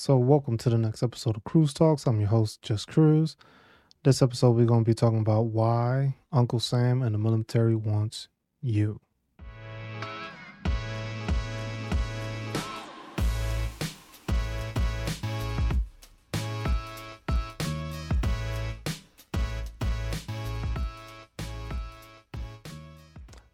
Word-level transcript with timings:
So, 0.00 0.16
welcome 0.16 0.56
to 0.58 0.70
the 0.70 0.78
next 0.78 1.02
episode 1.02 1.36
of 1.36 1.42
CruzTalks. 1.42 2.06
I'm 2.06 2.20
your 2.20 2.28
host, 2.28 2.62
Just 2.62 2.86
Cruz. 2.86 3.36
This 4.04 4.22
episode, 4.22 4.52
we're 4.52 4.64
going 4.64 4.84
to 4.84 4.88
be 4.88 4.94
talking 4.94 5.18
about 5.18 5.46
why 5.46 6.14
Uncle 6.30 6.60
Sam 6.60 7.02
and 7.02 7.16
the 7.16 7.18
military 7.18 7.74
wants 7.74 8.28
you. 8.62 9.00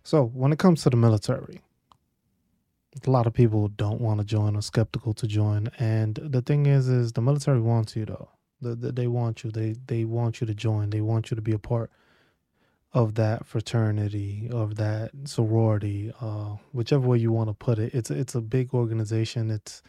So, 0.03 0.27
when 0.27 0.53
it 0.53 0.59
comes 0.59 0.83
to 0.83 0.91
the 0.91 0.97
military, 0.99 1.64
a 3.07 3.11
lot 3.11 3.27
of 3.27 3.35
people 3.35 3.69
don't 3.69 4.01
want 4.01 4.21
to 4.21 4.27
join 4.27 4.57
or 4.57 4.63
skeptical 4.63 5.15
to 5.15 5.27
join. 5.27 5.69
And 5.79 6.17
the 6.23 6.43
thing 6.43 6.67
is, 6.67 6.89
is 6.89 7.13
the 7.13 7.23
military 7.23 7.61
wants 7.61 7.97
you 7.97 8.07
though. 8.07 8.31
The, 8.61 8.75
the, 8.75 8.93
they 8.93 9.07
want 9.09 9.45
you. 9.45 9.51
They 9.51 9.75
they 9.87 10.05
want 10.05 10.41
you 10.41 10.47
to 10.47 10.55
join. 10.55 10.91
They 10.91 11.01
want 11.03 11.31
you 11.31 11.35
to 11.35 11.43
be 11.43 11.53
a 11.53 11.59
part 11.59 11.91
of 12.93 13.17
that 13.17 13.47
fraternity, 13.47 14.49
of 14.53 14.77
that 14.77 15.11
sorority, 15.25 16.13
uh, 16.21 16.57
whichever 16.73 17.09
way 17.09 17.19
you 17.19 17.33
want 17.33 17.51
to 17.51 17.55
put 17.55 17.79
it. 17.79 17.95
It's 17.95 18.11
it's 18.11 18.35
a 18.35 18.41
big 18.41 18.75
organization. 18.75 19.51
It's 19.51 19.83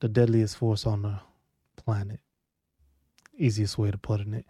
the 0.00 0.08
deadliest 0.08 0.56
force 0.56 0.86
on 0.86 1.02
the 1.02 1.20
planet. 1.76 2.20
Easiest 3.36 3.78
way 3.78 3.90
to 3.90 3.98
put 3.98 4.20
it. 4.20 4.46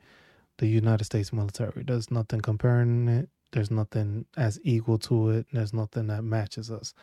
The 0.58 0.66
United 0.66 1.04
States 1.04 1.32
military. 1.32 1.84
There's 1.84 2.10
nothing 2.10 2.40
comparing 2.40 3.08
it. 3.08 3.28
There's 3.52 3.70
nothing 3.70 4.26
as 4.36 4.60
equal 4.64 4.98
to 5.00 5.30
it. 5.30 5.46
There's 5.52 5.74
nothing 5.74 6.08
that 6.08 6.24
matches 6.24 6.70
us. 6.70 6.94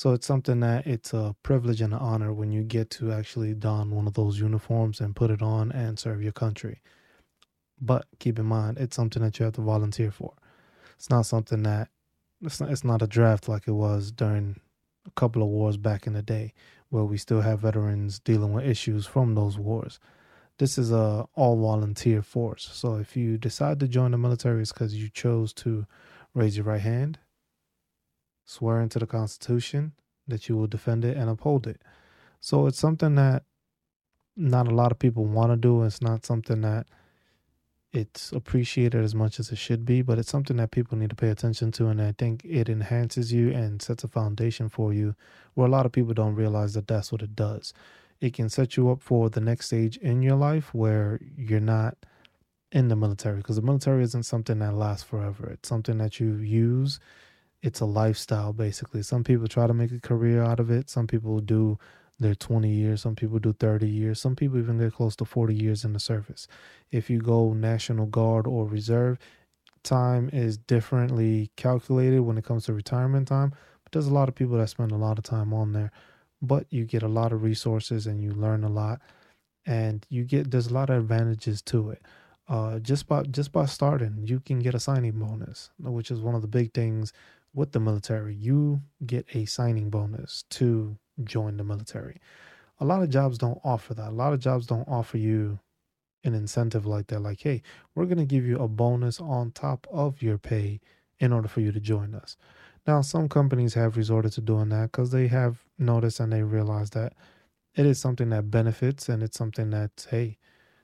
So 0.00 0.14
it's 0.14 0.26
something 0.26 0.60
that 0.60 0.86
it's 0.86 1.12
a 1.12 1.36
privilege 1.42 1.82
and 1.82 1.92
an 1.92 1.98
honor 1.98 2.32
when 2.32 2.52
you 2.52 2.62
get 2.62 2.88
to 2.92 3.12
actually 3.12 3.52
don 3.52 3.90
one 3.90 4.06
of 4.06 4.14
those 4.14 4.40
uniforms 4.40 4.98
and 4.98 5.14
put 5.14 5.30
it 5.30 5.42
on 5.42 5.70
and 5.72 5.98
serve 5.98 6.22
your 6.22 6.32
country. 6.32 6.80
But 7.78 8.06
keep 8.18 8.38
in 8.38 8.46
mind, 8.46 8.78
it's 8.78 8.96
something 8.96 9.22
that 9.22 9.38
you 9.38 9.44
have 9.44 9.56
to 9.56 9.60
volunteer 9.60 10.10
for. 10.10 10.32
It's 10.94 11.10
not 11.10 11.26
something 11.26 11.64
that 11.64 11.90
it's 12.40 12.62
not, 12.62 12.70
it's 12.70 12.82
not 12.82 13.02
a 13.02 13.06
draft 13.06 13.46
like 13.46 13.68
it 13.68 13.72
was 13.72 14.10
during 14.10 14.58
a 15.06 15.10
couple 15.10 15.42
of 15.42 15.50
wars 15.50 15.76
back 15.76 16.06
in 16.06 16.14
the 16.14 16.22
day, 16.22 16.54
where 16.88 17.04
we 17.04 17.18
still 17.18 17.42
have 17.42 17.60
veterans 17.60 18.20
dealing 18.20 18.54
with 18.54 18.64
issues 18.64 19.04
from 19.04 19.34
those 19.34 19.58
wars. 19.58 20.00
This 20.56 20.78
is 20.78 20.90
a 20.90 21.28
all 21.34 21.60
volunteer 21.60 22.22
force. 22.22 22.70
So 22.72 22.94
if 22.94 23.18
you 23.18 23.36
decide 23.36 23.78
to 23.80 23.86
join 23.86 24.12
the 24.12 24.16
military, 24.16 24.62
it's 24.62 24.72
because 24.72 24.94
you 24.94 25.10
chose 25.10 25.52
to 25.56 25.84
raise 26.32 26.56
your 26.56 26.64
right 26.64 26.80
hand 26.80 27.18
swearing 28.50 28.88
to 28.88 28.98
the 28.98 29.06
Constitution 29.06 29.92
that 30.26 30.48
you 30.48 30.56
will 30.56 30.66
defend 30.66 31.04
it 31.04 31.16
and 31.16 31.30
uphold 31.30 31.66
it. 31.66 31.80
So 32.40 32.66
it's 32.66 32.78
something 32.78 33.14
that 33.14 33.44
not 34.36 34.66
a 34.66 34.74
lot 34.74 34.90
of 34.90 34.98
people 34.98 35.24
want 35.24 35.52
to 35.52 35.56
do. 35.56 35.84
It's 35.84 36.02
not 36.02 36.26
something 36.26 36.62
that 36.62 36.86
it's 37.92 38.32
appreciated 38.32 39.02
as 39.02 39.14
much 39.14 39.38
as 39.40 39.50
it 39.50 39.58
should 39.58 39.84
be, 39.84 40.02
but 40.02 40.18
it's 40.18 40.30
something 40.30 40.56
that 40.56 40.70
people 40.70 40.96
need 40.98 41.10
to 41.10 41.16
pay 41.16 41.28
attention 41.28 41.70
to. 41.72 41.88
And 41.88 42.00
I 42.00 42.12
think 42.16 42.44
it 42.44 42.68
enhances 42.68 43.32
you 43.32 43.50
and 43.50 43.80
sets 43.80 44.04
a 44.04 44.08
foundation 44.08 44.68
for 44.68 44.92
you 44.92 45.14
where 45.54 45.66
a 45.66 45.70
lot 45.70 45.86
of 45.86 45.92
people 45.92 46.14
don't 46.14 46.34
realize 46.34 46.74
that 46.74 46.88
that's 46.88 47.12
what 47.12 47.22
it 47.22 47.36
does. 47.36 47.72
It 48.20 48.34
can 48.34 48.48
set 48.48 48.76
you 48.76 48.90
up 48.90 49.00
for 49.00 49.30
the 49.30 49.40
next 49.40 49.66
stage 49.66 49.96
in 49.98 50.22
your 50.22 50.36
life 50.36 50.74
where 50.74 51.20
you're 51.36 51.60
not 51.60 51.96
in 52.72 52.88
the 52.88 52.96
military 52.96 53.38
because 53.38 53.56
the 53.56 53.62
military 53.62 54.04
isn't 54.04 54.24
something 54.24 54.58
that 54.60 54.74
lasts 54.74 55.04
forever. 55.04 55.50
It's 55.50 55.68
something 55.68 55.98
that 55.98 56.20
you 56.20 56.34
use 56.34 57.00
it's 57.62 57.80
a 57.80 57.84
lifestyle 57.84 58.52
basically. 58.52 59.02
Some 59.02 59.24
people 59.24 59.46
try 59.46 59.66
to 59.66 59.74
make 59.74 59.92
a 59.92 60.00
career 60.00 60.42
out 60.42 60.60
of 60.60 60.70
it. 60.70 60.88
Some 60.90 61.06
people 61.06 61.40
do 61.40 61.78
their 62.18 62.34
20 62.34 62.68
years, 62.68 63.00
some 63.00 63.16
people 63.16 63.38
do 63.38 63.54
30 63.54 63.88
years, 63.88 64.20
some 64.20 64.36
people 64.36 64.58
even 64.58 64.78
get 64.78 64.92
close 64.92 65.16
to 65.16 65.24
40 65.24 65.54
years 65.54 65.84
in 65.84 65.94
the 65.94 66.00
service. 66.00 66.46
If 66.90 67.08
you 67.08 67.18
go 67.18 67.54
National 67.54 68.04
Guard 68.04 68.46
or 68.46 68.66
Reserve, 68.66 69.18
time 69.82 70.28
is 70.30 70.58
differently 70.58 71.50
calculated 71.56 72.20
when 72.20 72.36
it 72.36 72.44
comes 72.44 72.66
to 72.66 72.74
retirement 72.74 73.28
time. 73.28 73.54
But 73.82 73.92
there's 73.92 74.06
a 74.06 74.12
lot 74.14 74.28
of 74.28 74.34
people 74.34 74.58
that 74.58 74.68
spend 74.68 74.92
a 74.92 74.96
lot 74.96 75.18
of 75.18 75.24
time 75.24 75.54
on 75.54 75.72
there. 75.72 75.90
But 76.42 76.66
you 76.70 76.84
get 76.84 77.02
a 77.02 77.08
lot 77.08 77.32
of 77.32 77.42
resources 77.42 78.06
and 78.06 78.22
you 78.22 78.32
learn 78.32 78.64
a 78.64 78.68
lot. 78.68 79.00
And 79.66 80.06
you 80.08 80.24
get 80.24 80.50
there's 80.50 80.68
a 80.68 80.74
lot 80.74 80.90
of 80.90 80.98
advantages 80.98 81.62
to 81.62 81.90
it. 81.90 82.02
Uh, 82.48 82.78
just 82.80 83.06
by 83.06 83.22
just 83.24 83.52
by 83.52 83.66
starting, 83.66 84.24
you 84.24 84.40
can 84.40 84.58
get 84.58 84.74
a 84.74 84.80
signing 84.80 85.12
bonus, 85.12 85.70
which 85.78 86.10
is 86.10 86.20
one 86.20 86.34
of 86.34 86.42
the 86.42 86.48
big 86.48 86.72
things 86.74 87.12
with 87.54 87.72
the 87.72 87.80
military, 87.80 88.34
you 88.34 88.82
get 89.04 89.26
a 89.34 89.44
signing 89.44 89.90
bonus 89.90 90.44
to 90.50 90.96
join 91.24 91.56
the 91.56 91.64
military. 91.64 92.20
A 92.78 92.84
lot 92.84 93.02
of 93.02 93.10
jobs 93.10 93.38
don't 93.38 93.60
offer 93.64 93.94
that. 93.94 94.08
A 94.08 94.10
lot 94.10 94.32
of 94.32 94.40
jobs 94.40 94.66
don't 94.66 94.88
offer 94.88 95.18
you 95.18 95.58
an 96.24 96.34
incentive 96.34 96.86
like 96.86 97.08
that. 97.08 97.20
Like, 97.20 97.40
hey, 97.40 97.62
we're 97.94 98.06
going 98.06 98.18
to 98.18 98.24
give 98.24 98.44
you 98.46 98.58
a 98.58 98.68
bonus 98.68 99.20
on 99.20 99.52
top 99.52 99.86
of 99.90 100.22
your 100.22 100.38
pay 100.38 100.80
in 101.18 101.32
order 101.32 101.48
for 101.48 101.60
you 101.60 101.72
to 101.72 101.80
join 101.80 102.14
us. 102.14 102.36
Now, 102.86 103.02
some 103.02 103.28
companies 103.28 103.74
have 103.74 103.96
resorted 103.96 104.32
to 104.32 104.40
doing 104.40 104.70
that 104.70 104.92
because 104.92 105.10
they 105.10 105.28
have 105.28 105.64
noticed 105.78 106.20
and 106.20 106.32
they 106.32 106.42
realize 106.42 106.90
that 106.90 107.12
it 107.74 107.86
is 107.86 107.98
something 107.98 108.30
that 108.30 108.50
benefits 108.50 109.08
and 109.08 109.22
it's 109.22 109.36
something 109.36 109.70
that, 109.70 110.06
hey, 110.10 110.38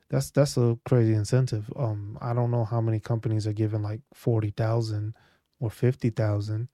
that's 0.08 0.30
that's 0.30 0.56
a 0.56 0.78
crazy 0.84 1.14
incentive. 1.14 1.70
Um, 1.76 2.18
I 2.20 2.32
don't 2.32 2.50
know 2.50 2.64
how 2.64 2.80
many 2.80 3.00
companies 3.00 3.46
are 3.46 3.52
giving 3.52 3.82
like 3.82 4.00
forty 4.14 4.50
thousand 4.50 5.14
or 5.60 5.70
50,000 5.70 6.68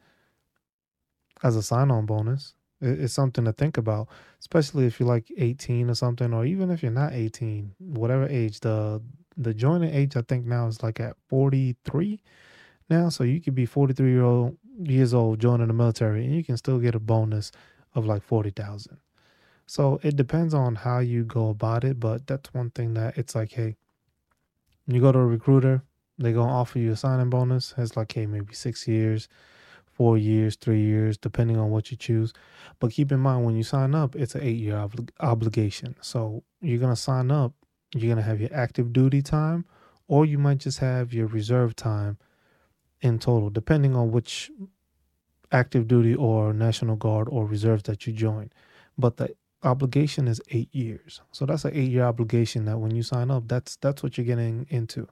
as 1.42 1.56
a 1.56 1.62
sign-on 1.62 2.06
bonus. 2.06 2.54
It's 2.80 3.12
something 3.12 3.44
to 3.44 3.52
think 3.52 3.76
about, 3.76 4.08
especially 4.40 4.86
if 4.86 4.98
you're 4.98 5.08
like 5.08 5.30
18 5.36 5.88
or 5.88 5.94
something, 5.94 6.34
or 6.34 6.44
even 6.44 6.70
if 6.70 6.82
you're 6.82 6.90
not 6.90 7.12
18, 7.12 7.74
whatever 7.78 8.26
age. 8.28 8.60
The 8.60 9.00
the 9.36 9.54
joining 9.54 9.94
age 9.94 10.16
I 10.16 10.22
think 10.22 10.46
now 10.46 10.66
is 10.66 10.82
like 10.82 11.00
at 11.00 11.16
43 11.28 12.20
now, 12.90 13.08
so 13.08 13.24
you 13.24 13.40
could 13.40 13.54
be 13.54 13.66
43 13.66 14.10
year 14.10 14.22
old 14.22 14.56
years 14.82 15.14
old 15.14 15.40
joining 15.40 15.68
the 15.68 15.74
military, 15.74 16.24
and 16.24 16.34
you 16.34 16.44
can 16.44 16.56
still 16.56 16.78
get 16.78 16.94
a 16.94 17.00
bonus 17.00 17.52
of 17.94 18.04
like 18.04 18.22
40,000. 18.22 18.98
So 19.66 20.00
it 20.02 20.16
depends 20.16 20.54
on 20.54 20.74
how 20.74 20.98
you 20.98 21.24
go 21.24 21.48
about 21.50 21.84
it, 21.84 22.00
but 22.00 22.26
that's 22.26 22.52
one 22.52 22.70
thing 22.70 22.94
that 22.94 23.16
it's 23.16 23.34
like, 23.34 23.52
hey, 23.52 23.76
you 24.86 25.00
go 25.00 25.12
to 25.12 25.18
a 25.18 25.26
recruiter, 25.26 25.82
they're 26.18 26.32
gonna 26.32 26.52
offer 26.52 26.78
you 26.78 26.92
a 26.92 26.96
signing 26.96 27.30
bonus. 27.30 27.74
It's 27.76 27.96
like, 27.96 28.12
hey, 28.12 28.26
maybe 28.26 28.54
six 28.54 28.86
years, 28.88 29.28
four 29.92 30.18
years, 30.18 30.56
three 30.56 30.82
years, 30.82 31.18
depending 31.18 31.58
on 31.58 31.70
what 31.70 31.90
you 31.90 31.96
choose. 31.96 32.32
But 32.80 32.92
keep 32.92 33.12
in 33.12 33.20
mind 33.20 33.44
when 33.44 33.56
you 33.56 33.62
sign 33.62 33.94
up, 33.94 34.16
it's 34.16 34.34
an 34.34 34.42
eight 34.42 34.58
year 34.58 34.76
ob- 34.76 35.10
obligation. 35.20 35.96
So 36.00 36.42
you're 36.60 36.80
gonna 36.80 36.96
sign 36.96 37.30
up. 37.30 37.54
You're 37.94 38.10
gonna 38.14 38.22
have 38.26 38.40
your 38.40 38.54
active 38.54 38.92
duty 38.92 39.22
time, 39.22 39.64
or 40.08 40.26
you 40.26 40.38
might 40.38 40.58
just 40.58 40.78
have 40.78 41.12
your 41.12 41.26
reserve 41.26 41.76
time 41.76 42.18
in 43.00 43.18
total, 43.18 43.50
depending 43.50 43.96
on 43.96 44.12
which 44.12 44.50
active 45.52 45.88
duty 45.88 46.14
or 46.14 46.52
National 46.52 46.96
Guard 46.96 47.28
or 47.30 47.46
reserves 47.46 47.84
that 47.84 48.06
you 48.06 48.12
join. 48.12 48.50
But 48.98 49.16
the 49.18 49.34
obligation 49.62 50.28
is 50.28 50.40
eight 50.50 50.74
years. 50.74 51.20
So 51.32 51.46
that's 51.46 51.64
an 51.64 51.72
eight 51.74 51.90
year 51.90 52.04
obligation 52.04 52.64
that 52.66 52.78
when 52.78 52.94
you 52.94 53.02
sign 53.02 53.30
up, 53.30 53.48
that's 53.48 53.76
that's 53.76 54.02
what 54.02 54.16
you're 54.18 54.26
getting 54.26 54.66
into. 54.70 55.06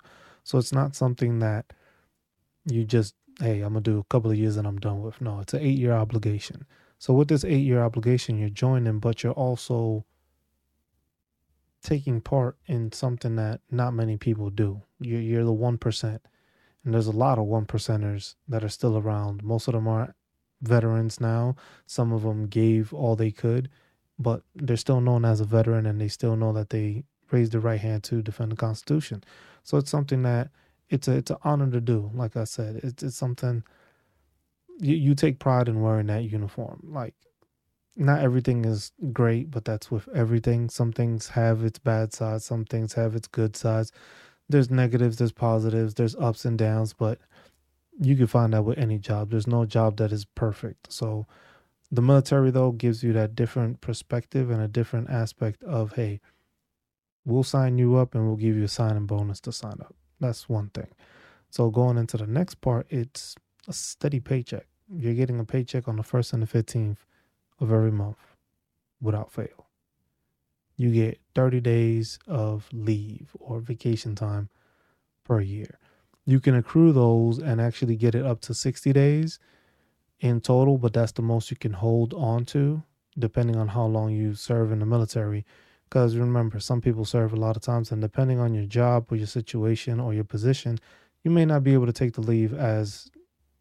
So 0.44 0.58
it's 0.58 0.72
not 0.72 0.96
something 0.96 1.38
that 1.40 1.72
you 2.66 2.84
just, 2.84 3.14
hey, 3.40 3.60
I'm 3.60 3.72
going 3.72 3.84
to 3.84 3.90
do 3.90 3.98
a 3.98 4.04
couple 4.04 4.30
of 4.30 4.36
years 4.36 4.56
and 4.56 4.66
I'm 4.66 4.78
done 4.78 5.02
with. 5.02 5.20
No, 5.20 5.40
it's 5.40 5.54
an 5.54 5.60
eight 5.60 5.78
year 5.78 5.92
obligation. 5.92 6.66
So 6.98 7.14
with 7.14 7.28
this 7.28 7.44
eight 7.44 7.64
year 7.64 7.82
obligation, 7.82 8.38
you're 8.38 8.50
joining, 8.50 8.98
but 8.98 9.22
you're 9.22 9.32
also 9.32 10.04
taking 11.82 12.20
part 12.20 12.56
in 12.66 12.92
something 12.92 13.36
that 13.36 13.60
not 13.70 13.94
many 13.94 14.16
people 14.16 14.50
do. 14.50 14.82
You're, 15.00 15.20
you're 15.20 15.44
the 15.44 15.52
1%. 15.52 16.20
And 16.84 16.94
there's 16.94 17.06
a 17.06 17.12
lot 17.12 17.38
of 17.38 17.44
one 17.44 17.66
percenters 17.66 18.34
that 18.48 18.64
are 18.64 18.68
still 18.68 18.96
around. 18.96 19.42
Most 19.42 19.68
of 19.68 19.74
them 19.74 19.88
are 19.88 20.14
veterans 20.62 21.20
now. 21.20 21.56
Some 21.86 22.12
of 22.12 22.22
them 22.22 22.46
gave 22.46 22.92
all 22.92 23.16
they 23.16 23.30
could, 23.30 23.70
but 24.18 24.42
they're 24.54 24.76
still 24.76 25.00
known 25.00 25.24
as 25.24 25.40
a 25.40 25.44
veteran 25.44 25.86
and 25.86 26.00
they 26.00 26.08
still 26.08 26.36
know 26.36 26.52
that 26.52 26.70
they 26.70 27.04
raised 27.30 27.52
their 27.52 27.60
right 27.60 27.80
hand 27.80 28.02
to 28.04 28.22
defend 28.22 28.52
the 28.52 28.56
Constitution. 28.56 29.22
So 29.62 29.78
it's 29.78 29.90
something 29.90 30.22
that 30.22 30.50
it's 30.88 31.08
a 31.08 31.16
it's 31.16 31.30
an 31.30 31.38
honor 31.42 31.70
to 31.70 31.80
do. 31.80 32.10
Like 32.14 32.36
I 32.36 32.44
said, 32.44 32.80
it's 32.82 33.02
it's 33.02 33.16
something 33.16 33.62
you 34.78 34.94
you 34.96 35.14
take 35.14 35.38
pride 35.38 35.68
in 35.68 35.80
wearing 35.80 36.06
that 36.06 36.24
uniform. 36.24 36.80
Like 36.84 37.14
not 37.96 38.20
everything 38.20 38.64
is 38.64 38.92
great, 39.12 39.50
but 39.50 39.64
that's 39.64 39.90
with 39.90 40.08
everything. 40.14 40.68
Some 40.70 40.92
things 40.92 41.28
have 41.28 41.64
its 41.64 41.78
bad 41.78 42.12
sides, 42.12 42.44
some 42.44 42.64
things 42.64 42.94
have 42.94 43.14
its 43.14 43.28
good 43.28 43.56
sides. 43.56 43.92
There's 44.48 44.70
negatives, 44.70 45.18
there's 45.18 45.32
positives, 45.32 45.94
there's 45.94 46.16
ups 46.16 46.44
and 46.44 46.58
downs, 46.58 46.92
but 46.92 47.18
you 48.00 48.16
can 48.16 48.26
find 48.26 48.52
that 48.52 48.64
with 48.64 48.78
any 48.78 48.98
job. 48.98 49.30
There's 49.30 49.46
no 49.46 49.64
job 49.66 49.98
that 49.98 50.12
is 50.12 50.24
perfect. 50.24 50.92
So 50.92 51.26
the 51.90 52.02
military 52.02 52.50
though 52.50 52.72
gives 52.72 53.02
you 53.02 53.12
that 53.12 53.34
different 53.34 53.80
perspective 53.80 54.50
and 54.50 54.62
a 54.62 54.68
different 54.68 55.10
aspect 55.10 55.62
of 55.64 55.92
hey, 55.92 56.20
we'll 57.24 57.42
sign 57.42 57.78
you 57.78 57.96
up 57.96 58.14
and 58.14 58.26
we'll 58.26 58.36
give 58.36 58.56
you 58.56 58.64
a 58.64 58.68
signing 58.68 59.06
bonus 59.06 59.40
to 59.40 59.52
sign 59.52 59.78
up. 59.80 59.94
That's 60.20 60.48
one 60.48 60.70
thing. 60.70 60.88
So 61.50 61.70
going 61.70 61.98
into 61.98 62.16
the 62.16 62.26
next 62.26 62.56
part, 62.60 62.86
it's 62.90 63.34
a 63.68 63.72
steady 63.72 64.20
paycheck. 64.20 64.66
You're 64.92 65.14
getting 65.14 65.40
a 65.40 65.44
paycheck 65.44 65.88
on 65.88 65.96
the 65.96 66.02
first 66.02 66.32
and 66.32 66.42
the 66.42 66.46
15th 66.46 66.98
of 67.60 67.72
every 67.72 67.92
month 67.92 68.18
without 69.00 69.32
fail. 69.32 69.66
you 70.76 70.90
get 70.90 71.20
30 71.34 71.60
days 71.60 72.18
of 72.26 72.68
leave 72.72 73.36
or 73.38 73.60
vacation 73.60 74.14
time 74.14 74.48
per 75.24 75.40
year. 75.40 75.78
You 76.24 76.40
can 76.40 76.54
accrue 76.54 76.92
those 76.92 77.38
and 77.38 77.60
actually 77.60 77.96
get 77.96 78.14
it 78.14 78.24
up 78.24 78.40
to 78.42 78.54
60 78.54 78.92
days 78.94 79.38
in 80.20 80.40
total, 80.40 80.78
but 80.78 80.94
that's 80.94 81.12
the 81.12 81.22
most 81.22 81.50
you 81.50 81.56
can 81.58 81.74
hold 81.74 82.14
on 82.14 82.46
to 82.46 82.82
depending 83.18 83.56
on 83.56 83.68
how 83.68 83.84
long 83.84 84.10
you 84.12 84.34
serve 84.34 84.72
in 84.72 84.78
the 84.78 84.86
military. 84.86 85.44
Because 85.90 86.16
remember, 86.16 86.60
some 86.60 86.80
people 86.80 87.04
serve 87.04 87.32
a 87.32 87.36
lot 87.36 87.56
of 87.56 87.62
times, 87.62 87.90
and 87.90 88.00
depending 88.00 88.38
on 88.38 88.54
your 88.54 88.64
job 88.64 89.06
or 89.10 89.16
your 89.16 89.26
situation 89.26 89.98
or 89.98 90.14
your 90.14 90.22
position, 90.24 90.78
you 91.24 91.32
may 91.32 91.44
not 91.44 91.64
be 91.64 91.74
able 91.74 91.86
to 91.86 91.92
take 91.92 92.12
the 92.14 92.20
leave 92.20 92.54
as 92.54 93.10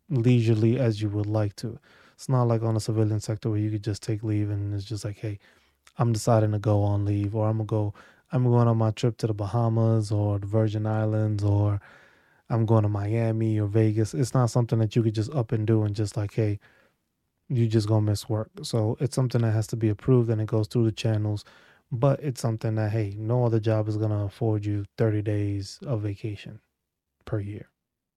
leisurely 0.10 0.80
as 0.80 1.02
you 1.02 1.10
would 1.10 1.26
like 1.26 1.56
to. 1.58 1.80
It's 2.14 2.30
not 2.30 2.44
like 2.44 2.62
on 2.62 2.76
a 2.76 2.80
civilian 2.80 3.20
sector 3.20 3.50
where 3.50 3.60
you 3.60 3.72
could 3.72 3.84
just 3.84 4.04
take 4.04 4.24
leave 4.24 4.52
and 4.52 4.76
it's 4.76 4.86
just 4.86 5.04
like, 5.06 5.18
hey, 5.18 5.40
I'm 5.98 6.14
deciding 6.14 6.52
to 6.52 6.60
go 6.60 6.84
on 6.84 7.04
leave, 7.04 7.36
or 7.36 7.48
I'm 7.48 7.58
gonna 7.58 7.66
go, 7.66 7.94
I'm 8.32 8.44
going 8.44 8.68
on 8.68 8.78
my 8.78 8.92
trip 8.92 9.18
to 9.18 9.28
the 9.28 9.34
Bahamas 9.34 10.12
or 10.12 10.38
the 10.38 10.46
Virgin 10.46 10.86
Islands, 10.86 11.44
or 11.44 11.82
I'm 12.50 12.66
going 12.66 12.84
to 12.84 12.90
Miami 12.90 13.60
or 13.60 13.68
Vegas. 13.68 14.14
It's 14.14 14.34
not 14.36 14.52
something 14.52 14.80
that 14.80 14.96
you 14.96 15.02
could 15.04 15.16
just 15.16 15.32
up 15.34 15.52
and 15.52 15.66
do 15.66 15.84
and 15.84 15.96
just 15.96 16.16
like, 16.16 16.34
hey, 16.34 16.60
you 17.48 17.68
just 17.68 17.88
gonna 17.88 18.02
miss 18.02 18.30
work. 18.30 18.52
So 18.62 18.98
it's 19.00 19.16
something 19.16 19.42
that 19.42 19.52
has 19.52 19.68
to 19.68 19.76
be 19.76 19.90
approved 19.90 20.30
and 20.30 20.40
it 20.40 20.48
goes 20.48 20.68
through 20.68 20.86
the 20.86 20.92
channels. 20.92 21.44
But 21.92 22.20
it's 22.22 22.42
something 22.42 22.76
that 22.76 22.92
hey, 22.92 23.16
no 23.18 23.46
other 23.46 23.60
job 23.60 23.88
is 23.88 23.98
gonna 23.98 24.26
afford 24.26 24.66
you 24.66 24.86
30 24.98 25.22
days 25.22 25.80
of 25.86 26.02
vacation 26.02 26.60
per 27.26 27.40
year. 27.40 27.70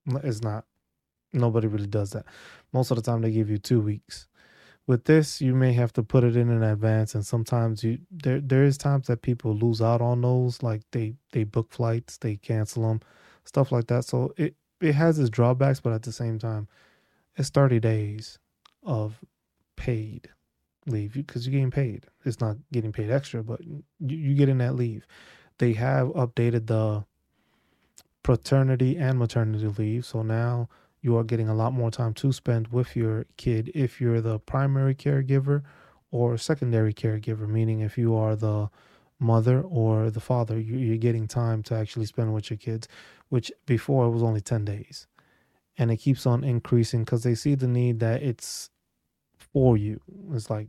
It's 0.06 0.42
not. 0.42 0.64
Nobody 1.32 1.66
really 1.66 1.86
does 1.86 2.10
that. 2.10 2.26
Most 2.72 2.90
of 2.90 2.96
the 2.96 3.02
time 3.02 3.22
they 3.22 3.30
give 3.30 3.48
you 3.48 3.58
two 3.58 3.80
weeks. 3.80 4.28
With 4.86 5.04
this, 5.04 5.40
you 5.40 5.54
may 5.54 5.72
have 5.72 5.92
to 5.94 6.02
put 6.02 6.24
it 6.24 6.36
in 6.36 6.50
in 6.50 6.62
advance, 6.62 7.14
and 7.14 7.24
sometimes 7.24 7.84
you 7.84 7.98
there 8.10 8.40
there 8.40 8.64
is 8.64 8.76
times 8.76 9.06
that 9.06 9.22
people 9.22 9.54
lose 9.54 9.80
out 9.80 10.02
on 10.02 10.20
those. 10.20 10.62
Like 10.62 10.82
they 10.90 11.14
they 11.30 11.44
book 11.44 11.72
flights, 11.72 12.18
they 12.18 12.36
cancel 12.36 12.88
them 12.88 13.00
stuff 13.44 13.72
like 13.72 13.86
that. 13.88 14.04
So 14.04 14.32
it 14.36 14.56
it 14.80 14.94
has 14.94 15.18
its 15.18 15.30
drawbacks, 15.30 15.80
but 15.80 15.92
at 15.92 16.02
the 16.02 16.12
same 16.12 16.38
time, 16.38 16.68
it's 17.36 17.50
30 17.50 17.80
days 17.80 18.38
of 18.82 19.20
paid 19.76 20.28
leave 20.86 21.14
because 21.14 21.46
you're 21.46 21.52
getting 21.52 21.70
paid. 21.70 22.06
It's 22.24 22.40
not 22.40 22.56
getting 22.72 22.92
paid 22.92 23.10
extra, 23.10 23.42
but 23.42 23.62
you, 23.64 23.82
you 24.00 24.34
getting 24.34 24.58
that 24.58 24.74
leave. 24.74 25.06
They 25.58 25.72
have 25.74 26.08
updated 26.08 26.66
the 26.66 27.04
paternity 28.22 28.96
and 28.96 29.18
maternity 29.18 29.66
leave, 29.66 30.04
so 30.06 30.22
now 30.22 30.68
you 31.00 31.16
are 31.16 31.24
getting 31.24 31.48
a 31.48 31.54
lot 31.54 31.72
more 31.72 31.90
time 31.90 32.14
to 32.14 32.32
spend 32.32 32.68
with 32.68 32.94
your 32.96 33.26
kid 33.36 33.70
if 33.74 34.00
you're 34.00 34.20
the 34.20 34.38
primary 34.38 34.94
caregiver 34.94 35.62
or 36.10 36.38
secondary 36.38 36.94
caregiver, 36.94 37.48
meaning 37.48 37.80
if 37.80 37.98
you 37.98 38.14
are 38.14 38.36
the 38.36 38.70
mother 39.18 39.62
or 39.62 40.10
the 40.10 40.20
father, 40.20 40.58
you're 40.58 40.96
getting 40.96 41.26
time 41.26 41.62
to 41.64 41.74
actually 41.74 42.06
spend 42.06 42.32
with 42.32 42.50
your 42.50 42.56
kids, 42.56 42.86
which 43.28 43.50
before 43.66 44.06
it 44.06 44.10
was 44.10 44.22
only 44.22 44.40
10 44.40 44.64
days. 44.64 45.06
And 45.78 45.90
it 45.90 45.96
keeps 45.96 46.26
on 46.26 46.44
increasing 46.44 47.04
because 47.04 47.22
they 47.22 47.34
see 47.34 47.54
the 47.54 47.66
need 47.66 48.00
that 48.00 48.22
it's 48.22 48.70
for 49.52 49.76
you. 49.76 50.00
It's 50.32 50.50
like 50.50 50.68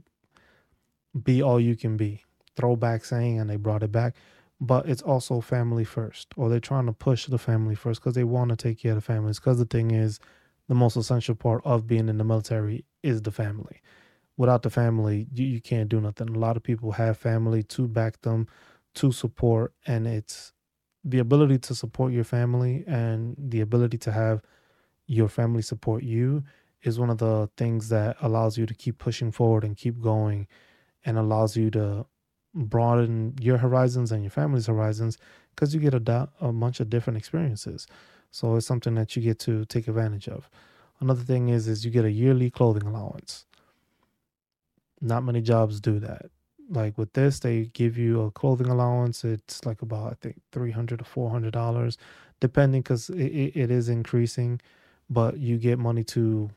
be 1.24 1.42
all 1.42 1.60
you 1.60 1.76
can 1.76 1.98
be. 1.98 2.24
Throwback 2.56 3.06
saying, 3.06 3.40
and 3.40 3.50
they 3.50 3.56
brought 3.56 3.84
it 3.84 3.92
back. 3.92 4.16
But 4.62 4.88
it's 4.88 5.02
also 5.02 5.42
family 5.42 5.84
first, 5.84 6.30
or 6.38 6.50
they're 6.50 6.60
trying 6.60 6.86
to 6.86 6.94
push 6.94 7.26
the 7.26 7.38
family 7.38 7.76
first 7.76 8.02
because 8.02 8.16
they 8.16 8.24
want 8.24 8.50
to 8.50 8.56
take 8.56 8.80
care 8.80 8.92
of 8.92 8.98
the 8.98 9.02
families. 9.02 9.40
Because 9.40 9.58
the 9.58 9.66
thing 9.66 9.92
is, 9.92 10.20
the 10.70 10.76
most 10.76 10.96
essential 10.96 11.36
part 11.36 11.62
of 11.66 11.88
being 11.88 12.08
in 12.08 12.18
the 12.18 12.24
military 12.24 12.86
is 13.02 13.22
the 13.24 13.32
family 13.32 13.82
without 14.38 14.64
the 14.64 14.70
family, 14.70 15.28
you, 15.32 15.46
you 15.46 15.62
can't 15.62 15.90
do 15.90 16.02
nothing. 16.02 16.30
A 16.30 16.40
lot 16.40 16.58
of 16.58 16.64
people 16.64 16.94
have 16.94 17.18
family 17.18 17.64
to 17.64 17.88
back 17.88 18.22
them, 18.22 18.48
to 18.96 19.12
support, 19.12 19.74
and 19.86 20.08
it's 20.08 20.54
the 21.04 21.20
ability 21.20 21.58
to 21.60 21.76
support 21.76 22.14
your 22.14 22.24
family 22.24 22.84
and 22.88 23.36
the 23.38 23.62
ability 23.62 23.98
to 23.98 24.12
have 24.12 24.42
your 25.06 25.28
family 25.28 25.62
support 25.62 26.04
you 26.04 26.44
is 26.84 27.00
one 27.00 27.10
of 27.10 27.20
the 27.20 27.50
things 27.58 27.90
that 27.90 28.18
allows 28.22 28.58
you 28.58 28.66
to 28.66 28.74
keep 28.74 28.98
pushing 29.00 29.32
forward 29.32 29.64
and 29.64 29.78
keep 29.78 30.02
going 30.02 30.48
and 31.06 31.18
allows 31.18 31.58
you 31.58 31.72
to 31.72 32.06
broaden 32.54 33.36
your 33.42 33.58
horizons 33.58 34.12
and 34.12 34.24
your 34.24 34.32
family's 34.32 34.68
horizons 34.68 35.18
because 35.56 35.74
you 35.74 35.80
get 35.82 35.94
a, 35.94 36.30
a 36.42 36.52
bunch 36.54 36.80
of 36.80 36.90
different 36.90 37.18
experiences 37.18 37.88
so 38.32 38.56
it's 38.56 38.68
something 38.68 38.96
that 38.96 39.16
you 39.16 39.22
get 39.22 39.40
to 39.40 39.66
take 39.66 39.88
advantage 39.88 40.28
of 40.28 40.50
another 41.02 41.24
thing 41.24 41.50
is 41.50 41.68
is 41.68 41.86
you 41.86 41.92
get 41.92 42.06
a 42.06 42.12
yearly 42.12 42.50
clothing 42.52 42.88
allowance 42.88 43.46
not 45.02 45.24
many 45.24 45.42
jobs 45.42 45.80
do 45.82 46.00
that. 46.00 46.28
Like 46.70 46.98
with 46.98 47.14
this, 47.14 47.40
they 47.40 47.66
give 47.74 47.98
you 47.98 48.22
a 48.22 48.32
clothing 48.32 48.68
allowance. 48.70 49.24
It's 49.24 49.66
like 49.66 49.82
about 49.82 50.14
I 50.14 50.16
think 50.22 50.42
three 50.52 50.72
hundred 50.72 51.00
to 51.00 51.06
four 51.06 51.30
hundred 51.30 51.54
dollars, 51.54 51.98
depending 52.40 52.82
because 52.82 53.10
it, 53.10 53.54
it 53.56 53.72
is 53.72 53.90
increasing. 53.90 54.62
But 55.10 55.38
you 55.40 55.58
get 55.58 55.78
money 55.80 56.04
to 56.06 56.50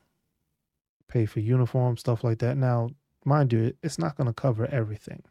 pay 1.08 1.26
for 1.26 1.40
uniform 1.40 1.96
stuff 1.96 2.24
like 2.24 2.38
that. 2.38 2.56
Now, 2.56 2.90
mind 3.24 3.52
you, 3.52 3.74
it's 3.82 3.98
not 3.98 4.16
going 4.16 4.26
to 4.26 4.32
cover 4.32 4.66
everything. 4.66 5.22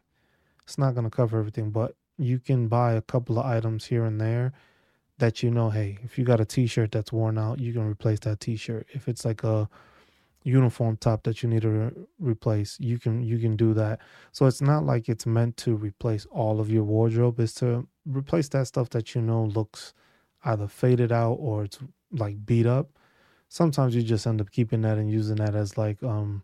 It's 0.64 0.78
not 0.78 0.94
going 0.94 1.04
to 1.04 1.10
cover 1.10 1.38
everything, 1.38 1.70
but 1.70 1.94
you 2.18 2.38
can 2.38 2.68
buy 2.68 2.94
a 2.94 3.02
couple 3.02 3.38
of 3.38 3.46
items 3.46 3.86
here 3.86 4.04
and 4.04 4.20
there 4.20 4.52
that 5.18 5.42
you 5.42 5.50
know. 5.50 5.70
Hey, 5.70 5.98
if 6.02 6.18
you 6.18 6.24
got 6.24 6.40
a 6.40 6.44
T-shirt 6.44 6.92
that's 6.92 7.12
worn 7.12 7.38
out, 7.38 7.60
you 7.60 7.72
can 7.72 7.88
replace 7.88 8.20
that 8.20 8.40
T-shirt. 8.40 8.86
If 8.92 9.08
it's 9.08 9.24
like 9.24 9.44
a 9.44 9.68
uniform 10.46 10.96
top 10.96 11.24
that 11.24 11.42
you 11.42 11.48
need 11.48 11.62
to 11.62 11.68
re- 11.68 11.90
replace 12.20 12.78
you 12.78 13.00
can 13.00 13.20
you 13.20 13.36
can 13.36 13.56
do 13.56 13.74
that 13.74 13.98
so 14.30 14.46
it's 14.46 14.60
not 14.60 14.84
like 14.84 15.08
it's 15.08 15.26
meant 15.26 15.56
to 15.56 15.74
replace 15.74 16.24
all 16.26 16.60
of 16.60 16.70
your 16.70 16.84
wardrobe 16.84 17.40
it's 17.40 17.54
to 17.54 17.84
replace 18.06 18.48
that 18.50 18.64
stuff 18.64 18.88
that 18.90 19.12
you 19.12 19.20
know 19.20 19.42
looks 19.42 19.92
either 20.44 20.68
faded 20.68 21.10
out 21.10 21.32
or 21.32 21.64
it's 21.64 21.80
like 22.12 22.46
beat 22.46 22.64
up 22.64 22.90
sometimes 23.48 23.94
you 23.94 24.02
just 24.02 24.26
end 24.26 24.40
up 24.40 24.50
keeping 24.50 24.82
that 24.82 24.98
and 24.98 25.10
using 25.10 25.36
that 25.36 25.54
as 25.54 25.78
like 25.78 26.02
um 26.02 26.42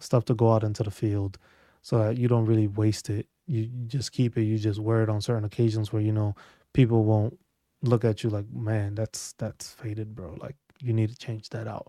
stuff 0.00 0.24
to 0.24 0.34
go 0.34 0.52
out 0.52 0.64
into 0.64 0.82
the 0.82 0.90
field 0.90 1.38
so 1.82 1.98
that 1.98 2.18
you 2.18 2.28
don't 2.28 2.46
really 2.46 2.68
waste 2.68 3.10
it 3.10 3.26
you, 3.46 3.68
just 3.86 4.12
keep 4.12 4.36
it 4.38 4.44
you 4.44 4.58
just 4.58 4.80
wear 4.80 5.02
it 5.02 5.08
on 5.08 5.20
certain 5.20 5.44
occasions 5.44 5.92
where 5.92 6.02
you 6.02 6.12
know 6.12 6.34
people 6.72 7.04
won't 7.04 7.38
look 7.82 8.04
at 8.04 8.24
you 8.24 8.30
like 8.30 8.46
man 8.52 8.94
that's 8.94 9.32
that's 9.34 9.72
faded 9.72 10.14
bro 10.16 10.36
like 10.40 10.56
you 10.82 10.92
need 10.92 11.10
to 11.10 11.16
change 11.16 11.48
that 11.50 11.68
out 11.68 11.86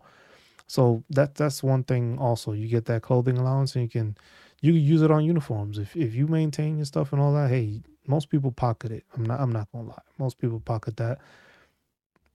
so 0.67 1.03
that 1.11 1.35
that's 1.35 1.63
one 1.63 1.83
thing. 1.85 2.19
Also, 2.19 2.53
you 2.53 2.67
get 2.67 2.85
that 2.87 3.03
clothing 3.03 3.37
allowance, 3.37 3.75
and 3.75 3.83
you 3.83 3.89
can 3.89 4.17
you 4.61 4.73
can 4.73 4.81
use 4.81 5.03
it 5.03 5.11
on 5.11 5.25
uniforms. 5.25 5.79
If 5.79 5.95
if 5.95 6.15
you 6.15 6.27
maintain 6.27 6.77
your 6.77 6.85
stuff 6.85 7.13
and 7.13 7.21
all 7.21 7.33
that, 7.35 7.49
hey, 7.49 7.81
most 8.07 8.29
people 8.29 8.51
pocket 8.51 8.91
it. 8.91 9.05
I'm 9.15 9.25
not 9.25 9.41
I'm 9.41 9.51
not 9.51 9.69
gonna 9.73 9.89
lie. 9.89 10.03
Most 10.19 10.39
people 10.39 10.61
pocket 10.61 10.97
that 10.97 11.19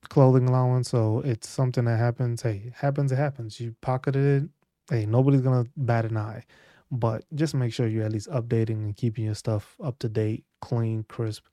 clothing 0.08 0.48
allowance. 0.48 0.90
So 0.90 1.20
it's 1.24 1.48
something 1.48 1.84
that 1.86 1.98
happens. 1.98 2.42
Hey, 2.42 2.72
happens. 2.76 3.12
It 3.12 3.16
happens. 3.16 3.60
You 3.60 3.74
pocketed 3.80 4.44
it. 4.44 4.50
Hey, 4.90 5.06
nobody's 5.06 5.40
gonna 5.42 5.66
bat 5.76 6.04
an 6.06 6.16
eye. 6.16 6.44
But 6.90 7.24
just 7.34 7.54
make 7.54 7.72
sure 7.72 7.86
you're 7.88 8.04
at 8.04 8.12
least 8.12 8.30
updating 8.30 8.84
and 8.84 8.96
keeping 8.96 9.24
your 9.24 9.34
stuff 9.34 9.76
up 9.82 9.98
to 10.00 10.08
date, 10.08 10.44
clean, 10.60 11.04
crisp. 11.04 11.46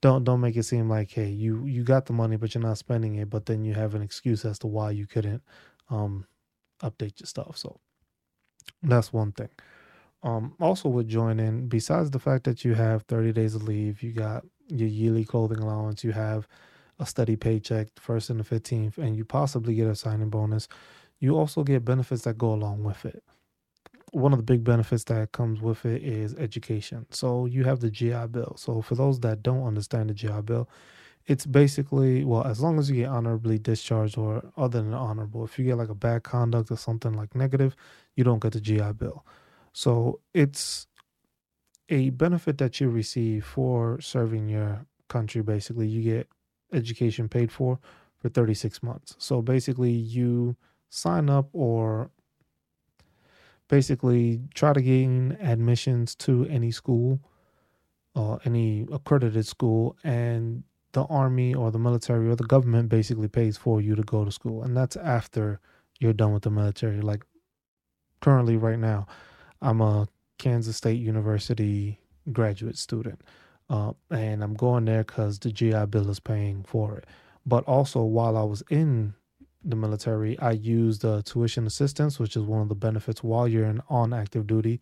Don't 0.00 0.24
don't 0.24 0.40
make 0.40 0.56
it 0.56 0.64
seem 0.64 0.88
like 0.88 1.10
hey 1.10 1.28
you 1.30 1.66
you 1.66 1.82
got 1.84 2.06
the 2.06 2.12
money 2.12 2.36
but 2.36 2.54
you're 2.54 2.62
not 2.62 2.78
spending 2.78 3.16
it, 3.16 3.30
but 3.30 3.46
then 3.46 3.64
you 3.64 3.74
have 3.74 3.94
an 3.94 4.02
excuse 4.02 4.44
as 4.44 4.58
to 4.60 4.66
why 4.68 4.92
you 4.92 5.06
couldn't 5.06 5.42
um, 5.90 6.26
update 6.82 7.20
your 7.20 7.26
stuff. 7.26 7.56
So 7.58 7.80
that's 8.82 9.12
one 9.12 9.32
thing. 9.32 9.50
Um, 10.22 10.54
also 10.60 10.88
with 10.88 11.08
joining, 11.08 11.68
besides 11.68 12.10
the 12.10 12.18
fact 12.18 12.44
that 12.44 12.64
you 12.64 12.74
have 12.74 13.02
30 13.04 13.32
days 13.32 13.54
of 13.54 13.62
leave, 13.64 14.02
you 14.02 14.12
got 14.12 14.44
your 14.68 14.88
yearly 14.88 15.24
clothing 15.24 15.60
allowance, 15.60 16.04
you 16.04 16.12
have 16.12 16.48
a 16.98 17.06
steady 17.06 17.36
paycheck, 17.36 17.88
first 17.98 18.30
and 18.30 18.40
the 18.40 18.44
15th, 18.44 18.98
and 18.98 19.16
you 19.16 19.24
possibly 19.24 19.74
get 19.74 19.86
a 19.86 19.94
signing 19.94 20.30
bonus. 20.30 20.68
You 21.20 21.36
also 21.36 21.64
get 21.64 21.84
benefits 21.84 22.22
that 22.22 22.38
go 22.38 22.52
along 22.52 22.84
with 22.84 23.04
it. 23.04 23.22
One 24.12 24.32
of 24.32 24.38
the 24.38 24.44
big 24.44 24.64
benefits 24.64 25.04
that 25.04 25.32
comes 25.32 25.60
with 25.60 25.84
it 25.84 26.02
is 26.02 26.34
education. 26.34 27.06
So 27.10 27.46
you 27.46 27.64
have 27.64 27.80
the 27.80 27.90
GI 27.90 28.28
Bill. 28.30 28.54
So 28.56 28.80
for 28.80 28.94
those 28.94 29.20
that 29.20 29.42
don't 29.42 29.66
understand 29.66 30.10
the 30.10 30.14
GI 30.14 30.42
Bill, 30.44 30.68
it's 31.28 31.44
basically 31.44 32.24
well 32.24 32.42
as 32.44 32.60
long 32.60 32.78
as 32.78 32.90
you 32.90 32.96
get 32.96 33.08
honorably 33.08 33.58
discharged 33.58 34.16
or 34.16 34.42
other 34.56 34.82
than 34.82 34.94
honorable 34.94 35.44
if 35.44 35.58
you 35.58 35.64
get 35.64 35.76
like 35.76 35.90
a 35.90 35.94
bad 35.94 36.22
conduct 36.22 36.70
or 36.70 36.76
something 36.76 37.12
like 37.12 37.34
negative 37.34 37.76
you 38.16 38.24
don't 38.24 38.42
get 38.42 38.52
the 38.52 38.60
gi 38.60 38.92
bill 38.92 39.24
so 39.72 40.20
it's 40.34 40.86
a 41.90 42.10
benefit 42.10 42.58
that 42.58 42.80
you 42.80 42.88
receive 42.88 43.44
for 43.44 44.00
serving 44.00 44.48
your 44.48 44.86
country 45.08 45.42
basically 45.42 45.86
you 45.86 46.02
get 46.02 46.28
education 46.72 47.28
paid 47.28 47.52
for 47.52 47.78
for 48.18 48.28
36 48.28 48.82
months. 48.82 49.14
So 49.18 49.42
basically 49.42 49.92
you 49.92 50.56
sign 50.90 51.30
up 51.30 51.48
or 51.52 52.10
basically 53.68 54.40
try 54.54 54.72
to 54.72 54.80
gain 54.80 55.36
admissions 55.40 56.14
to 56.16 56.46
any 56.46 56.70
school 56.70 57.20
uh, 58.16 58.38
any 58.44 58.86
accredited 58.90 59.46
school 59.46 59.96
and 60.02 60.64
the 60.92 61.04
army 61.04 61.54
or 61.54 61.70
the 61.70 61.78
military 61.78 62.28
or 62.28 62.34
the 62.34 62.44
government 62.44 62.88
basically 62.88 63.28
pays 63.28 63.56
for 63.56 63.80
you 63.80 63.94
to 63.94 64.02
go 64.02 64.24
to 64.24 64.32
school. 64.32 64.62
And 64.64 64.76
that's 64.76 64.96
after 64.96 65.60
you're 66.00 66.14
done 66.14 66.32
with 66.32 66.42
the 66.42 66.50
military. 66.50 67.00
Like 67.00 67.24
currently 68.20 68.56
right 68.56 68.78
now 68.78 69.06
i'm 69.62 69.80
a 69.80 70.08
kansas 70.38 70.76
state 70.76 71.00
university 71.00 72.00
graduate 72.32 72.76
student. 72.76 73.22
Uh, 73.70 73.92
and 74.10 74.42
I'm 74.42 74.54
going 74.54 74.86
there 74.86 75.04
because 75.04 75.38
the 75.38 75.52
GI 75.52 75.86
Bill 75.86 76.08
is 76.10 76.20
paying 76.20 76.62
for 76.62 76.96
it. 76.96 77.06
But 77.44 77.64
also, 77.64 78.02
while 78.02 78.36
I 78.36 78.42
was 78.42 78.62
in 78.70 79.14
the 79.64 79.76
military, 79.76 80.38
I 80.38 80.52
used 80.52 81.04
uh, 81.04 81.22
tuition 81.24 81.66
assistance, 81.66 82.18
which 82.18 82.36
is 82.36 82.42
one 82.44 82.62
of 82.62 82.68
the 82.68 82.74
benefits 82.74 83.22
while 83.22 83.46
you're 83.48 83.66
in, 83.66 83.82
on 83.88 84.12
active 84.12 84.46
duty, 84.46 84.80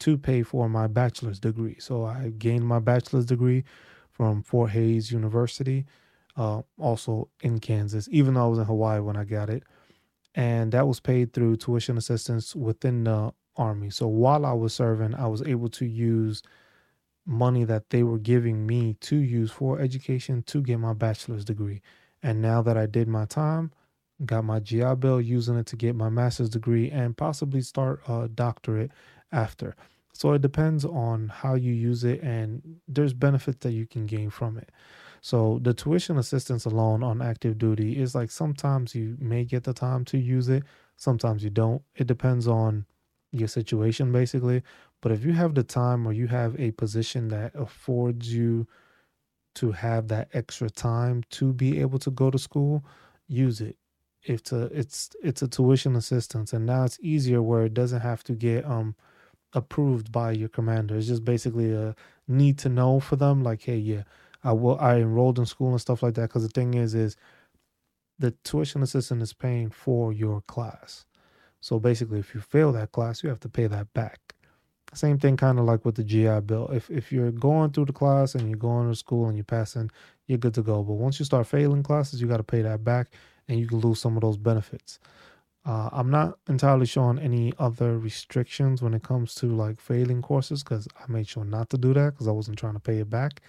to 0.00 0.18
pay 0.18 0.42
for 0.42 0.68
my 0.68 0.86
bachelor's 0.86 1.38
degree. 1.38 1.76
So 1.78 2.04
I 2.04 2.32
gained 2.36 2.66
my 2.66 2.78
bachelor's 2.78 3.26
degree 3.26 3.64
from 4.10 4.42
Fort 4.42 4.70
Hays 4.70 5.10
University, 5.10 5.86
uh, 6.36 6.62
also 6.78 7.28
in 7.40 7.58
Kansas, 7.58 8.08
even 8.10 8.34
though 8.34 8.44
I 8.44 8.48
was 8.48 8.58
in 8.58 8.64
Hawaii 8.64 9.00
when 9.00 9.16
I 9.16 9.24
got 9.24 9.48
it. 9.50 9.64
And 10.34 10.72
that 10.72 10.88
was 10.88 11.00
paid 11.00 11.32
through 11.32 11.56
tuition 11.56 11.98
assistance 11.98 12.56
within 12.56 13.04
the 13.04 13.32
Army. 13.56 13.90
So 13.90 14.08
while 14.08 14.46
I 14.46 14.52
was 14.52 14.74
serving, 14.74 15.14
I 15.14 15.26
was 15.26 15.42
able 15.42 15.68
to 15.70 15.86
use 15.86 16.42
money 17.26 17.64
that 17.64 17.90
they 17.90 18.02
were 18.02 18.18
giving 18.18 18.66
me 18.66 18.94
to 19.00 19.16
use 19.16 19.50
for 19.50 19.80
education 19.80 20.42
to 20.44 20.62
get 20.62 20.78
my 20.78 20.92
bachelor's 20.92 21.44
degree. 21.44 21.80
And 22.22 22.40
now 22.40 22.62
that 22.62 22.76
I 22.76 22.86
did 22.86 23.08
my 23.08 23.24
time, 23.24 23.72
got 24.24 24.44
my 24.44 24.60
GI 24.60 24.96
Bill, 24.96 25.20
using 25.20 25.56
it 25.56 25.66
to 25.66 25.76
get 25.76 25.96
my 25.96 26.08
master's 26.08 26.50
degree 26.50 26.90
and 26.90 27.16
possibly 27.16 27.60
start 27.60 28.00
a 28.08 28.28
doctorate 28.28 28.90
after. 29.30 29.74
So 30.12 30.32
it 30.32 30.42
depends 30.42 30.84
on 30.84 31.28
how 31.28 31.54
you 31.54 31.72
use 31.72 32.04
it, 32.04 32.20
and 32.22 32.80
there's 32.86 33.14
benefits 33.14 33.58
that 33.60 33.72
you 33.72 33.86
can 33.86 34.06
gain 34.06 34.30
from 34.30 34.58
it. 34.58 34.70
So 35.20 35.58
the 35.62 35.72
tuition 35.72 36.18
assistance 36.18 36.64
alone 36.64 37.02
on 37.02 37.22
active 37.22 37.56
duty 37.56 37.98
is 38.00 38.14
like 38.14 38.30
sometimes 38.30 38.94
you 38.94 39.16
may 39.20 39.44
get 39.44 39.64
the 39.64 39.72
time 39.72 40.04
to 40.06 40.18
use 40.18 40.48
it, 40.48 40.64
sometimes 40.96 41.44
you 41.44 41.50
don't. 41.50 41.82
It 41.94 42.06
depends 42.06 42.46
on 42.46 42.86
your 43.30 43.48
situation 43.48 44.12
basically. 44.12 44.62
But 45.02 45.12
if 45.12 45.24
you 45.24 45.34
have 45.34 45.54
the 45.56 45.64
time 45.64 46.06
or 46.06 46.14
you 46.14 46.28
have 46.28 46.58
a 46.60 46.72
position 46.72 47.28
that 47.30 47.52
affords 47.56 48.34
you 48.34 48.68
to 49.56 49.72
have 49.72 50.08
that 50.08 50.28
extra 50.32 50.70
time 50.70 51.22
to 51.30 51.52
be 51.52 51.80
able 51.80 51.98
to 52.00 52.10
go 52.10 52.30
to 52.30 52.38
school, 52.38 52.84
use 53.28 53.60
it. 53.60 53.76
It's 54.22 54.52
a 54.52 54.64
it's 54.66 55.10
it's 55.22 55.42
a 55.42 55.48
tuition 55.48 55.96
assistance 55.96 56.52
and 56.52 56.64
now 56.66 56.84
it's 56.84 56.98
easier 57.02 57.42
where 57.42 57.64
it 57.64 57.74
doesn't 57.74 58.02
have 58.02 58.22
to 58.24 58.34
get 58.34 58.64
um 58.64 58.94
approved 59.54 60.12
by 60.12 60.32
your 60.32 60.48
commander. 60.50 60.96
It's 60.96 61.08
just 61.08 61.24
basically 61.24 61.72
a 61.72 61.96
need 62.28 62.58
to 62.60 62.68
know 62.70 63.00
for 63.00 63.16
them 63.16 63.42
like 63.42 63.62
hey 63.62 63.78
yeah, 63.78 64.04
I 64.44 64.52
will 64.52 64.78
I 64.80 64.96
enrolled 64.98 65.38
in 65.40 65.46
school 65.46 65.70
and 65.72 65.80
stuff 65.80 66.02
like 66.02 66.14
that 66.14 66.30
cuz 66.30 66.42
the 66.44 66.50
thing 66.50 66.74
is 66.74 66.94
is 66.94 67.16
the 68.18 68.30
tuition 68.44 68.82
assistant 68.82 69.22
is 69.22 69.34
paying 69.34 69.70
for 69.70 70.12
your 70.14 70.40
class. 70.42 71.06
So 71.60 71.80
basically, 71.80 72.20
if 72.20 72.34
you 72.34 72.42
fail 72.42 72.72
that 72.72 72.92
class, 72.92 73.22
you 73.24 73.30
have 73.30 73.40
to 73.40 73.50
pay 73.50 73.66
that 73.68 73.92
back. 73.94 74.21
Same 74.94 75.18
thing, 75.18 75.36
kind 75.38 75.58
of 75.58 75.64
like 75.64 75.84
with 75.84 75.94
the 75.94 76.04
GI 76.04 76.40
Bill. 76.40 76.68
If 76.70 76.90
if 76.90 77.12
you're 77.12 77.30
going 77.32 77.70
through 77.70 77.86
the 77.86 77.92
class 77.92 78.34
and 78.34 78.48
you're 78.48 78.58
going 78.58 78.90
to 78.90 78.94
school 78.94 79.26
and 79.26 79.36
you're 79.36 79.44
passing, 79.44 79.90
you're 80.26 80.38
good 80.38 80.54
to 80.54 80.62
go. 80.62 80.82
But 80.82 80.94
once 80.94 81.18
you 81.18 81.24
start 81.24 81.46
failing 81.46 81.82
classes, 81.82 82.20
you 82.20 82.28
got 82.28 82.36
to 82.38 82.42
pay 82.42 82.62
that 82.62 82.84
back, 82.84 83.12
and 83.48 83.58
you 83.58 83.66
can 83.66 83.80
lose 83.80 84.00
some 84.00 84.16
of 84.16 84.20
those 84.20 84.36
benefits. 84.36 84.98
Uh, 85.64 85.88
I'm 85.92 86.10
not 86.10 86.38
entirely 86.48 86.86
sure 86.86 87.04
on 87.04 87.18
any 87.18 87.52
other 87.58 87.96
restrictions 87.98 88.82
when 88.82 88.94
it 88.94 89.02
comes 89.02 89.34
to 89.36 89.46
like 89.46 89.80
failing 89.80 90.20
courses 90.20 90.62
because 90.62 90.88
I 90.98 91.10
made 91.10 91.28
sure 91.28 91.44
not 91.44 91.70
to 91.70 91.78
do 91.78 91.94
that 91.94 92.12
because 92.12 92.28
I 92.28 92.32
wasn't 92.32 92.58
trying 92.58 92.74
to 92.74 92.80
pay 92.80 92.98
it 92.98 93.08
back. 93.08 93.40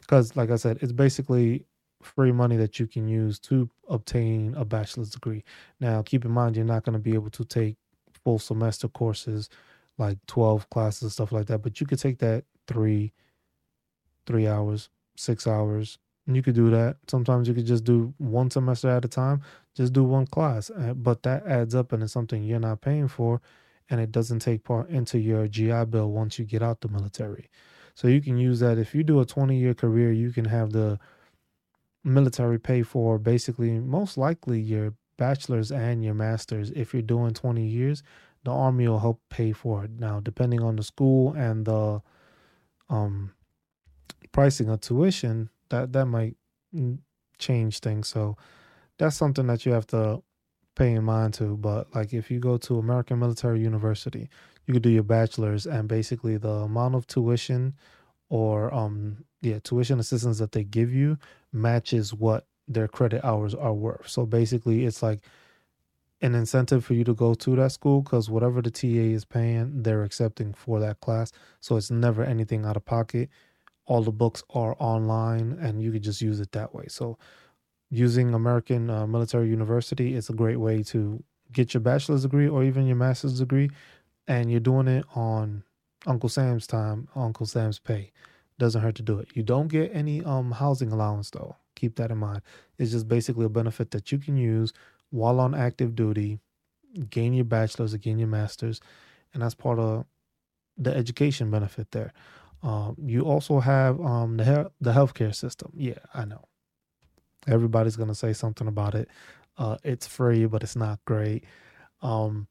Because, 0.00 0.36
like 0.36 0.50
I 0.50 0.56
said, 0.56 0.78
it's 0.82 0.92
basically 0.92 1.64
free 2.02 2.32
money 2.32 2.56
that 2.56 2.78
you 2.78 2.86
can 2.86 3.08
use 3.08 3.38
to 3.40 3.70
obtain 3.88 4.54
a 4.54 4.64
bachelor's 4.64 5.10
degree. 5.10 5.44
Now, 5.80 6.02
keep 6.02 6.24
in 6.24 6.30
mind, 6.30 6.56
you're 6.56 6.64
not 6.64 6.84
going 6.84 6.94
to 6.94 6.98
be 6.98 7.14
able 7.14 7.30
to 7.30 7.44
take 7.44 7.76
full 8.24 8.38
semester 8.38 8.88
courses 8.88 9.48
like 10.00 10.18
12 10.26 10.68
classes, 10.70 11.02
and 11.02 11.12
stuff 11.12 11.30
like 11.30 11.46
that, 11.46 11.58
but 11.62 11.80
you 11.80 11.86
could 11.86 12.00
take 12.00 12.18
that 12.18 12.44
three, 12.66 13.12
three 14.26 14.48
hours, 14.48 14.88
six 15.16 15.46
hours. 15.46 15.98
And 16.26 16.36
you 16.36 16.42
could 16.42 16.54
do 16.54 16.70
that. 16.70 16.96
Sometimes 17.08 17.48
you 17.48 17.54
could 17.54 17.66
just 17.66 17.84
do 17.84 18.14
one 18.18 18.50
semester 18.50 18.88
at 18.88 19.04
a 19.04 19.08
time, 19.08 19.42
just 19.74 19.92
do 19.92 20.04
one 20.04 20.26
class. 20.26 20.70
Uh, 20.70 20.94
but 20.94 21.22
that 21.24 21.46
adds 21.46 21.74
up 21.74 21.92
and 21.92 22.02
it's 22.02 22.12
something 22.12 22.42
you're 22.42 22.60
not 22.60 22.80
paying 22.80 23.08
for. 23.08 23.40
And 23.88 24.00
it 24.00 24.12
doesn't 24.12 24.38
take 24.38 24.64
part 24.64 24.88
into 24.88 25.18
your 25.18 25.48
GI 25.48 25.86
Bill 25.86 26.10
once 26.10 26.38
you 26.38 26.44
get 26.44 26.62
out 26.62 26.80
the 26.80 26.88
military. 26.88 27.50
So 27.94 28.06
you 28.06 28.20
can 28.20 28.38
use 28.38 28.60
that. 28.60 28.78
If 28.78 28.94
you 28.94 29.02
do 29.02 29.20
a 29.20 29.26
20 29.26 29.56
year 29.56 29.74
career, 29.74 30.12
you 30.12 30.30
can 30.30 30.44
have 30.44 30.72
the 30.72 30.98
military 32.04 32.58
pay 32.58 32.82
for 32.82 33.18
basically 33.18 33.78
most 33.80 34.16
likely 34.16 34.60
your 34.60 34.94
bachelor's 35.18 35.70
and 35.70 36.02
your 36.02 36.14
master's 36.14 36.70
if 36.70 36.94
you're 36.94 37.02
doing 37.02 37.34
20 37.34 37.62
years 37.62 38.02
the 38.44 38.50
army 38.50 38.88
will 38.88 38.98
help 38.98 39.20
pay 39.30 39.52
for 39.52 39.84
it. 39.84 39.90
Now 39.92 40.20
depending 40.20 40.62
on 40.62 40.76
the 40.76 40.82
school 40.82 41.32
and 41.34 41.64
the 41.66 42.02
um 42.88 43.34
pricing 44.32 44.68
of 44.68 44.80
tuition 44.80 45.50
that 45.70 45.92
that 45.92 46.06
might 46.06 46.36
change 47.38 47.80
things. 47.80 48.08
So 48.08 48.36
that's 48.98 49.16
something 49.16 49.46
that 49.46 49.66
you 49.66 49.72
have 49.72 49.86
to 49.88 50.22
pay 50.76 50.92
in 50.92 51.04
mind 51.04 51.34
to 51.34 51.56
but 51.56 51.94
like 51.94 52.14
if 52.14 52.30
you 52.30 52.38
go 52.38 52.56
to 52.56 52.78
american 52.78 53.18
military 53.18 53.60
university 53.60 54.28
you 54.66 54.72
could 54.72 54.82
do 54.82 54.90
your 54.90 55.02
bachelor's 55.02 55.66
and 55.66 55.88
basically 55.88 56.36
the 56.36 56.48
amount 56.48 56.94
of 56.94 57.06
tuition 57.06 57.74
or 58.30 58.72
um 58.74 59.24
yeah 59.42 59.58
tuition 59.60 60.00
assistance 60.00 60.38
that 60.38 60.52
they 60.52 60.64
give 60.64 60.92
you 60.92 61.18
matches 61.52 62.14
what 62.14 62.46
their 62.68 62.88
credit 62.88 63.24
hours 63.24 63.54
are 63.54 63.74
worth. 63.74 64.08
So 64.08 64.24
basically 64.26 64.84
it's 64.86 65.02
like 65.02 65.20
an 66.22 66.34
incentive 66.34 66.84
for 66.84 66.94
you 66.94 67.04
to 67.04 67.14
go 67.14 67.34
to 67.34 67.56
that 67.56 67.72
school 67.72 68.02
because 68.02 68.28
whatever 68.28 68.60
the 68.60 68.70
TA 68.70 68.86
is 68.86 69.24
paying, 69.24 69.82
they're 69.82 70.04
accepting 70.04 70.52
for 70.52 70.78
that 70.80 71.00
class. 71.00 71.32
So 71.60 71.76
it's 71.76 71.90
never 71.90 72.22
anything 72.22 72.64
out 72.66 72.76
of 72.76 72.84
pocket. 72.84 73.30
All 73.86 74.02
the 74.02 74.12
books 74.12 74.42
are 74.50 74.76
online 74.78 75.58
and 75.60 75.82
you 75.82 75.90
can 75.92 76.02
just 76.02 76.20
use 76.20 76.40
it 76.40 76.52
that 76.52 76.74
way. 76.74 76.84
So 76.88 77.18
using 77.90 78.34
American 78.34 78.90
uh, 78.90 79.06
Military 79.06 79.48
University 79.48 80.14
is 80.14 80.28
a 80.28 80.34
great 80.34 80.58
way 80.58 80.82
to 80.84 81.22
get 81.52 81.74
your 81.74 81.80
bachelor's 81.80 82.22
degree 82.22 82.48
or 82.48 82.62
even 82.62 82.86
your 82.86 82.96
master's 82.96 83.38
degree. 83.38 83.70
And 84.28 84.50
you're 84.50 84.60
doing 84.60 84.86
it 84.88 85.04
on 85.14 85.64
Uncle 86.06 86.28
Sam's 86.28 86.66
time, 86.66 87.08
Uncle 87.16 87.46
Sam's 87.46 87.78
pay. 87.78 88.12
Doesn't 88.58 88.82
hurt 88.82 88.94
to 88.96 89.02
do 89.02 89.18
it. 89.18 89.28
You 89.34 89.42
don't 89.42 89.68
get 89.68 89.90
any 89.94 90.22
um 90.22 90.52
housing 90.52 90.92
allowance 90.92 91.30
though. 91.30 91.56
Keep 91.74 91.96
that 91.96 92.10
in 92.10 92.18
mind. 92.18 92.42
It's 92.78 92.90
just 92.90 93.08
basically 93.08 93.46
a 93.46 93.48
benefit 93.48 93.90
that 93.92 94.12
you 94.12 94.18
can 94.18 94.36
use 94.36 94.74
while 95.10 95.40
on 95.40 95.54
active 95.54 95.94
duty, 95.94 96.40
gain 97.10 97.32
your 97.32 97.44
bachelor's, 97.44 97.94
gain 97.96 98.18
your 98.18 98.28
master's, 98.28 98.80
and 99.32 99.42
that's 99.42 99.54
part 99.54 99.78
of 99.78 100.06
the 100.76 100.94
education 100.94 101.50
benefit 101.50 101.90
there. 101.92 102.12
Um, 102.62 102.96
you 103.04 103.22
also 103.22 103.60
have 103.60 104.00
um, 104.00 104.36
the 104.36 104.44
he- 104.44 104.70
the 104.80 104.92
healthcare 104.92 105.34
system. 105.34 105.72
Yeah, 105.76 105.98
I 106.14 106.24
know. 106.24 106.44
Everybody's 107.46 107.96
gonna 107.96 108.14
say 108.14 108.32
something 108.32 108.66
about 108.68 108.94
it. 108.94 109.08
Uh, 109.56 109.76
it's 109.82 110.06
free, 110.06 110.46
but 110.46 110.62
it's 110.62 110.76
not 110.76 111.04
great. 111.04 111.44
Um, 112.02 112.48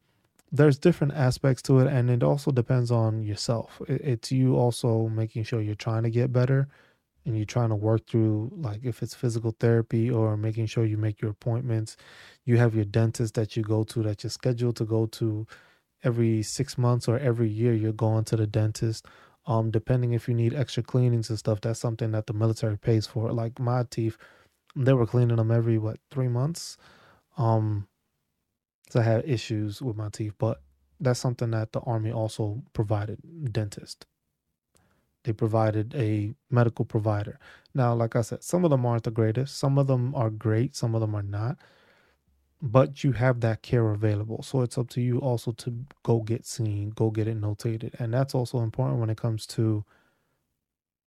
there's 0.52 0.78
different 0.80 1.14
aspects 1.14 1.62
to 1.64 1.80
it, 1.80 1.88
and 1.88 2.10
it 2.10 2.24
also 2.24 2.52
depends 2.52 2.92
on 2.92 3.24
yourself. 3.24 3.82
It, 3.88 4.02
it's 4.02 4.32
you 4.32 4.56
also 4.56 5.08
making 5.10 5.44
sure 5.44 5.62
you're 5.62 5.76
trying 5.76 6.04
to 6.04 6.10
get 6.10 6.34
better 6.34 6.68
and 7.30 7.38
you're 7.38 7.46
trying 7.46 7.70
to 7.70 7.76
work 7.76 8.08
through 8.08 8.52
like 8.58 8.82
if 8.84 9.04
it's 9.04 9.14
physical 9.14 9.56
therapy 9.60 10.10
or 10.10 10.36
making 10.36 10.66
sure 10.66 10.84
you 10.84 10.98
make 10.98 11.22
your 11.22 11.32
appointments 11.32 11.96
you 12.44 12.58
have 12.58 12.76
your 12.76 12.86
dentist 12.86 13.36
that 13.36 13.56
you 13.56 13.64
go 13.64 13.84
to 13.84 14.04
that 14.04 14.24
you're 14.24 14.32
scheduled 14.32 14.76
to 14.76 14.84
go 14.84 15.06
to 15.06 15.46
every 16.04 16.42
six 16.42 16.78
months 16.78 17.08
or 17.08 17.20
every 17.20 17.50
year 17.50 17.74
you're 17.74 17.92
going 17.92 18.24
to 18.26 18.36
the 18.36 18.48
dentist. 18.48 19.06
Um 19.46 19.72
depending 19.72 20.14
if 20.14 20.28
you 20.28 20.34
need 20.34 20.54
extra 20.54 20.84
cleanings 20.84 21.30
and 21.30 21.40
stuff 21.40 21.62
that's 21.62 21.80
something 21.80 22.12
that 22.12 22.28
the 22.28 22.34
military 22.34 22.78
pays 22.78 23.06
for. 23.06 23.32
Like 23.32 23.60
my 23.60 23.84
teeth 23.90 24.18
they 24.76 24.94
were 24.94 25.08
cleaning 25.08 25.38
them 25.38 25.52
every 25.52 25.78
what 25.78 26.00
three 26.12 26.28
months? 26.28 26.78
Um 27.38 27.88
so 28.90 29.00
i 29.00 29.04
had 29.04 29.24
issues 29.30 29.82
with 29.84 29.96
my 29.96 30.10
teeth 30.10 30.34
but 30.40 30.62
that's 31.00 31.20
something 31.20 31.52
that 31.52 31.72
the 31.74 31.80
army 31.82 32.12
also 32.12 32.64
provided 32.74 33.20
dentist 33.52 34.06
they 35.30 35.34
provided 35.34 35.94
a 35.94 36.34
medical 36.50 36.86
provider. 36.86 37.40
Now, 37.76 37.94
like 37.94 38.16
I 38.16 38.22
said, 38.22 38.44
some 38.44 38.64
of 38.66 38.72
them 38.72 38.84
aren't 38.84 39.04
the 39.04 39.12
greatest. 39.12 39.60
Some 39.60 39.78
of 39.78 39.86
them 39.86 40.16
are 40.16 40.32
great. 40.32 40.76
Some 40.76 40.96
of 40.96 41.02
them 41.02 41.14
are 41.14 41.22
not. 41.22 41.60
But 42.64 43.04
you 43.04 43.12
have 43.12 43.42
that 43.42 43.62
care 43.62 43.92
available. 43.92 44.42
So 44.42 44.64
it's 44.64 44.76
up 44.76 44.90
to 44.90 45.02
you 45.02 45.20
also 45.20 45.52
to 45.52 45.86
go 46.02 46.22
get 46.22 46.48
seen, 46.48 46.90
go 46.90 47.12
get 47.12 47.28
it 47.28 47.40
notated. 47.40 47.94
And 48.00 48.12
that's 48.12 48.34
also 48.34 48.62
important 48.62 49.00
when 49.00 49.12
it 49.12 49.18
comes 49.18 49.46
to 49.48 49.86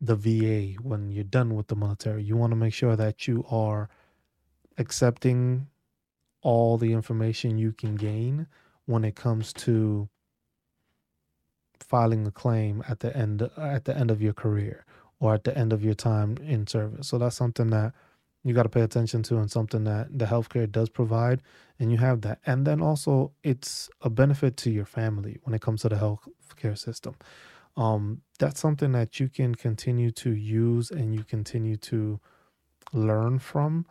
the 0.01 0.15
VA 0.15 0.81
when 0.81 1.11
you're 1.11 1.25
done 1.25 1.57
with 1.57 1.67
the 1.67 1.75
military. 1.75 2.23
You 2.23 2.37
want 2.37 2.53
to 2.53 2.57
make 2.57 2.75
sure 2.75 2.95
that 2.95 3.27
you 3.27 3.45
are 3.51 3.91
accepting 4.79 5.67
all 6.43 6.79
the 6.79 6.93
information 6.93 7.59
you 7.59 7.73
can 7.73 7.97
gain 7.97 8.47
when 8.87 9.05
it 9.05 9.17
comes 9.17 9.53
to 9.53 10.09
filing 11.83 12.27
a 12.27 12.31
claim 12.31 12.83
at 12.89 13.01
the 13.01 13.17
end 13.17 13.43
at 13.57 13.85
the 13.85 13.97
end 13.97 14.11
of 14.11 14.23
your 14.23 14.33
career 14.33 14.85
or 15.21 15.35
at 15.35 15.45
the 15.45 15.57
end 15.57 15.73
of 15.73 15.85
your 15.85 15.95
time 15.95 16.37
in 16.43 16.67
service. 16.67 17.09
So 17.09 17.19
that's 17.19 17.37
something 17.37 17.69
that 17.71 17.93
you 18.45 18.55
got 18.55 18.65
to 18.65 18.69
pay 18.69 18.81
attention 18.81 19.23
to 19.25 19.39
and 19.39 19.51
something 19.51 19.85
that 19.85 20.19
the 20.19 20.25
healthcare 20.25 20.71
does 20.71 20.89
provide 20.89 21.43
and 21.79 21.93
you 21.93 21.99
have 21.99 22.23
that. 22.23 22.41
And 22.45 22.67
then 22.67 22.81
also 22.81 23.33
it's 23.45 23.89
a 24.01 24.11
benefit 24.11 24.57
to 24.59 24.71
your 24.71 24.85
family 24.85 25.39
when 25.43 25.55
it 25.55 25.61
comes 25.61 25.83
to 25.83 25.89
the 25.89 25.97
healthcare 25.97 26.77
system. 26.77 27.15
Um, 27.77 28.23
that's 28.39 28.61
something 28.61 28.93
that 28.93 29.21
you 29.21 29.29
can 29.29 29.55
continue 29.55 30.11
to 30.13 30.31
use 30.31 30.91
and 30.91 31.15
you 31.15 31.25
continue 31.25 31.77
to 31.77 32.21
learn 32.93 33.39
from 33.39 33.87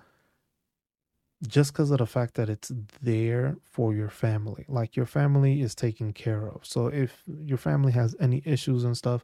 just 1.48 1.74
because 1.74 1.92
of 1.92 1.98
the 1.98 2.06
fact 2.06 2.36
that 2.36 2.50
it's 2.50 2.72
there 3.02 3.58
for 3.64 3.94
your 3.94 4.10
family. 4.10 4.66
Like 4.68 4.96
your 4.96 5.06
family 5.06 5.62
is 5.62 5.74
taken 5.74 6.14
care 6.14 6.48
of. 6.48 6.66
So 6.66 6.88
if 6.88 7.24
your 7.28 7.58
family 7.58 7.92
has 7.94 8.16
any 8.20 8.44
issues 8.46 8.84
and 8.84 8.96
stuff, 8.96 9.24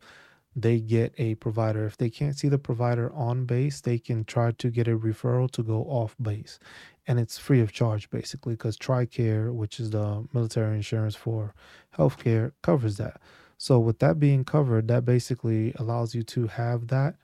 they 0.55 0.79
get 0.79 1.13
a 1.19 1.35
provider. 1.35 1.85
If 1.85 1.97
they 1.97 2.09
can't 2.09 2.35
see 2.35 2.49
the 2.49 2.57
provider 2.57 3.13
on 3.13 3.45
base, 3.45 3.81
they 3.81 3.99
can 3.99 4.25
try 4.25 4.51
to 4.53 4.69
get 4.71 4.87
a 4.87 4.97
referral 4.97 5.51
to 5.51 5.61
go 5.61 5.83
off 5.83 6.15
base. 6.19 6.57
And 7.05 7.19
it's 7.19 7.37
free 7.37 7.61
of 7.61 7.71
charge 7.71 8.09
basically 8.09 8.53
because 8.53 8.77
TRICARE, 8.77 9.53
which 9.53 9.79
is 9.79 9.91
the 9.91 10.27
military 10.33 10.75
insurance 10.75 11.15
for 11.15 11.53
healthcare, 11.95 12.53
covers 12.63 12.97
that. 12.97 13.21
So 13.59 13.79
with 13.79 13.99
that 13.99 14.19
being 14.19 14.43
covered, 14.43 14.87
that 14.87 15.05
basically 15.05 15.73
allows 15.77 16.15
you 16.15 16.23
to 16.23 16.47
have 16.47 16.87
that 16.87 17.15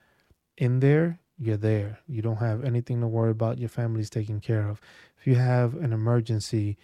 in 0.56 0.78
there 0.78 1.18
you're 1.44 1.56
there. 1.56 1.98
You 2.08 2.22
don't 2.22 2.36
have 2.36 2.64
anything 2.64 3.00
to 3.00 3.06
worry 3.06 3.30
about. 3.30 3.58
Your 3.58 3.68
family's 3.68 4.10
taken 4.10 4.40
care 4.40 4.68
of. 4.68 4.80
If 5.18 5.26
you 5.26 5.36
have 5.36 5.74
an 5.74 5.92
emergency, 5.92 6.76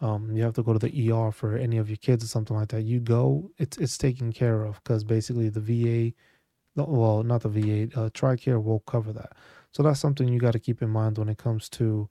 um, 0.00 0.36
you 0.36 0.42
have 0.42 0.54
to 0.54 0.62
go 0.62 0.72
to 0.72 0.78
the 0.78 1.12
ER 1.12 1.32
for 1.32 1.56
any 1.56 1.78
of 1.78 1.88
your 1.88 1.96
kids 1.96 2.24
or 2.24 2.28
something 2.28 2.56
like 2.56 2.68
that. 2.68 2.82
You 2.82 3.00
go, 3.00 3.50
it's 3.58 3.78
it's 3.78 3.98
taken 3.98 4.32
care 4.32 4.64
of 4.64 4.82
because 4.82 5.04
basically 5.04 5.48
the 5.48 5.60
VA, 5.60 6.14
well, 6.76 7.22
not 7.22 7.42
the 7.42 7.48
VA, 7.48 7.98
uh, 7.98 8.10
TRICARE 8.10 8.62
will 8.62 8.80
cover 8.80 9.12
that. 9.12 9.32
So 9.72 9.82
that's 9.82 10.00
something 10.00 10.28
you 10.28 10.38
got 10.40 10.52
to 10.52 10.58
keep 10.58 10.82
in 10.82 10.90
mind 10.90 11.18
when 11.18 11.28
it 11.28 11.38
comes 11.38 11.68
to 11.70 12.08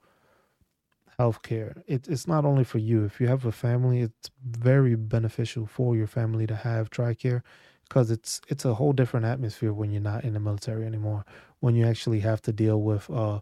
healthcare. 1.19 1.81
It, 1.87 2.07
it's 2.07 2.27
not 2.27 2.45
only 2.45 2.63
for 2.63 2.79
you. 2.79 3.05
If 3.05 3.19
you 3.21 3.27
have 3.27 3.45
a 3.45 3.51
family, 3.51 4.01
it's 4.01 4.31
very 4.43 4.95
beneficial 4.95 5.65
for 5.65 5.95
your 5.95 6.07
family 6.07 6.47
to 6.47 6.55
have 6.55 6.89
TRICARE 6.89 7.41
because 7.87 8.11
it's 8.11 8.41
it's 8.47 8.65
a 8.65 8.73
whole 8.73 8.93
different 8.93 9.25
atmosphere 9.25 9.73
when 9.73 9.91
you're 9.91 10.01
not 10.01 10.23
in 10.23 10.33
the 10.33 10.39
military 10.39 10.85
anymore 10.85 11.23
when 11.59 11.75
you 11.75 11.85
actually 11.85 12.19
have 12.21 12.41
to 12.43 12.53
deal 12.53 12.81
with 12.81 13.09
uh 13.09 13.39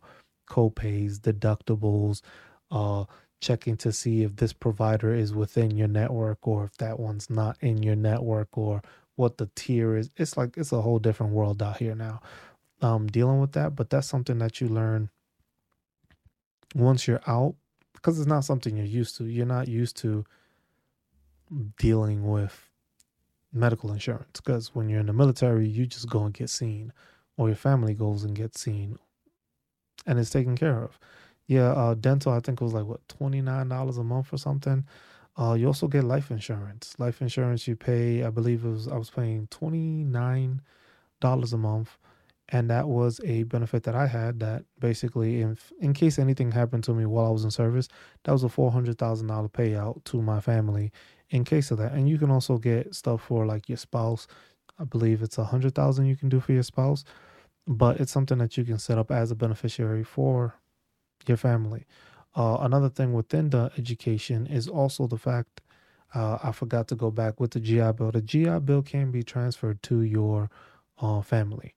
co-pays 0.47 1.19
deductibles 1.19 2.21
uh 2.71 3.05
checking 3.41 3.77
to 3.77 3.91
see 3.91 4.23
if 4.23 4.35
this 4.37 4.53
provider 4.53 5.13
is 5.13 5.33
within 5.33 5.71
your 5.71 5.87
network 5.87 6.47
or 6.47 6.65
if 6.65 6.77
that 6.77 6.99
one's 6.99 7.29
not 7.29 7.57
in 7.61 7.83
your 7.83 7.95
network 7.95 8.57
or 8.57 8.81
what 9.15 9.37
the 9.37 9.49
tier 9.55 9.95
is. 9.95 10.09
It's 10.17 10.37
like 10.37 10.57
it's 10.57 10.71
a 10.71 10.81
whole 10.81 10.99
different 10.99 11.33
world 11.33 11.61
out 11.61 11.77
here 11.77 11.95
now 11.95 12.21
um 12.81 13.07
dealing 13.07 13.39
with 13.41 13.53
that. 13.53 13.75
But 13.75 13.89
that's 13.89 14.07
something 14.07 14.39
that 14.39 14.61
you 14.61 14.67
learn 14.67 15.09
once 16.75 17.07
you're 17.07 17.21
out 17.27 17.55
because 17.93 18.19
it's 18.19 18.27
not 18.27 18.45
something 18.45 18.75
you're 18.77 18.85
used 18.85 19.17
to. 19.17 19.25
You're 19.25 19.45
not 19.45 19.67
used 19.67 19.97
to 19.97 20.25
dealing 21.77 22.27
with 22.27 22.69
medical 23.51 23.91
insurance 23.91 24.41
because 24.41 24.73
when 24.73 24.89
you're 24.89 24.99
in 24.99 25.05
the 25.05 25.13
military, 25.13 25.67
you 25.67 25.85
just 25.85 26.09
go 26.09 26.23
and 26.25 26.33
get 26.33 26.49
seen, 26.49 26.91
or 27.37 27.47
your 27.49 27.55
family 27.55 27.93
goes 27.93 28.23
and 28.23 28.35
gets 28.35 28.61
seen, 28.61 28.97
and 30.05 30.19
it's 30.19 30.29
taken 30.29 30.55
care 30.55 30.83
of. 30.83 30.99
Yeah, 31.47 31.71
uh, 31.71 31.93
dental, 31.95 32.31
I 32.31 32.39
think 32.39 32.61
it 32.61 32.63
was 32.63 32.73
like 32.73 32.85
what 32.85 33.07
twenty 33.07 33.41
nine 33.41 33.69
dollars 33.69 33.97
a 33.97 34.03
month 34.03 34.33
or 34.33 34.37
something. 34.37 34.85
Uh, 35.37 35.53
you 35.53 35.67
also 35.67 35.87
get 35.87 36.03
life 36.03 36.31
insurance. 36.31 36.95
Life 36.99 37.21
insurance 37.21 37.67
you 37.67 37.75
pay, 37.75 38.23
I 38.23 38.29
believe 38.29 38.65
it 38.65 38.69
was 38.69 38.87
I 38.87 38.97
was 38.97 39.09
paying 39.09 39.47
twenty 39.47 40.03
nine 40.03 40.61
dollars 41.19 41.53
a 41.53 41.57
month, 41.57 41.97
and 42.49 42.69
that 42.69 42.87
was 42.87 43.19
a 43.25 43.43
benefit 43.43 43.83
that 43.83 43.95
I 43.95 44.07
had. 44.07 44.39
That 44.39 44.65
basically, 44.79 45.41
if 45.41 45.71
in 45.79 45.93
case 45.93 46.19
anything 46.19 46.51
happened 46.51 46.83
to 46.85 46.93
me 46.93 47.05
while 47.05 47.27
I 47.27 47.31
was 47.31 47.43
in 47.43 47.51
service, 47.51 47.87
that 48.23 48.31
was 48.31 48.43
a 48.43 48.49
four 48.49 48.71
hundred 48.71 48.97
thousand 48.97 49.27
dollar 49.27 49.49
payout 49.49 50.03
to 50.05 50.21
my 50.21 50.39
family 50.39 50.91
in 51.29 51.43
case 51.43 51.71
of 51.71 51.79
that. 51.79 51.93
And 51.93 52.07
you 52.07 52.17
can 52.17 52.29
also 52.31 52.57
get 52.57 52.93
stuff 52.95 53.23
for 53.23 53.45
like 53.45 53.67
your 53.69 53.77
spouse. 53.77 54.27
I 54.79 54.83
believe 54.85 55.21
it's 55.21 55.37
a 55.37 55.45
hundred 55.45 55.75
thousand 55.75 56.05
you 56.07 56.15
can 56.15 56.29
do 56.29 56.39
for 56.39 56.53
your 56.53 56.63
spouse, 56.63 57.03
but 57.67 57.99
it's 57.99 58.11
something 58.11 58.37
that 58.39 58.57
you 58.57 58.63
can 58.63 58.79
set 58.79 58.97
up 58.97 59.11
as 59.11 59.31
a 59.31 59.35
beneficiary 59.35 60.03
for 60.03 60.55
your 61.27 61.37
family. 61.37 61.85
Uh, 62.35 62.57
another 62.61 62.89
thing 62.89 63.13
within 63.13 63.49
the 63.49 63.71
education 63.77 64.47
is 64.47 64.67
also 64.67 65.07
the 65.07 65.17
fact 65.17 65.61
uh, 66.15 66.37
I 66.43 66.51
forgot 66.51 66.87
to 66.89 66.95
go 66.95 67.11
back 67.11 67.39
with 67.39 67.51
the 67.51 67.59
GI 67.59 67.93
Bill. 67.93 68.11
The 68.11 68.21
GI 68.21 68.59
Bill 68.59 68.81
can 68.81 69.11
be 69.11 69.23
transferred 69.23 69.81
to 69.83 70.01
your 70.01 70.49
uh, 70.99 71.21
family, 71.21 71.73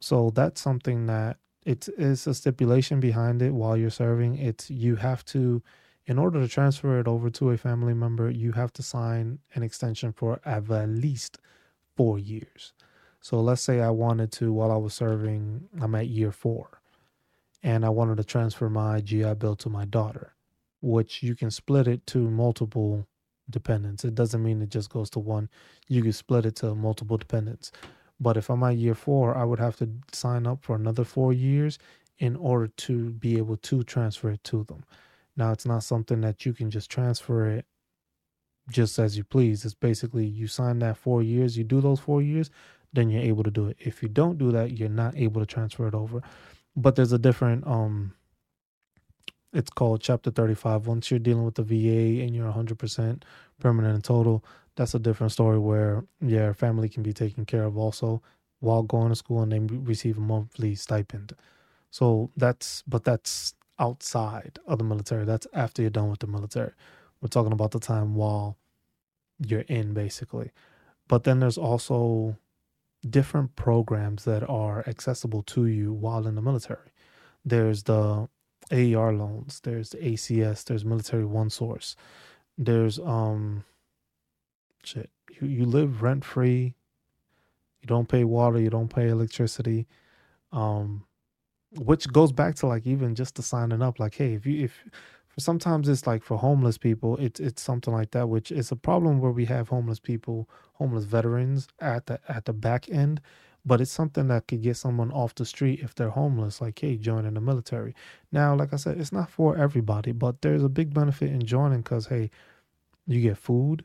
so 0.00 0.30
that's 0.30 0.60
something 0.60 1.06
that 1.06 1.38
it 1.64 1.88
is 1.96 2.26
a 2.26 2.34
stipulation 2.34 3.00
behind 3.00 3.40
it 3.40 3.52
while 3.52 3.76
you're 3.76 3.90
serving. 3.90 4.36
It's 4.36 4.70
you 4.70 4.96
have 4.96 5.24
to 5.26 5.62
in 6.06 6.18
order 6.18 6.40
to 6.40 6.48
transfer 6.48 7.00
it 7.00 7.08
over 7.08 7.30
to 7.30 7.50
a 7.50 7.56
family 7.56 7.94
member, 7.94 8.28
you 8.28 8.52
have 8.52 8.72
to 8.74 8.82
sign 8.82 9.38
an 9.54 9.62
extension 9.62 10.12
for 10.12 10.40
at 10.44 10.68
least 10.88 11.38
four 11.96 12.18
years. 12.18 12.72
So 13.20 13.40
let's 13.40 13.62
say 13.62 13.80
I 13.80 13.90
wanted 13.90 14.32
to, 14.32 14.52
while 14.52 14.70
I 14.70 14.76
was 14.76 14.94
serving, 14.94 15.68
I'm 15.80 15.94
at 15.94 16.08
year 16.08 16.30
four, 16.30 16.80
and 17.62 17.84
I 17.84 17.88
wanted 17.88 18.18
to 18.18 18.24
transfer 18.24 18.68
my 18.68 19.00
GI 19.00 19.34
Bill 19.34 19.56
to 19.56 19.70
my 19.70 19.84
daughter, 19.86 20.34
which 20.82 21.22
you 21.22 21.34
can 21.34 21.50
split 21.50 21.88
it 21.88 22.06
to 22.08 22.18
multiple 22.18 23.06
dependents. 23.48 24.04
It 24.04 24.14
doesn't 24.14 24.42
mean 24.42 24.60
it 24.62 24.68
just 24.68 24.90
goes 24.90 25.08
to 25.10 25.18
one. 25.18 25.48
You 25.88 26.02
can 26.02 26.12
split 26.12 26.46
it 26.46 26.56
to 26.56 26.74
multiple 26.74 27.16
dependents. 27.16 27.72
But 28.20 28.36
if 28.36 28.50
I'm 28.50 28.62
at 28.62 28.76
year 28.76 28.94
four, 28.94 29.36
I 29.36 29.44
would 29.44 29.58
have 29.58 29.76
to 29.76 29.88
sign 30.12 30.46
up 30.46 30.62
for 30.62 30.76
another 30.76 31.04
four 31.04 31.32
years 31.32 31.78
in 32.18 32.36
order 32.36 32.68
to 32.68 33.10
be 33.10 33.38
able 33.38 33.56
to 33.56 33.82
transfer 33.82 34.30
it 34.30 34.44
to 34.44 34.64
them. 34.64 34.84
Now 35.36 35.52
it's 35.52 35.66
not 35.66 35.82
something 35.82 36.20
that 36.20 36.46
you 36.46 36.52
can 36.52 36.70
just 36.70 36.90
transfer 36.90 37.46
it 37.46 37.66
just 38.70 38.98
as 38.98 39.16
you 39.16 39.24
please. 39.24 39.64
It's 39.64 39.74
basically 39.74 40.26
you 40.26 40.46
sign 40.46 40.78
that 40.80 40.96
four 40.96 41.22
years, 41.22 41.56
you 41.56 41.64
do 41.64 41.80
those 41.80 42.00
four 42.00 42.22
years, 42.22 42.50
then 42.92 43.10
you're 43.10 43.22
able 43.22 43.42
to 43.44 43.50
do 43.50 43.68
it. 43.68 43.76
If 43.80 44.02
you 44.02 44.08
don't 44.08 44.38
do 44.38 44.52
that, 44.52 44.78
you're 44.78 44.88
not 44.88 45.16
able 45.16 45.40
to 45.40 45.46
transfer 45.46 45.86
it 45.88 45.94
over. 45.94 46.22
But 46.76 46.96
there's 46.96 47.12
a 47.12 47.18
different 47.18 47.66
um 47.66 48.14
it's 49.52 49.70
called 49.70 50.00
chapter 50.00 50.32
35 50.32 50.88
once 50.88 51.10
you're 51.12 51.20
dealing 51.20 51.44
with 51.44 51.54
the 51.54 51.62
va 51.62 52.22
and 52.24 52.34
you're 52.34 52.50
100% 52.50 53.22
permanent 53.60 53.94
and 53.94 54.02
total 54.02 54.44
that's 54.74 54.94
a 54.94 54.98
different 54.98 55.30
story 55.30 55.60
where 55.60 56.04
your 56.20 56.52
family 56.54 56.88
can 56.88 57.04
be 57.04 57.12
taken 57.12 57.44
care 57.44 57.62
of 57.62 57.78
also 57.78 58.20
while 58.58 58.82
going 58.82 59.10
to 59.10 59.14
school 59.14 59.42
and 59.42 59.52
they 59.52 59.60
receive 59.60 60.18
a 60.18 60.20
monthly 60.20 60.74
stipend 60.74 61.34
so 61.92 62.32
that's 62.36 62.82
but 62.88 63.04
that's 63.04 63.54
outside 63.78 64.58
of 64.66 64.78
the 64.78 64.84
military. 64.84 65.24
That's 65.24 65.46
after 65.52 65.82
you're 65.82 65.90
done 65.90 66.10
with 66.10 66.20
the 66.20 66.26
military. 66.26 66.72
We're 67.24 67.28
talking 67.28 67.54
about 67.54 67.70
the 67.70 67.80
time 67.80 68.14
while 68.16 68.58
you're 69.38 69.62
in, 69.62 69.94
basically. 69.94 70.50
But 71.08 71.24
then 71.24 71.40
there's 71.40 71.56
also 71.56 72.36
different 73.08 73.56
programs 73.56 74.24
that 74.24 74.46
are 74.46 74.84
accessible 74.86 75.42
to 75.44 75.64
you 75.64 75.90
while 75.90 76.26
in 76.26 76.34
the 76.34 76.42
military. 76.42 76.90
There's 77.42 77.84
the 77.84 78.28
AER 78.70 79.14
loans, 79.14 79.60
there's 79.64 79.88
the 79.88 79.98
ACS, 79.98 80.64
there's 80.64 80.84
Military 80.84 81.24
One 81.24 81.48
Source. 81.48 81.96
There's 82.58 82.98
um 82.98 83.64
shit. 84.82 85.08
You 85.40 85.48
you 85.48 85.64
live 85.64 86.02
rent 86.02 86.26
free. 86.26 86.74
You 87.80 87.86
don't 87.86 88.08
pay 88.08 88.24
water, 88.24 88.60
you 88.60 88.68
don't 88.68 88.94
pay 88.94 89.08
electricity. 89.08 89.86
Um 90.52 91.06
which 91.78 92.06
goes 92.12 92.32
back 92.32 92.54
to 92.56 92.66
like 92.66 92.86
even 92.86 93.14
just 93.14 93.34
to 93.36 93.42
signing 93.42 93.80
up 93.82 93.98
like 93.98 94.14
hey 94.14 94.34
if 94.34 94.44
you 94.46 94.64
if 94.66 94.84
sometimes 95.38 95.88
it's 95.88 96.06
like 96.06 96.22
for 96.22 96.38
homeless 96.38 96.78
people 96.78 97.16
it's 97.18 97.40
it's 97.40 97.62
something 97.62 97.92
like 97.92 98.10
that 98.12 98.28
which 98.28 98.52
is 98.52 98.70
a 98.70 98.76
problem 98.76 99.20
where 99.20 99.32
we 99.32 99.44
have 99.44 99.68
homeless 99.68 99.98
people 100.00 100.48
homeless 100.74 101.04
veterans 101.04 101.68
at 101.80 102.06
the 102.06 102.20
at 102.28 102.44
the 102.44 102.52
back 102.52 102.88
end 102.90 103.20
but 103.66 103.80
it's 103.80 103.90
something 103.90 104.28
that 104.28 104.46
could 104.46 104.62
get 104.62 104.76
someone 104.76 105.10
off 105.12 105.34
the 105.34 105.44
street 105.44 105.80
if 105.80 105.94
they're 105.94 106.10
homeless 106.10 106.60
like 106.60 106.78
hey 106.78 106.96
joining 106.96 107.34
the 107.34 107.40
military 107.40 107.94
now 108.32 108.54
like 108.54 108.72
i 108.72 108.76
said 108.76 108.98
it's 108.98 109.12
not 109.12 109.30
for 109.30 109.56
everybody 109.56 110.12
but 110.12 110.40
there's 110.42 110.62
a 110.64 110.68
big 110.68 110.92
benefit 110.94 111.30
in 111.30 111.44
joining 111.44 111.80
because 111.80 112.06
hey 112.06 112.30
you 113.06 113.20
get 113.20 113.36
food 113.38 113.84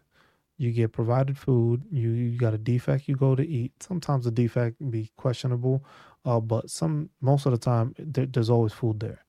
you 0.58 0.72
get 0.72 0.92
provided 0.92 1.38
food 1.38 1.84
you, 1.90 2.10
you 2.10 2.38
got 2.38 2.54
a 2.54 2.58
DFAC 2.58 3.08
you 3.08 3.16
go 3.16 3.34
to 3.36 3.48
eat 3.48 3.72
sometimes 3.82 4.26
the 4.26 4.32
DFAC 4.32 4.76
be 4.90 5.10
questionable 5.16 5.84
uh, 6.26 6.40
but 6.40 6.70
some 6.70 7.10
most 7.22 7.46
of 7.46 7.52
the 7.52 7.58
time 7.58 7.94
there, 7.98 8.26
there's 8.26 8.50
always 8.50 8.74
food 8.74 9.00
there. 9.00 9.24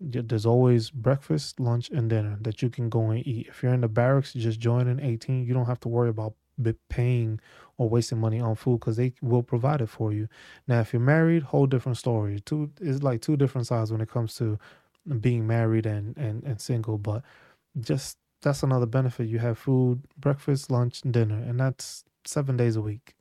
There's 0.00 0.46
always 0.46 0.90
breakfast, 0.90 1.60
lunch, 1.60 1.90
and 1.90 2.10
dinner 2.10 2.36
that 2.42 2.62
you 2.62 2.68
can 2.68 2.88
go 2.88 3.10
and 3.10 3.26
eat. 3.26 3.46
If 3.48 3.62
you're 3.62 3.74
in 3.74 3.80
the 3.82 3.88
barracks, 3.88 4.32
just 4.32 4.60
join 4.60 4.88
in 4.88 5.00
18. 5.00 5.46
You 5.46 5.54
don't 5.54 5.66
have 5.66 5.80
to 5.80 5.88
worry 5.88 6.08
about 6.08 6.34
paying 6.88 7.40
or 7.78 7.88
wasting 7.88 8.18
money 8.18 8.40
on 8.40 8.54
food 8.54 8.80
because 8.80 8.96
they 8.96 9.12
will 9.22 9.42
provide 9.42 9.80
it 9.80 9.88
for 9.88 10.12
you. 10.12 10.28
Now, 10.68 10.80
if 10.80 10.92
you're 10.92 11.00
married, 11.00 11.42
whole 11.42 11.66
different 11.66 11.98
story. 11.98 12.40
Two 12.40 12.70
is 12.80 13.02
like 13.02 13.20
two 13.22 13.36
different 13.36 13.66
sides 13.66 13.90
when 13.90 14.00
it 14.00 14.10
comes 14.10 14.34
to 14.36 14.58
being 15.20 15.46
married 15.46 15.86
and 15.86 16.16
and 16.16 16.42
and 16.44 16.60
single. 16.60 16.98
But 16.98 17.22
just 17.80 18.18
that's 18.42 18.62
another 18.62 18.86
benefit. 18.86 19.28
You 19.28 19.38
have 19.38 19.58
food, 19.58 20.02
breakfast, 20.18 20.70
lunch, 20.70 21.00
dinner, 21.02 21.36
and 21.38 21.58
that's 21.58 22.04
seven 22.24 22.56
days 22.56 22.76
a 22.76 22.80
week 22.80 23.14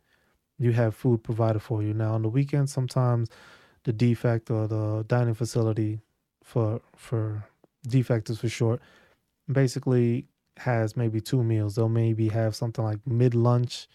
you 0.60 0.72
have 0.72 0.96
food 0.96 1.24
provided 1.24 1.62
for 1.62 1.84
you. 1.84 1.94
Now 1.94 2.14
on 2.14 2.22
the 2.22 2.30
weekends, 2.30 2.72
sometimes 2.72 3.30
the 3.84 3.94
DFAC 3.94 4.50
or 4.50 4.68
the 4.68 5.04
dining 5.08 5.34
facility 5.34 6.00
for 6.44 6.82
for 6.96 7.46
DFAC 7.88 8.30
is 8.30 8.40
for 8.40 8.50
short, 8.50 8.82
basically 9.52 10.28
has 10.58 10.96
maybe 10.96 11.20
two 11.22 11.44
meals. 11.44 11.76
They'll 11.76 11.90
maybe 11.90 12.30
have 12.30 12.56
something 12.56 12.84
like 12.84 13.00
mid 13.08 13.34
lunch 13.34 13.88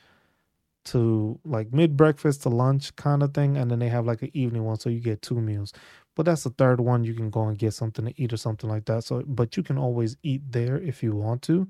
to 0.87 1.39
like 1.45 1.73
mid 1.73 1.97
breakfast 1.97 2.43
to 2.43 2.49
lunch 2.49 2.97
kind 2.97 3.23
of 3.23 3.35
thing, 3.35 3.57
and 3.57 3.71
then 3.71 3.79
they 3.79 3.89
have 3.89 4.07
like 4.07 4.23
an 4.23 4.31
evening 4.33 4.65
one, 4.65 4.79
so 4.79 4.91
you 4.91 5.01
get 5.01 5.23
two 5.23 5.41
meals. 5.41 5.73
But 6.17 6.27
that's 6.27 6.45
the 6.45 6.51
third 6.51 6.81
one. 6.81 7.05
You 7.05 7.15
can 7.15 7.31
go 7.31 7.47
and 7.47 7.57
get 7.59 7.75
something 7.75 8.07
to 8.07 8.21
eat 8.21 8.33
or 8.33 8.37
something 8.39 8.69
like 8.69 8.87
that. 8.87 9.05
So, 9.05 9.23
but 9.27 9.57
you 9.57 9.63
can 9.63 9.79
always 9.79 10.17
eat 10.23 10.43
there 10.51 10.79
if 10.79 11.03
you 11.03 11.15
want 11.15 11.43
to, 11.43 11.69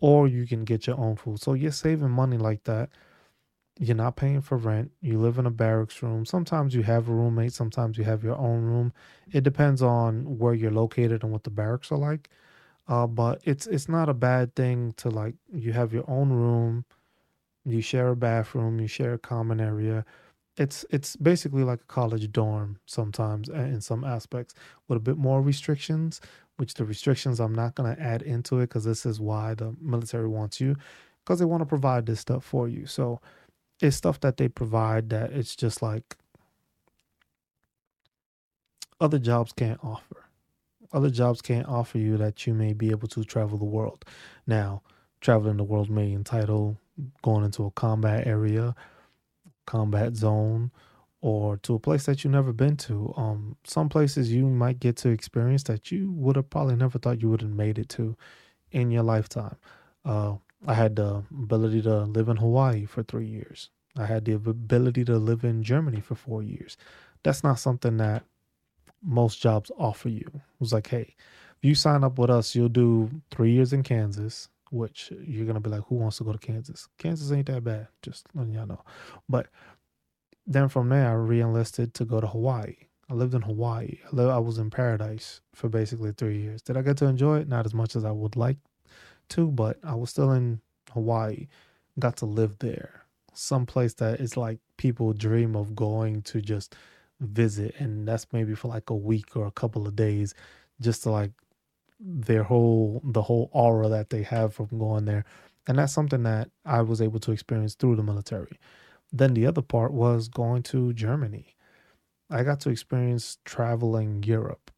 or 0.00 0.28
you 0.28 0.46
can 0.46 0.64
get 0.64 0.86
your 0.86 0.98
own 0.98 1.16
food. 1.16 1.40
So 1.40 1.54
you're 1.54 1.72
saving 1.72 2.10
money 2.10 2.36
like 2.36 2.64
that. 2.64 2.90
You're 3.78 3.96
not 3.96 4.16
paying 4.16 4.40
for 4.40 4.56
rent. 4.56 4.92
You 5.00 5.18
live 5.18 5.38
in 5.38 5.46
a 5.46 5.50
barracks 5.50 6.00
room. 6.02 6.24
Sometimes 6.24 6.74
you 6.74 6.84
have 6.84 7.08
a 7.08 7.12
roommate. 7.12 7.52
Sometimes 7.52 7.98
you 7.98 8.04
have 8.04 8.22
your 8.22 8.36
own 8.36 8.62
room. 8.62 8.92
It 9.32 9.42
depends 9.42 9.82
on 9.82 10.38
where 10.38 10.54
you're 10.54 10.70
located 10.70 11.24
and 11.24 11.32
what 11.32 11.42
the 11.44 11.50
barracks 11.50 11.90
are 11.90 11.98
like. 11.98 12.30
Uh, 12.86 13.06
but 13.06 13.40
it's 13.44 13.66
it's 13.66 13.88
not 13.88 14.08
a 14.08 14.14
bad 14.14 14.54
thing 14.54 14.92
to 14.98 15.08
like 15.10 15.34
you 15.52 15.72
have 15.72 15.92
your 15.92 16.08
own 16.08 16.30
room, 16.30 16.84
you 17.64 17.80
share 17.80 18.08
a 18.08 18.16
bathroom, 18.16 18.80
you 18.80 18.86
share 18.86 19.14
a 19.14 19.18
common 19.18 19.60
area. 19.60 20.04
It's 20.56 20.84
it's 20.90 21.16
basically 21.16 21.64
like 21.64 21.80
a 21.82 21.86
college 21.86 22.30
dorm 22.32 22.78
sometimes 22.86 23.48
in 23.48 23.80
some 23.80 24.04
aspects 24.04 24.54
with 24.88 24.98
a 24.98 25.00
bit 25.00 25.16
more 25.16 25.42
restrictions, 25.42 26.20
which 26.58 26.74
the 26.74 26.84
restrictions 26.84 27.40
I'm 27.40 27.54
not 27.54 27.74
gonna 27.74 27.96
add 27.98 28.22
into 28.22 28.58
it 28.60 28.68
because 28.68 28.84
this 28.84 29.06
is 29.06 29.20
why 29.20 29.54
the 29.54 29.74
military 29.80 30.28
wants 30.28 30.60
you, 30.60 30.76
because 31.24 31.38
they 31.40 31.46
want 31.46 31.62
to 31.62 31.66
provide 31.66 32.06
this 32.06 32.20
stuff 32.20 32.44
for 32.44 32.68
you. 32.68 32.86
So 32.86 33.20
it's 33.80 33.96
stuff 33.96 34.20
that 34.20 34.36
they 34.36 34.48
provide 34.48 35.10
that 35.10 35.32
it's 35.32 35.56
just 35.56 35.82
like 35.82 36.16
other 39.00 39.18
jobs 39.18 39.52
can't 39.52 39.80
offer. 39.82 40.24
Other 40.92 41.10
jobs 41.10 41.42
can't 41.42 41.66
offer 41.66 41.98
you 41.98 42.16
that 42.16 42.46
you 42.46 42.54
may 42.54 42.72
be 42.72 42.90
able 42.90 43.08
to 43.08 43.24
travel 43.24 43.58
the 43.58 43.64
world. 43.64 44.04
Now, 44.46 44.82
traveling 45.20 45.56
the 45.56 45.64
world 45.64 45.90
may 45.90 46.12
entitle 46.12 46.78
going 47.22 47.44
into 47.44 47.64
a 47.64 47.70
combat 47.72 48.26
area, 48.26 48.74
combat 49.66 50.14
zone, 50.14 50.70
or 51.20 51.56
to 51.56 51.74
a 51.74 51.78
place 51.78 52.04
that 52.06 52.22
you've 52.22 52.32
never 52.32 52.52
been 52.52 52.76
to. 52.76 53.12
Um, 53.16 53.56
some 53.64 53.88
places 53.88 54.32
you 54.32 54.46
might 54.46 54.78
get 54.78 54.96
to 54.98 55.08
experience 55.08 55.64
that 55.64 55.90
you 55.90 56.12
would 56.12 56.36
have 56.36 56.50
probably 56.50 56.76
never 56.76 56.98
thought 56.98 57.22
you 57.22 57.30
would 57.30 57.40
have 57.40 57.50
made 57.50 57.78
it 57.78 57.88
to 57.90 58.16
in 58.70 58.90
your 58.90 59.02
lifetime. 59.02 59.56
Uh, 60.04 60.34
I 60.66 60.74
had 60.74 60.96
the 60.96 61.22
ability 61.30 61.82
to 61.82 62.04
live 62.04 62.28
in 62.28 62.36
Hawaii 62.36 62.86
for 62.86 63.02
three 63.02 63.26
years. 63.26 63.70
I 63.96 64.06
had 64.06 64.24
the 64.24 64.32
ability 64.32 65.04
to 65.04 65.18
live 65.18 65.44
in 65.44 65.62
Germany 65.62 66.00
for 66.00 66.14
four 66.14 66.42
years. 66.42 66.76
That's 67.22 67.44
not 67.44 67.58
something 67.58 67.96
that 67.98 68.24
most 69.02 69.40
jobs 69.40 69.70
offer 69.78 70.08
you. 70.08 70.30
It 70.34 70.60
was 70.60 70.72
like, 70.72 70.88
hey, 70.88 71.14
if 71.56 71.64
you 71.64 71.74
sign 71.74 72.02
up 72.02 72.18
with 72.18 72.30
us, 72.30 72.54
you'll 72.54 72.68
do 72.68 73.10
three 73.30 73.52
years 73.52 73.72
in 73.72 73.82
Kansas, 73.82 74.48
which 74.70 75.12
you're 75.24 75.46
gonna 75.46 75.60
be 75.60 75.70
like, 75.70 75.84
who 75.88 75.96
wants 75.96 76.18
to 76.18 76.24
go 76.24 76.32
to 76.32 76.38
Kansas? 76.38 76.88
Kansas 76.98 77.30
ain't 77.30 77.46
that 77.46 77.62
bad, 77.62 77.88
just 78.02 78.26
letting 78.34 78.54
y'all 78.54 78.66
know. 78.66 78.82
But 79.28 79.48
then 80.46 80.68
from 80.68 80.88
there, 80.88 81.08
I 81.08 81.12
re-enlisted 81.12 81.94
to 81.94 82.04
go 82.04 82.20
to 82.20 82.26
Hawaii. 82.26 82.76
I 83.10 83.14
lived 83.14 83.34
in 83.34 83.42
Hawaii. 83.42 83.98
I, 84.10 84.16
lived, 84.16 84.30
I 84.30 84.38
was 84.38 84.58
in 84.58 84.70
paradise 84.70 85.40
for 85.54 85.68
basically 85.68 86.12
three 86.12 86.38
years. 86.38 86.62
Did 86.62 86.76
I 86.76 86.82
get 86.82 86.96
to 86.98 87.06
enjoy 87.06 87.40
it? 87.40 87.48
Not 87.48 87.66
as 87.66 87.74
much 87.74 87.96
as 87.96 88.04
I 88.04 88.10
would 88.10 88.34
like 88.34 88.56
to, 89.30 89.50
but 89.50 89.78
I 89.82 89.94
was 89.94 90.10
still 90.10 90.32
in 90.32 90.60
Hawaii. 90.92 91.48
Got 91.98 92.16
to 92.18 92.26
live 92.26 92.58
there. 92.58 93.02
Some 93.34 93.66
place 93.66 93.94
that 93.94 94.20
is 94.20 94.36
like 94.36 94.58
people 94.76 95.12
dream 95.12 95.56
of 95.56 95.74
going 95.74 96.22
to 96.22 96.40
just 96.40 96.76
visit, 97.20 97.74
and 97.78 98.06
that's 98.06 98.26
maybe 98.32 98.54
for 98.54 98.68
like 98.68 98.90
a 98.90 98.96
week 98.96 99.36
or 99.36 99.46
a 99.46 99.52
couple 99.52 99.86
of 99.86 99.96
days, 99.96 100.34
just 100.80 101.02
to 101.04 101.10
like 101.10 101.32
their 102.00 102.42
whole 102.42 103.00
the 103.04 103.22
whole 103.22 103.50
aura 103.52 103.88
that 103.88 104.10
they 104.10 104.22
have 104.22 104.54
from 104.54 104.68
going 104.78 105.04
there. 105.04 105.24
And 105.66 105.78
that's 105.78 105.92
something 105.92 106.22
that 106.24 106.50
I 106.64 106.82
was 106.82 107.00
able 107.00 107.20
to 107.20 107.32
experience 107.32 107.74
through 107.74 107.96
the 107.96 108.02
military. 108.02 108.58
Then 109.12 109.34
the 109.34 109.46
other 109.46 109.62
part 109.62 109.92
was 109.92 110.28
going 110.28 110.62
to 110.64 110.92
Germany. 110.92 111.56
I 112.30 112.42
got 112.42 112.60
to 112.60 112.70
experience 112.70 113.38
traveling 113.44 114.22
Europe 114.24 114.70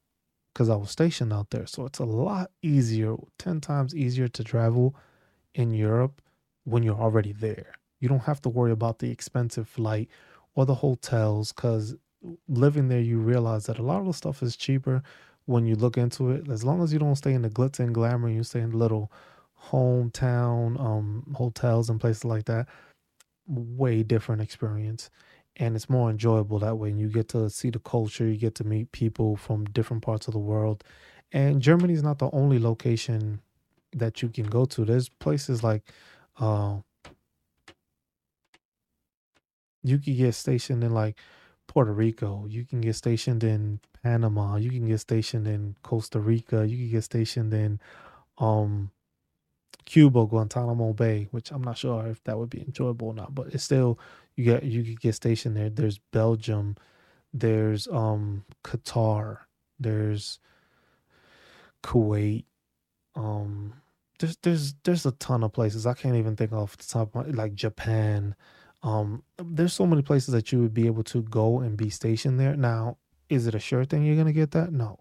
because 0.57 0.71
I 0.71 0.77
was 0.77 0.91
stationed 0.91 1.35
out 1.35 1.51
there. 1.51 1.67
So 1.67 1.85
it's 1.85 1.99
a 1.99 2.07
lot 2.07 2.51
easier, 2.63 3.17
10 3.39 3.61
times 3.61 3.95
easier 3.95 4.27
to 4.29 4.43
travel 4.43 4.97
in 5.55 5.71
Europe 5.71 6.23
when 6.65 6.83
you're 6.83 6.99
already 6.99 7.33
there. 7.33 7.75
You 8.01 8.09
don't 8.09 8.23
have 8.23 8.41
to 8.41 8.49
worry 8.49 8.73
about 8.73 8.99
the 8.99 9.11
expensive 9.11 9.69
flight 9.69 10.09
or 10.55 10.65
the 10.65 10.77
hotels 10.77 11.53
because 11.53 11.95
living 12.49 12.89
there, 12.89 13.03
you 13.03 13.19
realize 13.19 13.67
that 13.67 13.79
a 13.79 13.83
lot 13.83 14.01
of 14.01 14.07
the 14.07 14.15
stuff 14.15 14.43
is 14.43 14.57
cheaper 14.57 15.03
when 15.45 15.67
you 15.67 15.75
look 15.77 15.99
into 15.99 16.31
it. 16.31 16.49
As 16.49 16.65
long 16.65 16.83
as 16.83 16.91
you 16.91 16.99
don't 16.99 17.17
stay 17.17 17.35
in 17.35 17.43
the 17.43 17.51
glitz 17.51 17.79
and 17.79 17.93
glamour, 17.93 18.31
you 18.31 18.43
stay 18.43 18.61
in 18.61 18.71
little 18.71 19.13
hometown 19.67 20.81
um, 20.81 21.35
hotels 21.37 21.91
and 21.91 22.01
places 22.01 22.25
like 22.25 22.47
that. 22.47 22.67
Way 23.47 24.03
different 24.03 24.41
experience 24.41 25.11
and 25.57 25.75
it's 25.77 25.89
more 25.89 26.11
enjoyable 26.11 26.59
that 26.61 26.77
way. 26.77 26.91
And 26.91 27.01
you 27.01 27.09
get 27.09 27.29
to 27.31 27.49
see 27.51 27.71
the 27.71 27.79
culture, 27.79 28.27
you 28.27 28.37
get 28.37 28.55
to 28.57 28.65
meet 28.65 28.93
people 28.93 29.37
from 29.37 29.65
different 29.67 30.03
parts 30.03 30.29
of 30.29 30.33
the 30.33 30.39
world. 30.39 30.85
And 31.33 31.61
Germany 31.61 31.95
is 31.95 32.03
not 32.03 32.19
the 32.19 32.31
only 32.33 32.59
location 32.59 33.41
that 33.93 34.23
you 34.23 34.29
can 34.29 34.47
go 34.47 34.65
to. 34.67 34.85
There's 34.85 35.09
places 35.09 35.63
like 35.65 35.83
uh, 36.39 36.79
you 39.83 39.99
can 39.99 40.17
get 40.17 40.35
stationed 40.35 40.85
in 40.85 40.93
like 40.93 41.19
Puerto 41.67 41.93
Rico, 41.93 42.47
you 42.49 42.65
can 42.65 42.81
get 42.81 42.95
stationed 42.95 43.43
in 43.43 43.81
Panama, 44.03 44.57
you 44.57 44.71
can 44.71 44.87
get 44.87 45.01
stationed 45.01 45.49
in 45.49 45.77
Costa 45.83 46.21
Rica, 46.21 46.67
you 46.67 46.77
can 46.77 46.91
get 46.91 47.05
stationed 47.05 47.53
in 47.55 47.81
um 48.39 48.91
Cuba, 49.85 50.27
Guantanamo 50.27 50.93
Bay, 50.93 51.29
which 51.31 51.51
I'm 51.53 51.63
not 51.63 51.79
sure 51.79 52.07
if 52.07 52.23
that 52.25 52.39
would 52.39 52.51
be 52.51 52.61
enjoyable 52.61 53.09
or 53.09 53.15
not, 53.15 53.35
but 53.35 53.49
it's 53.49 53.65
still 53.65 53.99
you 54.37 54.45
get 54.45 54.63
you 54.65 54.85
could 54.85 55.01
get 55.01 55.15
stationed 55.15 55.57
there. 55.57 55.71
There's 55.71 55.99
Belgium, 56.13 56.77
there's 57.33 57.89
um 57.89 58.45
Qatar, 58.65 59.39
there's 59.79 60.39
Kuwait, 61.83 62.45
um 63.15 63.75
there's 64.19 64.37
there's 64.43 64.75
there's 64.85 65.07
a 65.07 65.13
ton 65.13 65.43
of 65.43 65.53
places. 65.53 65.87
I 65.87 65.95
can't 65.95 66.17
even 66.17 66.37
think 66.37 66.53
off 66.53 66.77
the 66.77 66.85
top 66.87 67.15
of 67.15 67.27
my, 67.27 67.33
like 67.33 67.55
Japan. 67.55 68.35
Um 68.83 69.23
there's 69.43 69.73
so 69.73 69.87
many 69.87 70.03
places 70.03 70.33
that 70.33 70.53
you 70.53 70.61
would 70.61 70.75
be 70.75 70.87
able 70.87 71.05
to 71.05 71.23
go 71.23 71.61
and 71.61 71.77
be 71.77 71.91
stationed 71.91 72.39
there. 72.39 72.57
Now, 72.57 72.99
is 73.29 73.47
it 73.47 73.55
a 73.55 73.59
sure 73.59 73.85
thing 73.85 74.05
you're 74.05 74.17
gonna 74.17 74.33
get 74.33 74.51
that? 74.53 74.73
No. 74.73 75.01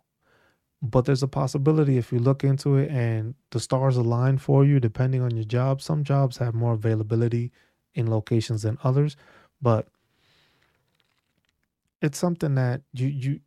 But 0.82 1.06
there's 1.06 1.24
a 1.24 1.28
possibility 1.28 1.98
if 1.98 2.12
you 2.12 2.20
look 2.20 2.44
into 2.44 2.76
it 2.78 2.92
and 2.92 3.36
the 3.52 3.60
stars 3.60 3.98
align 3.98 4.38
for 4.38 4.64
you, 4.66 4.80
depending 4.80 5.22
on 5.22 5.36
your 5.36 5.46
job. 5.46 5.82
Some 5.82 6.04
jobs 6.04 6.38
have 6.38 6.54
more 6.54 6.74
availability 6.74 7.52
in 7.96 8.10
locations 8.10 8.62
than 8.62 8.78
others, 8.84 9.18
but 9.62 9.88
it's 12.02 12.20
something 12.20 12.56
that 12.56 12.82
you 12.94 13.08
you 13.08 13.40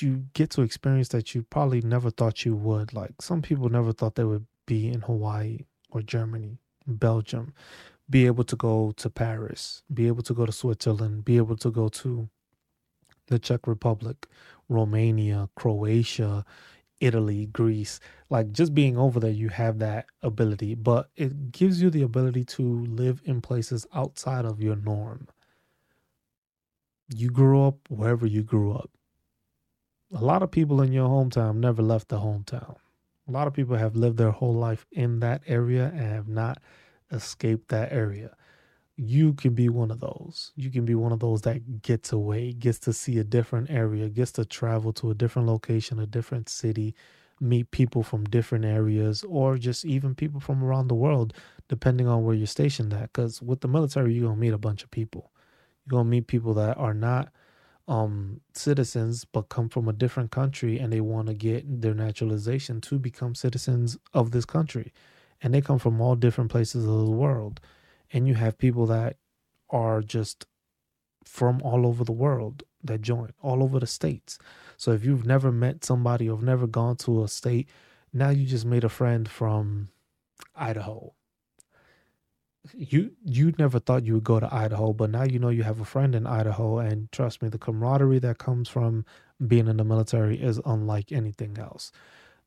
you 0.00 0.24
get 0.32 0.50
to 0.50 0.62
experience 0.62 1.08
that 1.08 1.34
you 1.34 1.42
probably 1.42 1.80
never 1.80 2.10
thought 2.10 2.44
you 2.44 2.56
would. 2.56 2.92
Like 2.92 3.12
some 3.20 3.42
people 3.42 3.68
never 3.68 3.92
thought 3.92 4.16
they 4.16 4.24
would 4.24 4.46
be 4.66 4.88
in 4.88 5.02
Hawaii 5.02 5.60
or 5.90 6.02
Germany, 6.02 6.58
Belgium, 6.86 7.54
be 8.10 8.26
able 8.26 8.44
to 8.44 8.56
go 8.56 8.92
to 8.96 9.08
Paris, 9.10 9.82
be 9.92 10.08
able 10.08 10.22
to 10.22 10.34
go 10.34 10.46
to 10.46 10.52
Switzerland, 10.52 11.24
be 11.24 11.36
able 11.36 11.56
to 11.56 11.70
go 11.70 11.88
to 11.88 12.28
the 13.28 13.38
Czech 13.38 13.66
Republic, 13.66 14.26
Romania, 14.68 15.48
Croatia, 15.54 16.44
Italy, 17.04 17.46
Greece. 17.46 18.00
Like 18.30 18.52
just 18.52 18.74
being 18.74 18.96
over 18.96 19.20
there, 19.20 19.30
you 19.30 19.50
have 19.50 19.78
that 19.78 20.06
ability, 20.22 20.74
but 20.74 21.10
it 21.16 21.52
gives 21.52 21.82
you 21.82 21.90
the 21.90 22.02
ability 22.02 22.44
to 22.44 22.62
live 22.86 23.20
in 23.24 23.40
places 23.40 23.86
outside 23.94 24.44
of 24.44 24.62
your 24.62 24.76
norm. 24.76 25.28
You 27.14 27.28
grew 27.28 27.62
up 27.64 27.76
wherever 27.90 28.26
you 28.26 28.42
grew 28.42 28.72
up. 28.72 28.90
A 30.14 30.24
lot 30.24 30.42
of 30.42 30.50
people 30.50 30.80
in 30.80 30.92
your 30.92 31.08
hometown 31.08 31.56
never 31.56 31.82
left 31.82 32.08
the 32.08 32.18
hometown. 32.18 32.76
A 33.28 33.30
lot 33.30 33.46
of 33.46 33.52
people 33.52 33.76
have 33.76 33.96
lived 33.96 34.16
their 34.16 34.30
whole 34.30 34.54
life 34.54 34.86
in 34.92 35.20
that 35.20 35.42
area 35.46 35.90
and 35.94 36.00
have 36.00 36.28
not 36.28 36.58
escaped 37.10 37.68
that 37.68 37.92
area 37.92 38.36
you 38.96 39.32
can 39.34 39.54
be 39.54 39.68
one 39.68 39.90
of 39.90 40.00
those. 40.00 40.52
You 40.54 40.70
can 40.70 40.84
be 40.84 40.94
one 40.94 41.12
of 41.12 41.20
those 41.20 41.42
that 41.42 41.82
gets 41.82 42.12
away, 42.12 42.52
gets 42.52 42.78
to 42.80 42.92
see 42.92 43.18
a 43.18 43.24
different 43.24 43.70
area, 43.70 44.08
gets 44.08 44.32
to 44.32 44.44
travel 44.44 44.92
to 44.94 45.10
a 45.10 45.14
different 45.14 45.48
location, 45.48 45.98
a 45.98 46.06
different 46.06 46.48
city, 46.48 46.94
meet 47.40 47.70
people 47.72 48.04
from 48.04 48.24
different 48.24 48.64
areas, 48.64 49.24
or 49.24 49.58
just 49.58 49.84
even 49.84 50.14
people 50.14 50.40
from 50.40 50.62
around 50.62 50.86
the 50.88 50.94
world, 50.94 51.34
depending 51.68 52.06
on 52.06 52.22
where 52.22 52.34
you're 52.34 52.46
stationed 52.46 52.92
at. 52.92 53.12
Because 53.12 53.42
with 53.42 53.60
the 53.60 53.68
military, 53.68 54.14
you're 54.14 54.26
going 54.26 54.36
to 54.36 54.40
meet 54.40 54.52
a 54.52 54.58
bunch 54.58 54.84
of 54.84 54.90
people. 54.92 55.32
You're 55.84 55.98
going 55.98 56.06
to 56.06 56.10
meet 56.10 56.28
people 56.28 56.54
that 56.54 56.78
are 56.78 56.94
not 56.94 57.30
um, 57.88 58.40
citizens, 58.54 59.24
but 59.24 59.48
come 59.48 59.68
from 59.68 59.88
a 59.88 59.92
different 59.92 60.30
country 60.30 60.78
and 60.78 60.92
they 60.92 61.00
want 61.00 61.26
to 61.26 61.34
get 61.34 61.82
their 61.82 61.94
naturalization 61.94 62.80
to 62.82 62.98
become 62.98 63.34
citizens 63.34 63.98
of 64.14 64.30
this 64.30 64.44
country. 64.44 64.92
And 65.42 65.52
they 65.52 65.60
come 65.60 65.80
from 65.80 66.00
all 66.00 66.14
different 66.14 66.50
places 66.50 66.84
of 66.84 67.06
the 67.06 67.10
world 67.10 67.60
and 68.14 68.28
you 68.28 68.36
have 68.36 68.58
people 68.58 68.86
that 68.86 69.18
are 69.70 70.02
just 70.02 70.46
from 71.24 71.62
all 71.62 71.86
over 71.86 72.04
the 72.04 72.12
world 72.12 72.64
that 72.84 73.02
join, 73.02 73.32
all 73.42 73.62
over 73.64 73.80
the 73.80 73.88
states. 73.88 74.38
So 74.78 74.92
if 74.92 75.04
you've 75.04 75.26
never 75.26 75.52
met 75.52 75.84
somebody 75.84 76.28
or 76.30 76.36
have 76.36 76.44
never 76.44 76.66
gone 76.68 76.96
to 76.98 77.24
a 77.24 77.28
state, 77.28 77.68
now 78.14 78.30
you 78.30 78.46
just 78.46 78.66
made 78.66 78.84
a 78.84 78.90
friend 78.90 79.28
from 79.28 79.90
Idaho. 80.56 81.14
you 82.74 83.12
you 83.24 83.52
never 83.58 83.78
thought 83.78 84.04
you 84.04 84.14
would 84.14 84.24
go 84.24 84.40
to 84.40 84.54
Idaho, 84.54 84.92
but 84.92 85.10
now 85.10 85.24
you 85.24 85.38
know 85.38 85.50
you 85.50 85.64
have 85.64 85.80
a 85.80 85.84
friend 85.84 86.14
in 86.14 86.26
Idaho, 86.26 86.78
and 86.78 87.12
trust 87.12 87.42
me, 87.42 87.48
the 87.48 87.58
camaraderie 87.58 88.20
that 88.20 88.38
comes 88.38 88.68
from 88.68 89.04
being 89.46 89.68
in 89.68 89.76
the 89.76 89.84
military 89.84 90.40
is 90.42 90.60
unlike 90.64 91.12
anything 91.12 91.58
else. 91.58 91.92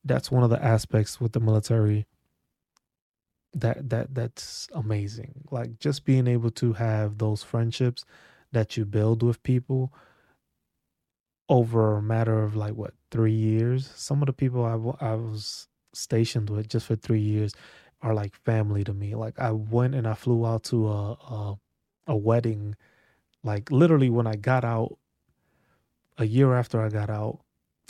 That's 0.03 0.31
one 0.31 0.43
of 0.43 0.49
the 0.49 0.63
aspects 0.63 1.21
with 1.21 1.33
the 1.33 1.39
military 1.39 2.07
that 3.61 3.89
that 3.89 4.13
that's 4.13 4.67
amazing. 4.73 5.43
Like 5.51 5.79
just 5.79 6.05
being 6.05 6.27
able 6.27 6.51
to 6.51 6.73
have 6.73 7.17
those 7.17 7.43
friendships 7.43 8.05
that 8.51 8.77
you 8.77 8.85
build 8.85 9.23
with 9.23 9.41
people 9.43 9.93
over 11.49 11.97
a 11.97 12.01
matter 12.01 12.43
of 12.43 12.55
like 12.55 12.73
what 12.75 12.93
three 13.11 13.33
years. 13.33 13.91
Some 13.95 14.21
of 14.21 14.27
the 14.27 14.33
people 14.33 14.65
I, 14.65 15.05
I 15.05 15.15
was 15.15 15.67
stationed 15.93 16.49
with 16.49 16.69
just 16.69 16.87
for 16.87 16.95
three 16.95 17.19
years 17.21 17.53
are 18.01 18.13
like 18.13 18.35
family 18.35 18.83
to 18.83 18.93
me. 18.93 19.15
Like 19.15 19.39
I 19.39 19.51
went 19.51 19.95
and 19.95 20.07
I 20.07 20.13
flew 20.13 20.45
out 20.45 20.63
to 20.65 20.87
a 20.87 21.11
a, 21.13 21.59
a 22.07 22.15
wedding, 22.15 22.75
like 23.43 23.71
literally 23.71 24.09
when 24.09 24.27
I 24.27 24.35
got 24.35 24.63
out, 24.63 24.97
a 26.17 26.25
year 26.25 26.53
after 26.53 26.81
I 26.81 26.89
got 26.89 27.09
out, 27.09 27.39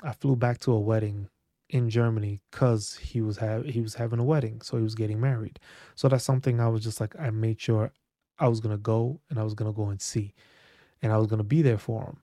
I 0.03 0.13
flew 0.13 0.35
back 0.35 0.59
to 0.59 0.71
a 0.71 0.79
wedding 0.79 1.29
in 1.69 1.89
Germany 1.89 2.39
because 2.51 2.95
he 2.95 3.21
was 3.21 3.37
have 3.37 3.65
he 3.65 3.81
was 3.81 3.95
having 3.95 4.19
a 4.19 4.23
wedding, 4.23 4.61
so 4.61 4.77
he 4.77 4.83
was 4.83 4.95
getting 4.95 5.19
married. 5.19 5.59
So 5.95 6.07
that's 6.07 6.23
something 6.23 6.59
I 6.59 6.69
was 6.69 6.83
just 6.83 6.99
like 7.01 7.15
I 7.19 7.29
made 7.31 7.59
sure 7.61 7.91
I 8.39 8.47
was 8.47 8.59
gonna 8.59 8.77
go 8.77 9.21
and 9.29 9.39
I 9.39 9.43
was 9.43 9.53
gonna 9.53 9.73
go 9.73 9.89
and 9.89 10.01
see, 10.01 10.33
and 11.01 11.11
I 11.11 11.17
was 11.17 11.27
gonna 11.27 11.43
be 11.43 11.61
there 11.61 11.77
for 11.77 12.03
him. 12.03 12.17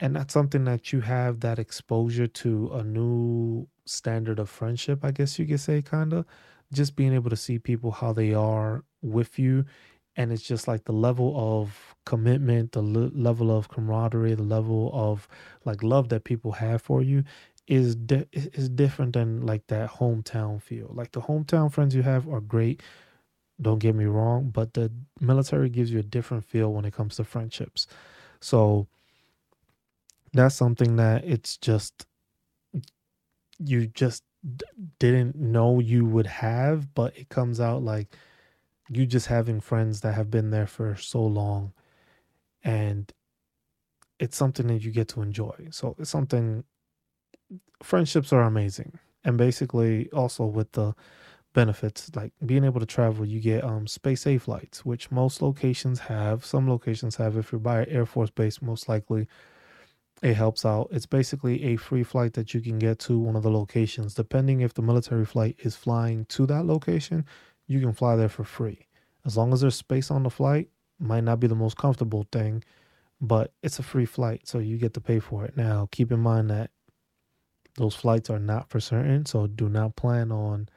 And 0.00 0.16
that's 0.16 0.32
something 0.32 0.64
that 0.64 0.92
you 0.92 1.00
have 1.02 1.40
that 1.40 1.58
exposure 1.58 2.26
to 2.26 2.70
a 2.72 2.82
new 2.82 3.68
standard 3.84 4.38
of 4.38 4.48
friendship, 4.48 5.04
I 5.04 5.10
guess 5.10 5.38
you 5.38 5.46
could 5.46 5.60
say, 5.60 5.82
kind 5.82 6.12
of 6.14 6.24
just 6.72 6.96
being 6.96 7.12
able 7.12 7.30
to 7.30 7.36
see 7.36 7.58
people 7.58 7.90
how 7.90 8.12
they 8.12 8.32
are 8.32 8.84
with 9.02 9.38
you 9.38 9.64
and 10.16 10.32
it's 10.32 10.42
just 10.42 10.68
like 10.68 10.84
the 10.84 10.92
level 10.92 11.32
of 11.36 11.94
commitment 12.04 12.72
the 12.72 12.82
le- 12.82 13.10
level 13.14 13.56
of 13.56 13.68
camaraderie 13.68 14.34
the 14.34 14.42
level 14.42 14.90
of 14.92 15.28
like 15.64 15.82
love 15.82 16.08
that 16.08 16.24
people 16.24 16.52
have 16.52 16.82
for 16.82 17.02
you 17.02 17.24
is 17.66 17.94
di- 17.94 18.26
is 18.32 18.68
different 18.68 19.12
than 19.14 19.46
like 19.46 19.66
that 19.68 19.90
hometown 19.90 20.60
feel 20.60 20.90
like 20.94 21.12
the 21.12 21.20
hometown 21.20 21.72
friends 21.72 21.94
you 21.94 22.02
have 22.02 22.28
are 22.28 22.40
great 22.40 22.82
don't 23.60 23.78
get 23.78 23.94
me 23.94 24.06
wrong 24.06 24.50
but 24.50 24.74
the 24.74 24.90
military 25.20 25.68
gives 25.68 25.90
you 25.92 25.98
a 25.98 26.02
different 26.02 26.44
feel 26.44 26.72
when 26.72 26.84
it 26.84 26.94
comes 26.94 27.16
to 27.16 27.24
friendships 27.24 27.86
so 28.40 28.86
that's 30.32 30.54
something 30.54 30.96
that 30.96 31.24
it's 31.24 31.56
just 31.56 32.06
you 33.58 33.86
just 33.88 34.24
didn't 34.98 35.36
know 35.36 35.80
you 35.80 36.04
would 36.04 36.26
have, 36.26 36.94
but 36.94 37.16
it 37.16 37.28
comes 37.28 37.60
out 37.60 37.82
like 37.82 38.16
you 38.88 39.06
just 39.06 39.26
having 39.26 39.60
friends 39.60 40.00
that 40.00 40.14
have 40.14 40.30
been 40.30 40.50
there 40.50 40.66
for 40.66 40.96
so 40.96 41.22
long 41.24 41.72
and 42.64 43.12
it's 44.18 44.36
something 44.36 44.66
that 44.66 44.82
you 44.82 44.90
get 44.90 45.08
to 45.08 45.22
enjoy. 45.22 45.68
So 45.70 45.96
it's 45.98 46.10
something 46.10 46.64
friendships 47.82 48.32
are 48.32 48.42
amazing. 48.42 48.98
And 49.24 49.36
basically 49.36 50.10
also 50.12 50.46
with 50.46 50.72
the 50.72 50.94
benefits 51.52 52.10
like 52.14 52.32
being 52.46 52.62
able 52.62 52.78
to 52.78 52.86
travel 52.86 53.26
you 53.26 53.40
get 53.40 53.64
um 53.64 53.84
space 53.84 54.24
A 54.24 54.38
flights 54.38 54.84
which 54.84 55.10
most 55.10 55.42
locations 55.42 55.98
have 55.98 56.44
some 56.44 56.68
locations 56.68 57.16
have 57.16 57.36
if 57.36 57.50
you're 57.50 57.58
by 57.58 57.80
an 57.80 57.88
air 57.88 58.06
force 58.06 58.30
base 58.30 58.62
most 58.62 58.88
likely 58.88 59.26
it 60.22 60.34
helps 60.34 60.64
out. 60.64 60.88
It's 60.90 61.06
basically 61.06 61.64
a 61.64 61.76
free 61.76 62.02
flight 62.02 62.34
that 62.34 62.52
you 62.52 62.60
can 62.60 62.78
get 62.78 62.98
to 63.00 63.18
one 63.18 63.36
of 63.36 63.42
the 63.42 63.50
locations. 63.50 64.14
Depending 64.14 64.60
if 64.60 64.74
the 64.74 64.82
military 64.82 65.24
flight 65.24 65.56
is 65.60 65.76
flying 65.76 66.26
to 66.26 66.46
that 66.46 66.66
location, 66.66 67.24
you 67.66 67.80
can 67.80 67.92
fly 67.92 68.16
there 68.16 68.28
for 68.28 68.44
free. 68.44 68.86
As 69.24 69.36
long 69.36 69.52
as 69.52 69.60
there's 69.60 69.76
space 69.76 70.10
on 70.10 70.22
the 70.24 70.30
flight, 70.30 70.68
might 70.98 71.24
not 71.24 71.40
be 71.40 71.46
the 71.46 71.54
most 71.54 71.76
comfortable 71.76 72.26
thing, 72.30 72.62
but 73.20 73.52
it's 73.62 73.78
a 73.78 73.82
free 73.82 74.04
flight, 74.04 74.46
so 74.46 74.58
you 74.58 74.76
get 74.76 74.94
to 74.94 75.00
pay 75.00 75.18
for 75.18 75.44
it. 75.44 75.56
Now, 75.56 75.88
keep 75.90 76.12
in 76.12 76.20
mind 76.20 76.50
that 76.50 76.70
those 77.76 77.94
flights 77.94 78.30
are 78.30 78.38
not 78.38 78.68
for 78.68 78.80
certain, 78.80 79.26
so 79.26 79.46
do 79.46 79.68
not 79.68 79.96
plan 79.96 80.32
on 80.32 80.68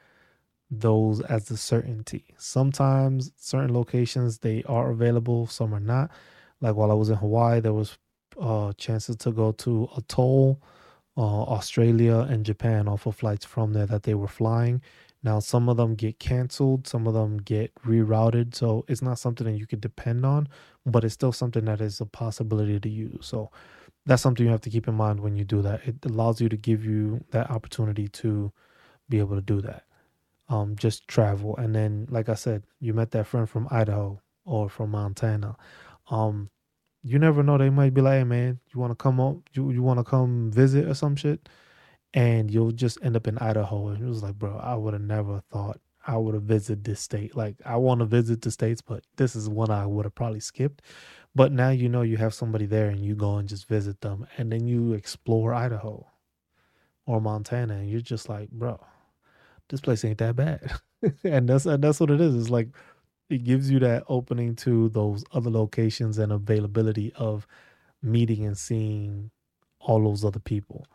those 0.70 1.20
as 1.22 1.46
the 1.46 1.56
certainty. 1.56 2.24
Sometimes 2.38 3.32
certain 3.36 3.72
locations 3.72 4.38
they 4.38 4.62
are 4.64 4.90
available, 4.90 5.46
some 5.46 5.74
are 5.74 5.80
not. 5.80 6.10
Like 6.60 6.76
while 6.76 6.90
I 6.90 6.94
was 6.94 7.10
in 7.10 7.16
Hawaii, 7.16 7.60
there 7.60 7.72
was 7.72 7.98
uh, 8.40 8.72
chances 8.74 9.16
to 9.16 9.32
go 9.32 9.52
to 9.52 9.88
Atoll, 9.96 10.60
uh, 11.16 11.20
Australia, 11.20 12.18
and 12.28 12.44
Japan 12.44 12.88
off 12.88 13.06
of 13.06 13.16
flights 13.16 13.44
from 13.44 13.72
there 13.72 13.86
that 13.86 14.04
they 14.04 14.14
were 14.14 14.28
flying. 14.28 14.80
Now, 15.22 15.38
some 15.40 15.70
of 15.70 15.78
them 15.78 15.94
get 15.94 16.18
canceled, 16.18 16.86
some 16.86 17.06
of 17.06 17.14
them 17.14 17.38
get 17.38 17.74
rerouted. 17.86 18.54
So 18.54 18.84
it's 18.88 19.00
not 19.00 19.18
something 19.18 19.46
that 19.46 19.58
you 19.58 19.66
could 19.66 19.80
depend 19.80 20.26
on, 20.26 20.48
but 20.84 21.02
it's 21.02 21.14
still 21.14 21.32
something 21.32 21.64
that 21.64 21.80
is 21.80 22.00
a 22.00 22.06
possibility 22.06 22.78
to 22.78 22.88
use. 22.90 23.26
So 23.26 23.50
that's 24.06 24.22
something 24.22 24.44
you 24.44 24.52
have 24.52 24.60
to 24.62 24.70
keep 24.70 24.88
in 24.88 24.94
mind 24.94 25.20
when 25.20 25.36
you 25.36 25.44
do 25.44 25.62
that. 25.62 25.86
It 25.86 25.96
allows 26.04 26.40
you 26.40 26.48
to 26.48 26.56
give 26.56 26.84
you 26.84 27.24
that 27.30 27.50
opportunity 27.50 28.08
to 28.08 28.52
be 29.08 29.18
able 29.18 29.36
to 29.36 29.42
do 29.42 29.60
that. 29.62 29.84
Um, 30.48 30.76
just 30.76 31.08
travel. 31.08 31.56
And 31.56 31.74
then, 31.74 32.06
like 32.10 32.28
I 32.28 32.34
said, 32.34 32.64
you 32.80 32.92
met 32.92 33.12
that 33.12 33.26
friend 33.26 33.48
from 33.48 33.66
Idaho 33.70 34.20
or 34.44 34.68
from 34.68 34.90
Montana. 34.90 35.56
Um, 36.10 36.50
you 37.02 37.18
never 37.18 37.42
know. 37.42 37.56
They 37.56 37.70
might 37.70 37.94
be 37.94 38.02
like, 38.02 38.18
hey, 38.18 38.24
man, 38.24 38.60
you 38.72 38.80
want 38.80 38.90
to 38.90 38.96
come 38.96 39.20
up? 39.20 39.36
You, 39.52 39.70
you 39.70 39.82
want 39.82 40.00
to 40.00 40.04
come 40.04 40.50
visit 40.52 40.86
or 40.86 40.94
some 40.94 41.16
shit? 41.16 41.48
And 42.12 42.50
you'll 42.50 42.72
just 42.72 42.98
end 43.02 43.16
up 43.16 43.26
in 43.26 43.38
Idaho. 43.38 43.88
And 43.88 44.02
it 44.02 44.06
was 44.06 44.22
like, 44.22 44.34
bro, 44.34 44.58
I 44.58 44.74
would 44.74 44.92
have 44.92 45.02
never 45.02 45.42
thought 45.50 45.80
I 46.06 46.16
would 46.18 46.34
have 46.34 46.44
visited 46.44 46.84
this 46.84 47.00
state. 47.00 47.34
Like, 47.34 47.56
I 47.64 47.76
want 47.76 48.00
to 48.00 48.04
visit 48.04 48.42
the 48.42 48.50
states, 48.50 48.82
but 48.82 49.04
this 49.16 49.34
is 49.34 49.48
one 49.48 49.70
I 49.70 49.86
would 49.86 50.04
have 50.04 50.14
probably 50.14 50.40
skipped. 50.40 50.82
But 51.34 51.52
now 51.52 51.70
you 51.70 51.88
know 51.88 52.02
you 52.02 52.16
have 52.18 52.34
somebody 52.34 52.66
there 52.66 52.88
and 52.88 53.04
you 53.04 53.14
go 53.14 53.36
and 53.36 53.48
just 53.48 53.68
visit 53.68 54.00
them. 54.02 54.26
And 54.38 54.52
then 54.52 54.66
you 54.66 54.92
explore 54.94 55.54
Idaho 55.54 56.06
or 57.06 57.20
Montana. 57.20 57.74
And 57.76 57.90
you're 57.90 58.00
just 58.00 58.28
like, 58.28 58.50
bro, 58.50 58.80
this 59.68 59.80
place 59.80 60.04
ain't 60.04 60.18
that 60.18 60.36
bad. 60.36 60.72
and 61.24 61.48
that's 61.48 61.66
and 61.66 61.82
that's 61.82 62.00
what 62.00 62.10
it 62.10 62.20
is. 62.20 62.34
It's 62.34 62.50
like 62.50 62.68
it 63.30 63.44
gives 63.44 63.70
you 63.70 63.78
that 63.80 64.04
opening 64.08 64.56
to 64.56 64.88
those 64.90 65.24
other 65.32 65.50
locations 65.50 66.18
and 66.18 66.32
availability 66.32 67.12
of 67.16 67.46
meeting 68.02 68.44
and 68.46 68.58
seeing 68.58 69.30
all 69.80 70.04
those 70.04 70.24
other 70.24 70.40
people. 70.40 70.86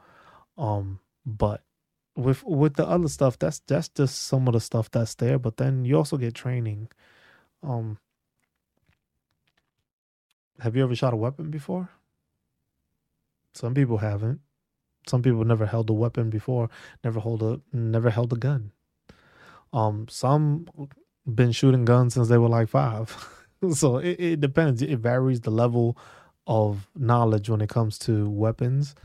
Um, 0.58 1.00
but 1.26 1.64
with 2.16 2.44
with 2.46 2.76
the 2.76 2.88
other 2.88 3.08
stuff, 3.10 3.40
that's 3.40 3.60
that's 3.68 3.90
just 3.90 4.24
some 4.24 4.48
of 4.48 4.54
the 4.54 4.60
stuff 4.62 4.92
that's 4.92 5.16
there. 5.16 5.40
But 5.40 5.58
then 5.58 5.86
you 5.86 5.98
also 5.98 6.18
get 6.18 6.36
training. 6.36 6.90
Um, 7.64 7.98
have 10.60 10.76
you 10.76 10.84
ever 10.84 10.96
shot 10.96 11.14
a 11.14 11.18
weapon 11.18 11.50
before? 11.50 11.90
Some 13.54 13.74
people 13.74 13.98
haven't. 13.98 14.42
Some 15.08 15.22
people 15.22 15.44
never 15.44 15.66
held 15.66 15.90
a 15.90 15.94
weapon 15.94 16.30
before. 16.30 16.70
Never 17.04 17.20
hold 17.20 17.42
a 17.42 17.62
never 17.74 18.10
held 18.10 18.34
a 18.34 18.36
gun. 18.36 18.72
Um, 19.74 20.08
some 20.10 20.68
been 21.26 21.52
shooting 21.52 21.86
guns 21.86 22.14
since 22.14 22.28
they 22.28 22.38
were 22.38 22.50
like 22.50 22.70
five. 22.70 23.16
so 23.74 23.98
it, 23.98 24.20
it 24.20 24.40
depends. 24.42 24.82
It 24.82 24.98
varies 24.98 25.42
the 25.42 25.52
level 25.52 25.98
of 26.48 26.88
knowledge 26.96 27.50
when 27.50 27.62
it 27.62 27.70
comes 27.70 27.98
to 28.00 28.30
weapons. 28.30 28.96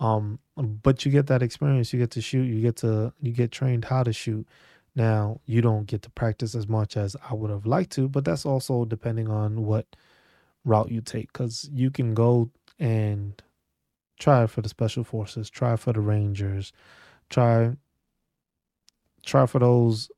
Um, 0.00 0.38
but 0.56 1.04
you 1.04 1.10
get 1.10 1.26
that 1.26 1.42
experience. 1.42 1.92
You 1.92 1.98
get 1.98 2.10
to 2.12 2.20
shoot. 2.20 2.44
You 2.44 2.60
get 2.60 2.76
to 2.76 3.12
you 3.20 3.32
get 3.32 3.50
trained 3.52 3.86
how 3.86 4.02
to 4.02 4.12
shoot. 4.12 4.46
Now 4.94 5.40
you 5.46 5.60
don't 5.60 5.86
get 5.86 6.02
to 6.02 6.10
practice 6.10 6.54
as 6.54 6.68
much 6.68 6.96
as 6.96 7.16
I 7.28 7.34
would 7.34 7.50
have 7.50 7.66
liked 7.66 7.92
to, 7.92 8.08
but 8.08 8.24
that's 8.24 8.44
also 8.44 8.84
depending 8.84 9.28
on 9.28 9.64
what 9.64 9.86
route 10.68 10.90
you 10.90 11.00
take. 11.00 11.32
Because 11.32 11.68
you 11.72 11.90
can 11.90 12.14
go 12.14 12.50
and 12.78 13.42
try 14.18 14.46
for 14.46 14.62
the 14.62 14.68
special 14.68 15.04
forces, 15.04 15.50
try 15.50 15.76
for 15.76 15.92
the 15.92 16.00
rangers, 16.00 16.72
try 17.30 17.72
try 19.24 19.46
for 19.46 19.58
those 19.58 20.10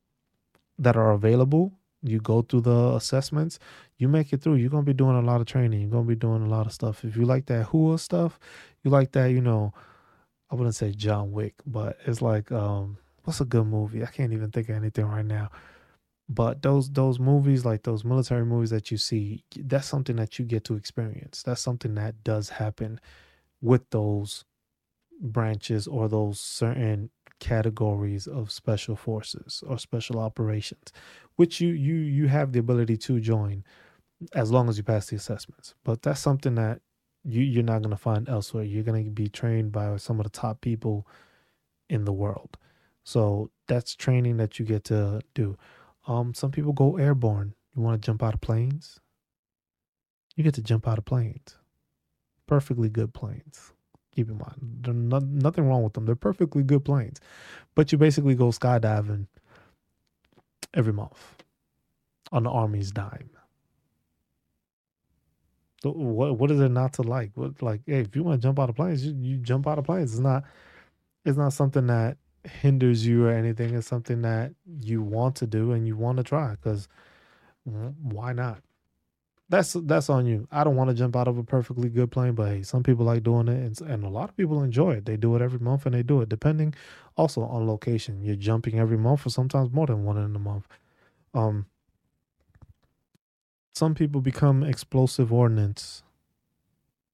that 0.78 0.96
are 0.96 1.12
available. 1.12 1.72
You 2.02 2.20
go 2.20 2.42
through 2.42 2.62
the 2.62 2.94
assessments, 2.94 3.58
you 3.98 4.08
make 4.08 4.32
it 4.32 4.40
through. 4.40 4.54
You're 4.54 4.70
gonna 4.70 4.82
be 4.82 4.94
doing 4.94 5.16
a 5.16 5.22
lot 5.22 5.40
of 5.40 5.46
training. 5.46 5.80
You're 5.82 5.90
gonna 5.90 6.04
be 6.04 6.14
doing 6.14 6.42
a 6.42 6.48
lot 6.48 6.66
of 6.66 6.72
stuff. 6.72 7.04
If 7.04 7.16
you 7.16 7.24
like 7.24 7.46
that 7.46 7.66
Hooah 7.68 8.00
stuff, 8.00 8.38
you 8.82 8.90
like 8.90 9.12
that, 9.12 9.26
you 9.26 9.40
know, 9.40 9.74
I 10.50 10.54
wouldn't 10.54 10.74
say 10.74 10.92
John 10.92 11.32
Wick, 11.32 11.54
but 11.66 11.98
it's 12.06 12.22
like 12.22 12.50
um 12.52 12.98
what's 13.24 13.40
a 13.40 13.44
good 13.44 13.66
movie? 13.66 14.02
I 14.02 14.06
can't 14.06 14.32
even 14.32 14.50
think 14.50 14.68
of 14.70 14.76
anything 14.76 15.06
right 15.06 15.24
now. 15.24 15.50
But 16.30 16.62
those 16.62 16.92
those 16.92 17.20
movies, 17.20 17.66
like 17.66 17.84
those 17.84 18.04
military 18.04 18.46
movies 18.46 18.70
that 18.70 18.92
you 18.92 18.98
see, 18.98 19.44
that's 19.56 19.88
something 19.88 20.16
that 20.16 20.38
you 20.38 20.46
get 20.46 20.64
to 20.66 20.76
experience. 20.76 21.42
That's 21.44 21.62
something 21.62 21.96
that 21.96 22.24
does 22.24 22.50
happen 22.50 23.00
with 23.62 23.90
those 23.90 24.44
branches 25.20 25.86
or 25.86 26.08
those 26.08 26.40
certain 26.40 27.10
categories 27.40 28.26
of 28.26 28.52
special 28.52 28.96
forces 28.96 29.62
or 29.66 29.78
special 29.78 30.18
operations, 30.20 30.92
which 31.36 31.60
you 31.60 31.70
you 31.70 31.94
you 31.96 32.28
have 32.28 32.52
the 32.52 32.60
ability 32.60 32.96
to 32.98 33.20
join 33.20 33.64
as 34.34 34.52
long 34.52 34.68
as 34.68 34.78
you 34.78 34.84
pass 34.84 35.08
the 35.08 35.16
assessments. 35.16 35.74
But 35.84 36.02
that's 36.02 36.20
something 36.20 36.56
that 36.56 36.82
you 37.24 37.42
you're 37.42 37.62
not 37.64 37.82
going 37.82 37.90
to 37.90 37.96
find 37.96 38.28
elsewhere. 38.28 38.64
You're 38.64 38.84
going 38.84 39.04
to 39.04 39.10
be 39.10 39.28
trained 39.28 39.72
by 39.72 39.96
some 39.98 40.20
of 40.20 40.24
the 40.24 40.30
top 40.30 40.60
people 40.62 41.06
in 41.88 42.04
the 42.04 42.12
world. 42.12 42.56
So 43.04 43.50
that's 43.66 43.94
training 43.96 44.36
that 44.38 44.58
you 44.58 44.64
get 44.64 44.84
to 44.84 45.20
do. 45.34 45.56
Um, 46.06 46.34
some 46.34 46.50
people 46.50 46.72
go 46.72 46.96
airborne. 46.96 47.54
You 47.74 47.82
want 47.82 48.00
to 48.00 48.06
jump 48.06 48.22
out 48.22 48.34
of 48.34 48.40
planes? 48.40 49.00
You 50.36 50.44
get 50.44 50.54
to 50.54 50.62
jump 50.62 50.88
out 50.88 50.98
of 50.98 51.04
planes. 51.04 51.56
Perfectly 52.46 52.88
good 52.88 53.14
planes. 53.14 53.72
Keep 54.14 54.30
in 54.30 54.38
mind, 54.38 54.54
there's 54.80 54.96
no, 54.96 55.18
nothing 55.20 55.68
wrong 55.68 55.84
with 55.84 55.92
them. 55.92 56.04
They're 56.04 56.16
perfectly 56.16 56.64
good 56.64 56.84
planes. 56.84 57.20
But 57.76 57.92
you 57.92 57.98
basically 57.98 58.34
go 58.34 58.46
skydiving 58.46 59.26
every 60.74 60.92
month 60.92 61.44
on 62.32 62.42
the 62.42 62.50
Army's 62.50 62.90
dime. 62.90 63.30
What 65.82 66.38
what 66.38 66.50
is 66.50 66.58
there 66.58 66.68
not 66.68 66.94
to 66.94 67.02
like? 67.02 67.30
What 67.36 67.62
like, 67.62 67.80
hey, 67.86 68.00
if 68.00 68.14
you 68.14 68.22
want 68.22 68.42
to 68.42 68.46
jump 68.46 68.58
out 68.58 68.68
of 68.68 68.76
planes, 68.76 69.06
you, 69.06 69.14
you 69.18 69.36
jump 69.38 69.66
out 69.66 69.78
of 69.78 69.84
planes. 69.84 70.12
It's 70.12 70.20
not 70.20 70.44
it's 71.24 71.38
not 71.38 71.52
something 71.52 71.86
that 71.86 72.18
hinders 72.44 73.06
you 73.06 73.26
or 73.26 73.30
anything. 73.30 73.74
It's 73.74 73.86
something 73.86 74.22
that 74.22 74.52
you 74.80 75.02
want 75.02 75.36
to 75.36 75.46
do 75.46 75.72
and 75.72 75.86
you 75.86 75.96
want 75.96 76.18
to 76.18 76.24
try 76.24 76.52
because 76.52 76.88
why 77.64 78.32
not? 78.32 78.62
That's 79.48 79.72
that's 79.72 80.08
on 80.08 80.26
you. 80.26 80.46
I 80.52 80.62
don't 80.62 80.76
want 80.76 80.90
to 80.90 80.94
jump 80.94 81.16
out 81.16 81.26
of 81.26 81.36
a 81.36 81.42
perfectly 81.42 81.88
good 81.88 82.12
plane, 82.12 82.34
but 82.34 82.48
hey, 82.48 82.62
some 82.62 82.84
people 82.84 83.04
like 83.04 83.24
doing 83.24 83.48
it, 83.48 83.80
and, 83.80 83.90
and 83.90 84.04
a 84.04 84.08
lot 84.08 84.28
of 84.28 84.36
people 84.36 84.62
enjoy 84.62 84.92
it. 84.92 85.06
They 85.06 85.16
do 85.16 85.34
it 85.34 85.42
every 85.42 85.58
month, 85.58 85.86
and 85.86 85.94
they 85.94 86.04
do 86.04 86.20
it 86.20 86.28
depending 86.28 86.72
also 87.16 87.42
on 87.42 87.66
location. 87.66 88.22
You're 88.22 88.36
jumping 88.36 88.78
every 88.78 88.96
month, 88.96 89.26
or 89.26 89.30
sometimes 89.30 89.72
more 89.72 89.86
than 89.86 90.04
one 90.04 90.16
in 90.18 90.36
a 90.36 90.38
month. 90.38 90.68
Um, 91.34 91.66
some 93.74 93.94
people 93.94 94.20
become 94.20 94.62
explosive 94.62 95.32
ordnance 95.32 96.04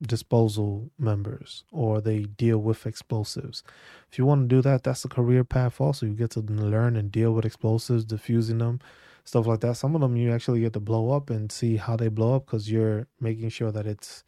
disposal 0.03 0.91
members 0.99 1.65
or 1.73 2.01
they 2.01 2.23
deal 2.23 2.59
with 2.59 2.87
explosives. 2.87 3.63
If 4.11 4.19
you 4.19 4.27
want 4.27 4.49
to 4.49 4.57
do 4.57 4.63
that, 4.63 4.85
that's 4.85 5.05
a 5.05 5.09
career 5.09 5.45
path 5.45 5.81
also. 5.81 6.07
You 6.07 6.13
get 6.13 6.31
to 6.33 6.41
learn 6.41 6.97
and 6.97 7.11
deal 7.11 7.33
with 7.33 7.45
explosives, 7.45 8.05
diffusing 8.05 8.59
them, 8.59 8.81
stuff 9.25 9.47
like 9.47 9.61
that. 9.61 9.77
Some 9.77 9.95
of 9.95 10.01
them 10.01 10.17
you 10.17 10.33
actually 10.33 10.61
get 10.61 10.75
to 10.75 10.81
blow 10.81 11.11
up 11.11 11.31
and 11.31 11.51
see 11.51 11.77
how 11.77 11.97
they 11.97 12.09
blow 12.09 12.37
up 12.37 12.47
because 12.47 12.71
you're 12.71 13.07
making 13.21 13.49
sure 13.49 13.73
that 13.73 13.87
it's 13.87 14.25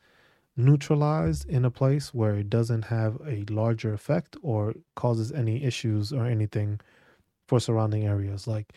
neutralized 0.56 1.48
in 1.48 1.64
a 1.64 1.70
place 1.70 2.12
where 2.12 2.34
it 2.34 2.50
doesn't 2.50 2.82
have 2.82 3.18
a 3.26 3.44
larger 3.48 3.92
effect 3.92 4.36
or 4.42 4.74
causes 4.96 5.30
any 5.32 5.62
issues 5.62 6.12
or 6.12 6.26
anything 6.26 6.80
for 7.46 7.60
surrounding 7.60 8.06
areas. 8.06 8.46
Like 8.46 8.72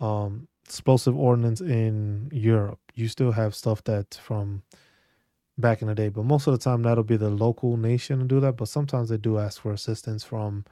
um, 0.00 0.48
explosive 0.64 1.16
ordnance 1.16 1.60
in 1.60 2.30
Europe, 2.32 2.80
you 2.94 3.08
still 3.08 3.32
have 3.32 3.54
stuff 3.54 3.84
that's 3.84 4.16
from 4.16 4.62
back 5.58 5.82
in 5.82 5.88
the 5.88 5.94
day, 5.94 6.08
but 6.08 6.24
most 6.24 6.46
of 6.46 6.52
the 6.52 6.58
time 6.58 6.82
that'll 6.82 7.04
be 7.04 7.16
the 7.16 7.30
local 7.30 7.76
nation 7.76 8.20
to 8.20 8.24
do 8.24 8.40
that. 8.40 8.56
But 8.56 8.68
sometimes 8.68 9.08
they 9.08 9.16
do 9.18 9.38
ask 9.38 9.60
for 9.60 9.72
assistance 9.72 10.24
from 10.24 10.64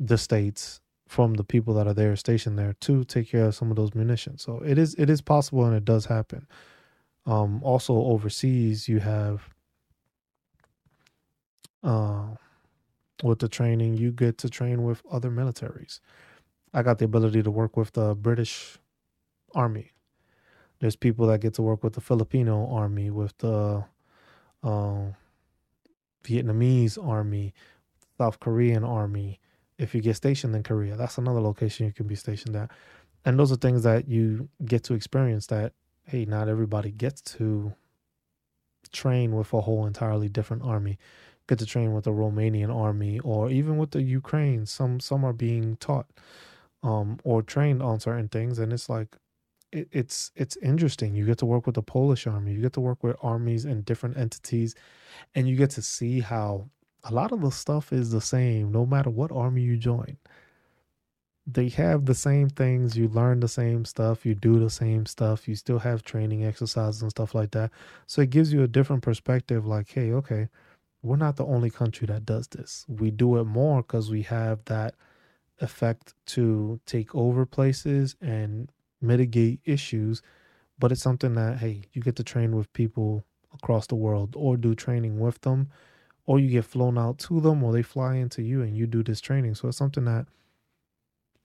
the 0.00 0.18
states, 0.18 0.80
from 1.06 1.34
the 1.34 1.44
people 1.44 1.74
that 1.74 1.86
are 1.86 1.94
there 1.94 2.16
stationed 2.16 2.58
there 2.58 2.74
to 2.80 3.04
take 3.04 3.30
care 3.30 3.46
of 3.46 3.54
some 3.54 3.70
of 3.70 3.76
those 3.76 3.94
munitions. 3.94 4.42
So 4.42 4.60
it 4.64 4.78
is 4.78 4.94
it 4.94 5.10
is 5.10 5.20
possible 5.20 5.64
and 5.64 5.76
it 5.76 5.84
does 5.84 6.06
happen. 6.06 6.46
Um, 7.26 7.62
also 7.62 7.94
overseas, 7.94 8.88
you 8.88 9.00
have 9.00 9.48
uh, 11.82 12.28
with 13.22 13.38
the 13.38 13.48
training, 13.48 13.96
you 13.96 14.12
get 14.12 14.38
to 14.38 14.48
train 14.48 14.84
with 14.84 15.02
other 15.10 15.30
militaries. 15.30 16.00
I 16.74 16.82
got 16.82 16.98
the 16.98 17.04
ability 17.06 17.42
to 17.42 17.50
work 17.50 17.76
with 17.76 17.92
the 17.92 18.14
British 18.14 18.78
Army. 19.54 19.92
There's 20.80 20.96
people 20.96 21.26
that 21.28 21.40
get 21.40 21.54
to 21.54 21.62
work 21.62 21.82
with 21.82 21.94
the 21.94 22.00
Filipino 22.00 22.68
Army, 22.68 23.10
with 23.10 23.36
the 23.38 23.84
uh, 24.66 25.12
Vietnamese 26.24 26.98
army, 27.02 27.54
South 28.18 28.40
Korean 28.40 28.84
army. 28.84 29.40
If 29.78 29.94
you 29.94 30.00
get 30.00 30.16
stationed 30.16 30.56
in 30.56 30.62
Korea, 30.62 30.96
that's 30.96 31.18
another 31.18 31.40
location 31.40 31.86
you 31.86 31.92
can 31.92 32.06
be 32.06 32.14
stationed 32.14 32.56
at. 32.56 32.70
And 33.24 33.38
those 33.38 33.52
are 33.52 33.56
things 33.56 33.82
that 33.82 34.08
you 34.08 34.48
get 34.64 34.84
to 34.84 34.94
experience 34.94 35.46
that, 35.48 35.72
hey, 36.04 36.24
not 36.24 36.48
everybody 36.48 36.90
gets 36.90 37.20
to 37.36 37.74
train 38.92 39.34
with 39.34 39.52
a 39.52 39.60
whole 39.60 39.86
entirely 39.86 40.28
different 40.28 40.62
army. 40.62 40.98
Get 41.48 41.58
to 41.60 41.66
train 41.66 41.92
with 41.92 42.04
the 42.04 42.12
Romanian 42.12 42.74
army 42.74 43.20
or 43.20 43.50
even 43.50 43.76
with 43.76 43.92
the 43.92 44.02
Ukraine. 44.02 44.66
Some 44.66 44.98
some 44.98 45.24
are 45.24 45.32
being 45.32 45.76
taught 45.76 46.06
um, 46.82 47.18
or 47.22 47.42
trained 47.42 47.82
on 47.82 48.00
certain 48.00 48.28
things, 48.28 48.58
and 48.58 48.72
it's 48.72 48.88
like 48.88 49.16
it, 49.72 49.88
it's 49.92 50.30
it's 50.36 50.56
interesting. 50.58 51.14
You 51.14 51.26
get 51.26 51.38
to 51.38 51.46
work 51.46 51.66
with 51.66 51.74
the 51.76 51.82
Polish 51.82 52.26
army. 52.26 52.52
You 52.52 52.60
get 52.62 52.72
to 52.74 52.80
work 52.80 53.02
with 53.02 53.16
armies 53.22 53.64
and 53.64 53.84
different 53.84 54.16
entities, 54.16 54.74
and 55.34 55.48
you 55.48 55.56
get 55.56 55.70
to 55.70 55.82
see 55.82 56.20
how 56.20 56.70
a 57.04 57.12
lot 57.12 57.32
of 57.32 57.40
the 57.40 57.50
stuff 57.50 57.92
is 57.92 58.10
the 58.10 58.20
same 58.20 58.72
no 58.72 58.84
matter 58.86 59.10
what 59.10 59.32
army 59.32 59.62
you 59.62 59.76
join. 59.76 60.16
They 61.46 61.68
have 61.70 62.06
the 62.06 62.14
same 62.14 62.48
things. 62.48 62.96
You 62.96 63.08
learn 63.08 63.40
the 63.40 63.48
same 63.48 63.84
stuff. 63.84 64.26
You 64.26 64.34
do 64.34 64.58
the 64.58 64.70
same 64.70 65.06
stuff. 65.06 65.46
You 65.48 65.54
still 65.54 65.78
have 65.78 66.02
training 66.02 66.44
exercises 66.44 67.02
and 67.02 67.10
stuff 67.10 67.34
like 67.34 67.52
that. 67.52 67.70
So 68.06 68.22
it 68.22 68.30
gives 68.30 68.52
you 68.52 68.62
a 68.62 68.68
different 68.68 69.02
perspective. 69.02 69.64
Like, 69.66 69.88
hey, 69.90 70.12
okay, 70.12 70.48
we're 71.02 71.16
not 71.16 71.36
the 71.36 71.46
only 71.46 71.70
country 71.70 72.06
that 72.08 72.26
does 72.26 72.48
this. 72.48 72.84
We 72.88 73.10
do 73.12 73.38
it 73.38 73.44
more 73.44 73.82
because 73.82 74.10
we 74.10 74.22
have 74.22 74.64
that 74.66 74.96
effect 75.60 76.14
to 76.26 76.80
take 76.86 77.14
over 77.14 77.46
places 77.46 78.16
and 78.20 78.70
mitigate 79.06 79.60
issues, 79.64 80.22
but 80.78 80.92
it's 80.92 81.02
something 81.02 81.34
that, 81.34 81.58
hey, 81.58 81.82
you 81.92 82.02
get 82.02 82.16
to 82.16 82.24
train 82.24 82.56
with 82.56 82.72
people 82.72 83.24
across 83.54 83.86
the 83.86 83.94
world 83.94 84.34
or 84.36 84.56
do 84.56 84.74
training 84.74 85.18
with 85.18 85.40
them, 85.40 85.68
or 86.26 86.38
you 86.38 86.50
get 86.50 86.64
flown 86.64 86.98
out 86.98 87.18
to 87.18 87.40
them 87.40 87.62
or 87.62 87.72
they 87.72 87.82
fly 87.82 88.16
into 88.16 88.42
you 88.42 88.62
and 88.62 88.76
you 88.76 88.86
do 88.86 89.02
this 89.02 89.20
training. 89.20 89.54
So 89.54 89.68
it's 89.68 89.78
something 89.78 90.04
that 90.04 90.26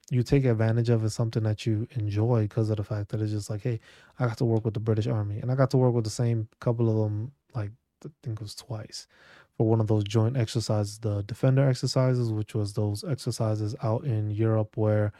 you 0.09 0.23
take 0.23 0.43
advantage 0.43 0.89
of 0.89 1.05
It's 1.05 1.15
something 1.15 1.43
that 1.43 1.65
you 1.65 1.87
enjoy 1.91 2.43
because 2.43 2.69
of 2.69 2.77
the 2.77 2.83
fact 2.83 3.09
that 3.09 3.21
it's 3.21 3.31
just 3.31 3.49
like, 3.49 3.61
hey, 3.61 3.79
I 4.19 4.25
got 4.25 4.37
to 4.39 4.45
work 4.45 4.65
with 4.65 4.73
the 4.73 4.79
British 4.79 5.07
Army 5.07 5.39
and 5.39 5.51
I 5.51 5.55
got 5.55 5.71
to 5.71 5.77
work 5.77 5.93
with 5.93 6.03
the 6.03 6.09
same 6.09 6.49
couple 6.59 6.89
of 6.89 6.97
them, 6.97 7.31
like 7.55 7.71
I 8.05 8.09
think 8.23 8.39
it 8.39 8.43
was 8.43 8.55
twice 8.55 9.07
for 9.55 9.67
one 9.67 9.79
of 9.79 9.87
those 9.87 10.03
joint 10.03 10.35
exercises, 10.35 10.99
the 10.99 11.23
Defender 11.23 11.67
exercises, 11.67 12.31
which 12.31 12.53
was 12.53 12.73
those 12.73 13.03
exercises 13.03 13.75
out 13.83 14.03
in 14.03 14.29
Europe 14.31 14.75
where 14.75 15.13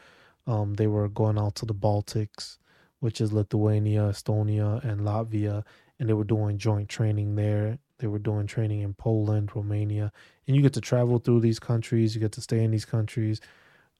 um, 0.46 0.74
they 0.74 0.86
were 0.86 1.08
going 1.08 1.38
out 1.38 1.54
to 1.56 1.66
the 1.66 1.74
Baltics, 1.74 2.58
which 3.00 3.20
is 3.20 3.32
Lithuania, 3.32 4.02
Estonia, 4.02 4.82
and 4.84 5.00
Latvia, 5.02 5.64
and 5.98 6.08
they 6.08 6.14
were 6.14 6.24
doing 6.24 6.58
joint 6.58 6.88
training 6.88 7.34
there. 7.36 7.78
They 7.98 8.06
were 8.08 8.18
doing 8.18 8.46
training 8.46 8.80
in 8.80 8.94
Poland, 8.94 9.54
Romania, 9.54 10.12
and 10.46 10.56
you 10.56 10.62
get 10.62 10.72
to 10.74 10.80
travel 10.80 11.18
through 11.18 11.40
these 11.40 11.60
countries. 11.60 12.14
You 12.14 12.20
get 12.20 12.32
to 12.32 12.40
stay 12.40 12.64
in 12.64 12.72
these 12.72 12.84
countries. 12.84 13.40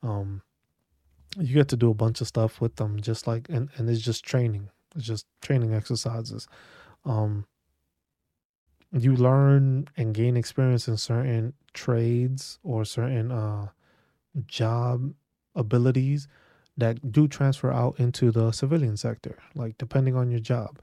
Um, 0.03 0.43
you 1.39 1.55
get 1.55 1.69
to 1.69 1.77
do 1.77 1.91
a 1.91 1.95
bunch 1.95 2.21
of 2.21 2.27
stuff 2.27 2.61
with 2.61 2.77
them, 2.77 3.01
just 3.01 3.27
like 3.27 3.49
and 3.49 3.69
and 3.77 3.89
it's 3.89 4.01
just 4.01 4.25
training. 4.25 4.69
It's 4.97 5.07
just 5.07 5.27
training 5.41 5.73
exercises. 5.73 6.49
Um, 7.05 7.47
you 8.93 9.17
learn 9.17 9.89
and 9.97 10.13
gain 10.15 10.37
experience 10.37 10.87
in 10.89 10.97
certain 10.97 11.55
trades 11.73 12.59
or 12.63 12.85
certain 12.85 13.31
uh, 13.33 13.69
job 14.47 15.15
abilities 15.55 16.29
that 16.77 17.13
do 17.13 17.29
transfer 17.29 17.73
out 17.73 17.99
into 17.99 18.31
the 18.31 18.51
civilian 18.53 18.97
sector, 18.97 19.39
like 19.55 19.77
depending 19.79 20.17
on 20.17 20.31
your 20.31 20.41
job. 20.41 20.79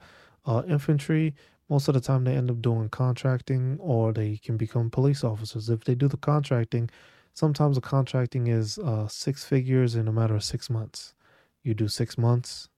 Uh, 0.46 0.62
infantry, 0.68 1.34
most 1.68 1.88
of 1.88 1.94
the 1.94 2.00
time 2.00 2.24
they 2.24 2.34
end 2.34 2.50
up 2.50 2.62
doing 2.62 2.88
contracting 2.88 3.76
or 3.80 4.12
they 4.12 4.36
can 4.36 4.56
become 4.56 4.90
police 4.90 5.24
officers. 5.24 5.68
If 5.68 5.84
they 5.84 5.94
do 5.94 6.08
the 6.08 6.16
contracting, 6.16 6.90
sometimes 7.34 7.76
the 7.76 7.80
contracting 7.80 8.46
is 8.46 8.78
uh, 8.78 9.08
six 9.08 9.44
figures 9.44 9.94
in 9.94 10.08
a 10.08 10.12
matter 10.12 10.34
of 10.34 10.44
six 10.44 10.70
months. 10.70 11.14
You 11.62 11.74
do 11.74 11.88
six 11.88 12.16
months, 12.16 12.68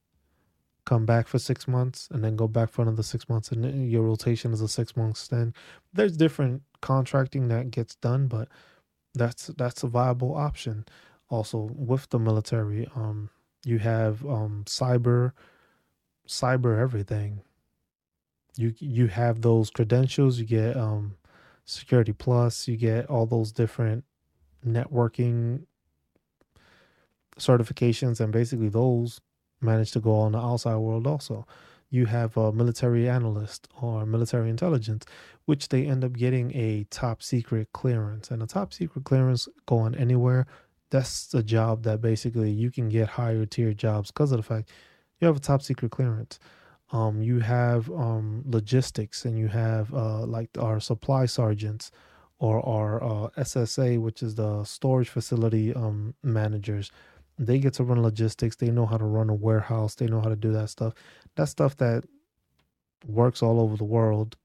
come 0.85 1.07
back 1.07 1.29
for 1.29 1.39
six 1.39 1.69
months, 1.69 2.09
and 2.11 2.25
then 2.25 2.37
go 2.37 2.49
back 2.49 2.71
for 2.71 2.83
another 2.83 3.03
six 3.03 3.29
months, 3.29 3.53
and 3.53 3.91
your 3.91 4.03
rotation 4.03 4.53
is 4.53 4.61
a 4.61 4.69
six 4.69 4.97
month 4.97 5.17
stint. 5.17 5.55
There's 5.93 6.17
different 6.17 6.63
contracting 6.81 7.49
that 7.49 7.71
gets 7.71 7.95
done, 7.95 8.27
but 8.27 8.49
that's 9.15 9.49
that's 9.59 9.83
a 9.83 9.89
viable 9.89 10.35
option 10.35 10.87
also 11.33 11.71
with 11.75 12.09
the 12.11 12.19
military. 12.19 12.87
Um, 12.95 13.31
you 13.65 13.79
have 13.79 14.25
um, 14.27 14.65
cyber, 14.67 15.33
cyber 16.29 16.79
everything. 16.79 17.41
You 18.57 18.75
you 18.79 19.07
have 19.07 19.41
those 19.41 19.71
credentials. 19.71 20.39
You 20.39 20.45
get 20.45 20.77
um, 20.77 21.17
security 21.65 22.13
plus. 22.13 22.69
You 22.69 22.77
get 22.77 23.07
all 23.07 23.25
those 23.25 23.51
different 23.51 24.05
networking 24.65 25.65
certifications, 27.39 28.21
and 28.21 28.33
basically 28.33 28.69
those 28.69 29.21
manage 29.63 29.93
to 29.93 30.01
go 30.01 30.15
on 30.17 30.33
the 30.33 30.39
outside 30.39 30.77
world 30.77 31.07
also. 31.07 31.47
You 31.89 32.07
have 32.07 32.37
a 32.37 32.53
military 32.53 33.09
analyst 33.09 33.69
or 33.81 34.05
military 34.07 34.51
intelligence, 34.51 35.05
which 35.45 35.69
they 35.69 35.87
end 35.87 36.05
up 36.05 36.15
getting 36.15 36.55
a 36.55 36.85
top 36.91 37.23
secret 37.23 37.69
clearance. 37.73 38.31
And 38.31 38.43
a 38.43 38.47
top 38.47 38.73
secret 38.73 39.05
clearance 39.05 39.47
going 39.67 39.95
anywhere 39.95 40.47
that's 40.93 41.33
a 41.33 41.43
job 41.43 41.85
that 41.85 42.03
basically 42.03 42.51
you 42.51 42.71
can 42.71 42.91
get 42.91 43.09
higher 43.09 43.47
tier 43.47 43.73
jobs 43.73 44.11
because 44.11 44.31
of 44.31 44.37
the 44.37 44.43
fact 44.43 44.71
you 45.21 45.27
have 45.27 45.37
a 45.37 45.41
top 45.41 45.63
secret 45.63 45.91
clearance. 45.91 46.39
Um, 46.93 47.23
you 47.23 47.41
have 47.41 47.91
um, 47.91 48.43
logistics 48.45 49.25
and 49.25 49.39
you 49.39 49.49
have 49.49 49.93
uh, 49.95 50.27
like 50.27 50.51
our 50.59 50.81
supply 50.81 51.25
sergeants 51.25 51.91
or 52.39 52.65
our 52.69 53.03
uh, 53.03 53.29
SSA, 53.39 53.99
which 54.01 54.23
is 54.23 54.35
the 54.35 54.65
storage 54.65 55.09
facility 55.09 55.73
um, 55.73 56.15
managers. 56.23 56.91
They 57.39 57.59
get 57.59 57.73
to 57.75 57.85
run 57.85 58.03
logistics. 58.03 58.57
They 58.57 58.71
know 58.71 58.85
how 58.85 58.99
to 58.99 59.07
run 59.07 59.31
a 59.31 59.35
warehouse. 59.35 59.95
They 59.95 60.07
know 60.07 60.21
how 60.21 60.29
to 60.29 60.37
do 60.37 60.53
that 60.53 60.69
stuff. 60.69 60.93
That 61.37 61.49
stuff 61.49 61.79
that 61.79 62.05
works 63.07 63.43
all 63.43 63.59
over 63.61 63.79
the 63.79 63.85
world 63.85 64.37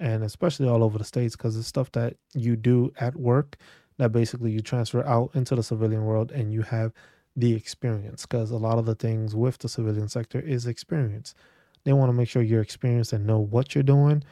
and 0.00 0.24
especially 0.24 0.68
all 0.68 0.82
over 0.82 0.98
the 0.98 1.04
states 1.04 1.36
because 1.36 1.56
it's 1.56 1.68
stuff 1.68 1.92
that 1.92 2.16
you 2.34 2.56
do 2.56 2.92
at 2.98 3.14
work 3.14 3.56
that 4.02 4.10
basically 4.10 4.50
you 4.50 4.60
transfer 4.60 5.06
out 5.06 5.30
into 5.32 5.54
the 5.54 5.62
civilian 5.62 6.04
world 6.04 6.32
and 6.32 6.52
you 6.52 6.62
have 6.62 6.92
the 7.36 7.54
experience 7.54 8.26
because 8.26 8.50
a 8.50 8.56
lot 8.56 8.76
of 8.76 8.84
the 8.84 8.96
things 8.96 9.32
with 9.32 9.58
the 9.58 9.68
civilian 9.68 10.08
sector 10.08 10.40
is 10.40 10.66
experience. 10.66 11.36
They 11.84 11.92
want 11.92 12.08
to 12.08 12.12
make 12.12 12.28
sure 12.28 12.42
you're 12.42 12.60
experienced 12.60 13.12
and 13.12 13.24
know 13.24 13.38
what 13.38 13.76
you're 13.76 13.84
doing 13.84 14.24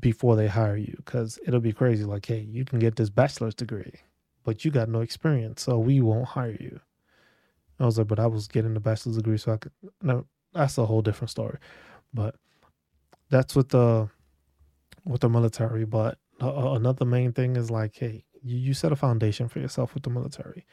before 0.00 0.34
they 0.34 0.48
hire 0.48 0.76
you 0.76 0.94
because 0.96 1.38
it'll 1.46 1.60
be 1.60 1.72
crazy. 1.72 2.02
Like, 2.02 2.26
hey, 2.26 2.40
you 2.40 2.64
can 2.64 2.80
get 2.80 2.96
this 2.96 3.10
bachelor's 3.10 3.54
degree, 3.54 3.94
but 4.42 4.64
you 4.64 4.72
got 4.72 4.88
no 4.88 5.02
experience, 5.02 5.62
so 5.62 5.78
we 5.78 6.00
won't 6.00 6.26
hire 6.26 6.56
you. 6.58 6.80
I 7.78 7.86
was 7.86 7.96
like, 7.96 8.08
but 8.08 8.18
I 8.18 8.26
was 8.26 8.48
getting 8.48 8.74
the 8.74 8.80
bachelor's 8.80 9.18
degree, 9.18 9.38
so 9.38 9.52
I 9.52 9.56
could. 9.56 9.72
No, 10.02 10.26
that's 10.52 10.78
a 10.78 10.84
whole 10.84 11.00
different 11.00 11.30
story. 11.30 11.58
But 12.12 12.34
that's 13.30 13.54
with 13.54 13.68
the 13.68 14.08
with 15.04 15.20
the 15.20 15.28
military. 15.28 15.84
But 15.84 16.18
another 16.40 17.04
main 17.04 17.32
thing 17.32 17.56
is 17.56 17.70
like, 17.70 17.96
hey, 17.96 18.24
you, 18.42 18.56
you 18.56 18.74
set 18.74 18.92
a 18.92 18.96
foundation 18.96 19.48
for 19.48 19.58
yourself 19.60 19.94
with 19.94 20.02
the 20.02 20.10
military. 20.10 20.66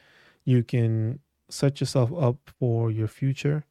You 0.44 0.62
can 0.62 1.20
set 1.50 1.80
yourself 1.80 2.12
up 2.12 2.36
for 2.58 2.90
your 2.90 3.08
future 3.08 3.64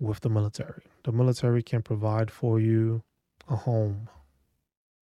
with 0.00 0.20
the 0.20 0.28
military. 0.28 0.84
The 1.04 1.12
military 1.12 1.62
can 1.62 1.82
provide 1.82 2.30
for 2.30 2.60
you 2.60 3.02
a 3.48 3.56
home, 3.56 4.08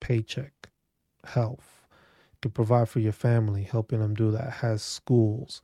paycheck, 0.01 0.69
health. 1.23 1.85
It 2.33 2.41
can 2.41 2.51
provide 2.51 2.89
for 2.89 2.99
your 2.99 3.13
family, 3.13 3.63
helping 3.63 3.99
them 3.99 4.13
do 4.13 4.31
that. 4.31 4.47
It 4.47 4.53
has 4.55 4.81
schools. 4.81 5.61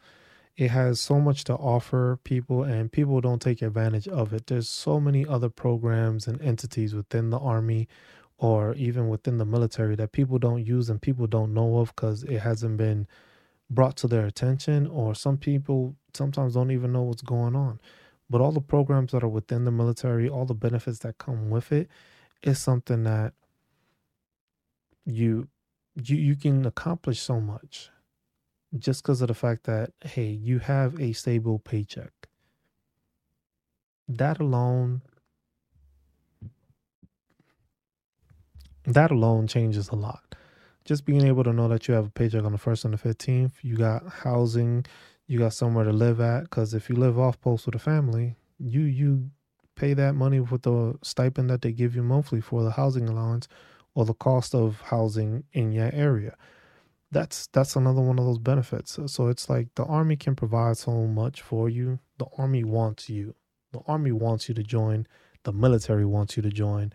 It 0.56 0.72
has 0.72 1.00
so 1.00 1.20
much 1.20 1.46
to 1.46 1.54
offer 1.54 2.20
people, 2.24 2.64
and 2.64 2.92
people 2.92 3.22
don't 3.22 3.42
take 3.42 3.62
advantage 3.62 4.08
of 4.08 4.34
it. 4.34 4.48
There's 4.48 4.68
so 4.70 5.00
many 5.00 5.26
other 5.26 5.50
programs 5.50 6.28
and 6.28 6.42
entities 6.42 6.94
within 6.94 7.30
the 7.30 7.40
Army 7.40 7.88
or 8.40 8.76
even 8.76 9.10
within 9.10 9.40
the 9.40 9.46
military 9.46 9.96
that 9.98 10.14
people 10.14 10.40
don't 10.40 10.66
use 10.66 10.90
and 10.90 11.02
people 11.02 11.28
don't 11.28 11.54
know 11.54 11.80
of 11.80 11.96
because 11.96 12.24
it 12.26 12.40
hasn't 12.40 12.78
been 12.78 13.08
brought 13.70 13.98
to 13.98 14.08
their 14.08 14.26
attention, 14.28 14.88
or 14.88 15.16
some 15.16 15.38
people 15.38 15.96
sometimes 16.16 16.56
don't 16.56 16.72
even 16.72 16.94
know 16.94 17.04
what's 17.04 17.24
going 17.24 17.56
on. 17.56 17.82
But 18.30 18.42
all 18.42 18.54
the 18.54 18.62
programs 18.62 19.14
that 19.14 19.24
are 19.24 19.30
within 19.30 19.66
the 19.66 19.72
military, 19.72 20.30
all 20.30 20.46
the 20.46 20.56
benefits 20.56 21.00
that 21.02 21.20
come 21.20 21.50
with 21.52 21.72
it, 21.72 21.90
is 22.44 22.60
something 22.60 23.04
that 23.06 23.34
you 25.06 25.50
you 25.96 26.18
you 26.18 26.36
can 26.36 26.66
accomplish 26.66 27.22
so 27.22 27.42
much 27.42 27.92
just 28.78 29.04
because 29.04 29.22
of 29.22 29.30
the 29.30 29.36
fact 29.36 29.66
that 29.66 29.92
hey, 30.04 30.30
you 30.30 30.60
have 30.60 31.00
a 31.00 31.14
stable 31.14 31.60
paycheck. 31.60 32.14
That 34.08 34.40
alone 34.40 35.04
that 38.96 39.12
alone 39.12 39.48
changes 39.48 39.90
a 39.90 39.96
lot. 39.96 40.36
Just 40.86 41.06
being 41.06 41.26
able 41.26 41.44
to 41.44 41.54
know 41.54 41.68
that 41.68 41.88
you 41.88 41.94
have 41.94 42.08
a 42.08 42.12
paycheck 42.12 42.44
on 42.44 42.52
the 42.52 42.58
first 42.58 42.86
and 42.86 42.94
the 42.94 42.98
15th, 42.98 43.54
you 43.62 43.78
got 43.78 44.08
housing, 44.08 44.86
you 45.28 45.40
got 45.40 45.54
somewhere 45.54 45.86
to 45.86 45.94
live 45.94 46.20
at 46.22 46.44
because 46.44 46.74
if 46.74 46.90
you 46.90 46.96
live 46.96 47.20
off 47.20 47.40
post 47.42 47.66
with 47.66 47.76
a 47.76 47.80
family 47.80 48.36
you 48.60 48.82
you 48.82 49.32
pay 49.76 49.94
that 49.94 50.14
money 50.14 50.40
with 50.40 50.64
the 50.64 50.96
stipend 51.02 51.50
that 51.50 51.62
they 51.62 51.72
give 51.72 51.96
you 51.96 52.04
monthly 52.04 52.42
for 52.42 52.64
the 52.64 52.72
housing 52.72 53.08
allowance 53.08 53.48
or 53.96 54.06
the 54.06 54.14
cost 54.14 54.54
of 54.54 54.82
housing 54.82 55.44
in 55.54 55.72
your 55.72 55.90
area. 55.94 56.36
That's 57.12 57.48
that's 57.48 57.76
another 57.76 58.02
one 58.02 58.20
of 58.20 58.26
those 58.26 58.40
benefits. 58.40 59.00
So 59.08 59.28
it's 59.28 59.50
like 59.50 59.70
the 59.76 59.86
army 59.86 60.16
can 60.16 60.36
provide 60.36 60.78
so 60.78 60.92
much 61.08 61.42
for 61.42 61.70
you. 61.70 62.00
The 62.18 62.28
army 62.38 62.64
wants 62.64 63.10
you. 63.10 63.36
The 63.72 63.80
army 63.88 64.12
wants 64.12 64.50
you 64.50 64.56
to 64.56 64.64
join. 64.64 65.08
The 65.44 65.54
military 65.54 66.06
wants 66.06 66.36
you 66.38 66.44
to 66.44 66.50
join 66.50 66.92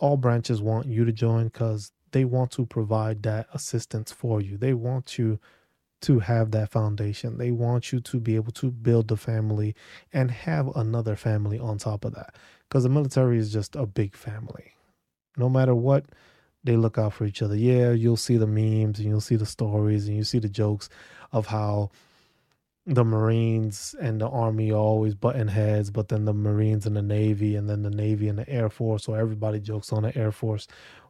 all 0.00 0.16
branches 0.16 0.60
want 0.60 0.86
you 0.86 1.04
to 1.04 1.12
join 1.12 1.44
because 1.44 1.92
they 2.12 2.24
want 2.24 2.50
to 2.50 2.66
provide 2.66 3.22
that 3.22 3.46
assistance 3.54 4.10
for 4.10 4.40
you 4.40 4.56
they 4.56 4.74
want 4.74 5.18
you 5.18 5.38
to 6.02 6.20
have 6.20 6.50
that 6.52 6.70
foundation. 6.70 7.38
They 7.38 7.50
want 7.50 7.92
you 7.92 8.00
to 8.00 8.20
be 8.20 8.36
able 8.36 8.52
to 8.52 8.70
build 8.70 9.08
the 9.08 9.16
family 9.16 9.74
and 10.12 10.30
have 10.30 10.68
another 10.74 11.16
family 11.16 11.58
on 11.58 11.78
top 11.78 12.04
of 12.04 12.14
that. 12.14 12.34
Because 12.68 12.84
the 12.84 12.88
military 12.88 13.38
is 13.38 13.52
just 13.52 13.76
a 13.76 13.86
big 13.86 14.16
family. 14.16 14.72
No 15.36 15.48
matter 15.48 15.74
what, 15.74 16.06
they 16.64 16.76
look 16.76 16.98
out 16.98 17.12
for 17.14 17.24
each 17.24 17.42
other. 17.42 17.56
Yeah, 17.56 17.92
you'll 17.92 18.16
see 18.16 18.36
the 18.36 18.46
memes 18.46 18.98
and 18.98 19.08
you'll 19.08 19.20
see 19.20 19.36
the 19.36 19.46
stories 19.46 20.08
and 20.08 20.16
you 20.16 20.24
see 20.24 20.38
the 20.38 20.48
jokes 20.48 20.88
of 21.32 21.46
how 21.46 21.90
the 22.90 23.04
Marines 23.04 23.94
and 24.00 24.20
the 24.20 24.28
Army 24.28 24.72
always 24.72 25.14
button 25.14 25.46
heads, 25.46 25.90
but 25.90 26.08
then 26.08 26.24
the 26.24 26.34
Marines 26.34 26.86
and 26.86 26.96
the 26.96 27.02
Navy, 27.02 27.54
and 27.54 27.70
then 27.70 27.82
the 27.82 27.90
Navy 27.90 28.26
and 28.28 28.36
the 28.36 28.48
Air 28.48 28.68
Force, 28.68 29.06
or 29.06 29.16
everybody 29.16 29.60
jokes 29.60 29.92
on 29.92 30.02
the 30.02 30.16
Air 30.18 30.32
Force 30.32 30.66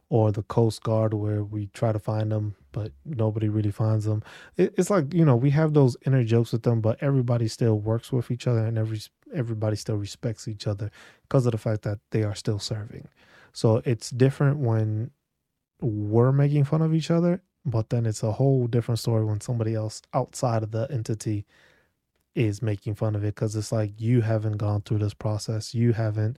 or 0.07 0.31
the 0.31 0.43
Coast 0.43 0.83
Guard, 0.83 1.15
where 1.15 1.43
we 1.43 1.67
try 1.73 1.91
to 1.91 1.97
find 1.97 2.31
them, 2.31 2.55
but 2.71 2.91
nobody 3.03 3.49
really 3.49 3.71
finds 3.71 4.05
them. 4.05 4.21
It, 4.57 4.75
it's 4.77 4.91
like 4.91 5.11
you 5.11 5.25
know 5.25 5.35
we 5.35 5.49
have 5.51 5.73
those 5.73 5.97
inner 6.05 6.23
jokes 6.23 6.51
with 6.51 6.61
them, 6.61 6.81
but 6.81 7.01
everybody 7.01 7.47
still 7.47 7.79
works 7.79 8.11
with 8.11 8.29
each 8.29 8.45
other, 8.45 8.63
and 8.63 8.77
every 8.77 9.01
everybody 9.33 9.75
still 9.75 9.95
respects 9.97 10.47
each 10.47 10.67
other 10.67 10.91
because 11.23 11.47
of 11.47 11.51
the 11.51 11.57
fact 11.57 11.81
that 11.81 11.97
they 12.11 12.21
are 12.21 12.35
still 12.35 12.59
serving. 12.59 13.07
So 13.53 13.81
it's 13.85 14.11
different 14.11 14.59
when 14.59 15.09
we're 15.81 16.31
making 16.31 16.65
fun 16.65 16.83
of 16.83 16.93
each 16.93 17.09
other, 17.09 17.41
but 17.65 17.89
then 17.89 18.05
it's 18.05 18.21
a 18.21 18.33
whole 18.33 18.67
different 18.67 18.99
story 18.99 19.25
when 19.25 19.41
somebody 19.41 19.73
else 19.73 20.03
outside 20.13 20.61
of 20.61 20.69
the 20.69 20.87
entity 20.91 21.45
is 22.35 22.61
making 22.61 22.95
fun 22.95 23.15
of 23.15 23.23
it 23.23 23.35
because 23.35 23.55
it's 23.55 23.71
like 23.71 23.99
you 23.99 24.21
haven't 24.21 24.57
gone 24.57 24.81
through 24.81 24.99
this 24.99 25.13
process, 25.13 25.73
you 25.73 25.93
haven't 25.93 26.37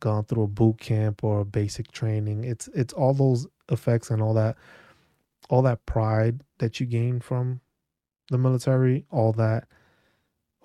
gone 0.00 0.24
through 0.24 0.44
a 0.44 0.48
boot 0.48 0.78
camp 0.78 1.22
or 1.24 1.40
a 1.40 1.44
basic 1.44 1.90
training. 1.92 2.44
It's 2.44 2.68
it's 2.74 2.92
all 2.92 3.14
those 3.14 3.46
effects 3.70 4.10
and 4.10 4.22
all 4.22 4.34
that 4.34 4.56
all 5.48 5.62
that 5.62 5.84
pride 5.86 6.42
that 6.58 6.80
you 6.80 6.86
gain 6.86 7.20
from 7.20 7.60
the 8.30 8.38
military, 8.38 9.04
all 9.10 9.32
that 9.34 9.66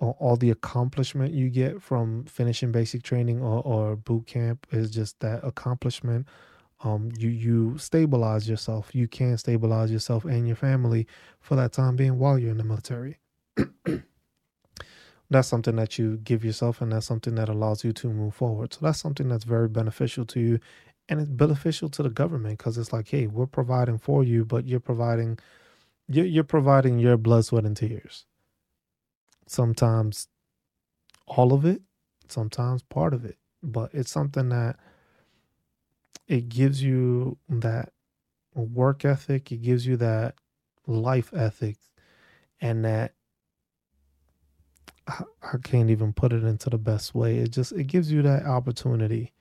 all, 0.00 0.36
the 0.36 0.50
accomplishment 0.50 1.34
you 1.34 1.50
get 1.50 1.82
from 1.82 2.24
finishing 2.24 2.70
basic 2.70 3.02
training 3.02 3.42
or, 3.42 3.62
or 3.62 3.96
boot 3.96 4.26
camp 4.26 4.66
is 4.70 4.90
just 4.90 5.18
that 5.20 5.40
accomplishment. 5.42 6.26
Um, 6.84 7.10
you 7.18 7.28
you 7.30 7.78
stabilize 7.78 8.48
yourself. 8.48 8.94
You 8.94 9.08
can 9.08 9.36
stabilize 9.38 9.90
yourself 9.90 10.24
and 10.24 10.46
your 10.46 10.54
family 10.54 11.08
for 11.40 11.56
that 11.56 11.72
time 11.72 11.96
being 11.96 12.18
while 12.18 12.38
you're 12.38 12.52
in 12.52 12.58
the 12.58 12.64
military. 12.64 13.18
that's 15.30 15.48
something 15.48 15.76
that 15.76 15.98
you 15.98 16.18
give 16.18 16.44
yourself 16.44 16.80
and 16.80 16.92
that's 16.92 17.06
something 17.06 17.34
that 17.34 17.48
allows 17.48 17.84
you 17.84 17.92
to 17.92 18.08
move 18.08 18.34
forward. 18.34 18.72
So 18.72 18.80
that's 18.82 19.00
something 19.00 19.28
that's 19.28 19.44
very 19.44 19.68
beneficial 19.68 20.24
to 20.26 20.40
you 20.40 20.60
and 21.08 21.20
it's 21.20 21.30
beneficial 21.30 21.88
to 21.90 22.02
the 22.02 22.10
government 22.10 22.58
because 22.58 22.78
it's 22.78 22.92
like 22.92 23.08
hey 23.08 23.26
we're 23.26 23.46
providing 23.46 23.98
for 23.98 24.22
you 24.24 24.44
but 24.44 24.66
you're 24.66 24.80
providing 24.80 25.38
you're, 26.08 26.26
you're 26.26 26.44
providing 26.44 26.98
your 26.98 27.16
blood 27.16 27.44
sweat 27.44 27.64
and 27.64 27.76
tears. 27.76 28.24
Sometimes 29.46 30.28
all 31.26 31.52
of 31.52 31.64
it 31.64 31.82
sometimes 32.28 32.82
part 32.82 33.14
of 33.14 33.24
it 33.24 33.36
but 33.62 33.90
it's 33.94 34.10
something 34.10 34.48
that 34.50 34.76
it 36.26 36.48
gives 36.48 36.82
you 36.82 37.38
that 37.48 37.90
work 38.54 39.04
ethic 39.04 39.50
it 39.52 39.62
gives 39.62 39.86
you 39.86 39.96
that 39.96 40.34
life 40.86 41.32
ethic 41.34 41.76
and 42.60 42.84
that 42.84 43.12
I 45.08 45.56
can't 45.62 45.90
even 45.90 46.12
put 46.12 46.32
it 46.32 46.44
into 46.44 46.70
the 46.70 46.78
best 46.78 47.14
way. 47.14 47.38
It 47.38 47.50
just 47.50 47.72
it 47.72 47.84
gives 47.84 48.12
you 48.12 48.22
that 48.22 48.44
opportunity 48.44 49.32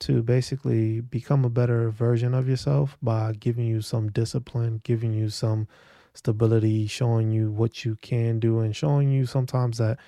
to 0.00 0.22
basically 0.22 1.00
become 1.00 1.44
a 1.44 1.50
better 1.50 1.90
version 1.90 2.34
of 2.34 2.48
yourself 2.48 2.98
by 3.02 3.32
giving 3.32 3.66
you 3.66 3.80
some 3.80 4.10
discipline, 4.10 4.80
giving 4.84 5.12
you 5.12 5.28
some 5.30 5.68
stability, 6.14 6.86
showing 6.86 7.30
you 7.30 7.50
what 7.50 7.84
you 7.84 7.96
can 7.96 8.38
do 8.40 8.60
and 8.60 8.74
showing 8.76 9.10
you 9.10 9.26
sometimes 9.26 9.78
that 9.78 9.98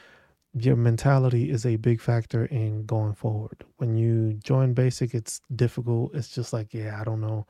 your 0.55 0.77
mentality 0.77 1.51
is 1.51 1.65
a 1.67 1.77
big 1.77 2.01
factor 2.01 2.47
in 2.47 2.85
going 2.85 3.15
forward. 3.15 3.65
When 3.77 3.97
you 3.97 4.35
join 4.43 4.75
basic, 4.75 5.15
it's 5.15 5.41
difficult. 5.55 6.15
It's 6.15 6.29
just 6.29 6.53
like, 6.53 6.73
yeah, 6.75 7.01
I 7.01 7.05
don't 7.05 7.21
know. 7.21 7.47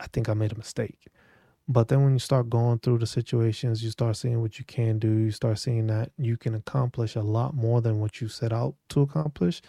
I 0.00 0.06
think 0.06 0.28
I 0.28 0.34
made 0.34 0.52
a 0.52 0.58
mistake. 0.58 1.08
But 1.68 1.88
then 1.88 2.02
when 2.02 2.14
you 2.14 2.18
start 2.18 2.50
going 2.50 2.78
through 2.78 2.98
the 2.98 3.06
situations, 3.06 3.84
you 3.84 3.90
start 3.90 4.16
seeing 4.16 4.40
what 4.40 4.58
you 4.58 4.64
can 4.64 4.98
do. 4.98 5.10
You 5.10 5.30
start 5.30 5.58
seeing 5.58 5.86
that 5.88 6.12
you 6.18 6.36
can 6.36 6.54
accomplish 6.54 7.14
a 7.14 7.20
lot 7.22 7.54
more 7.54 7.80
than 7.82 8.00
what 8.00 8.20
you 8.20 8.28
set 8.28 8.52
out 8.52 8.74
to 8.90 9.02
accomplish. 9.02 9.62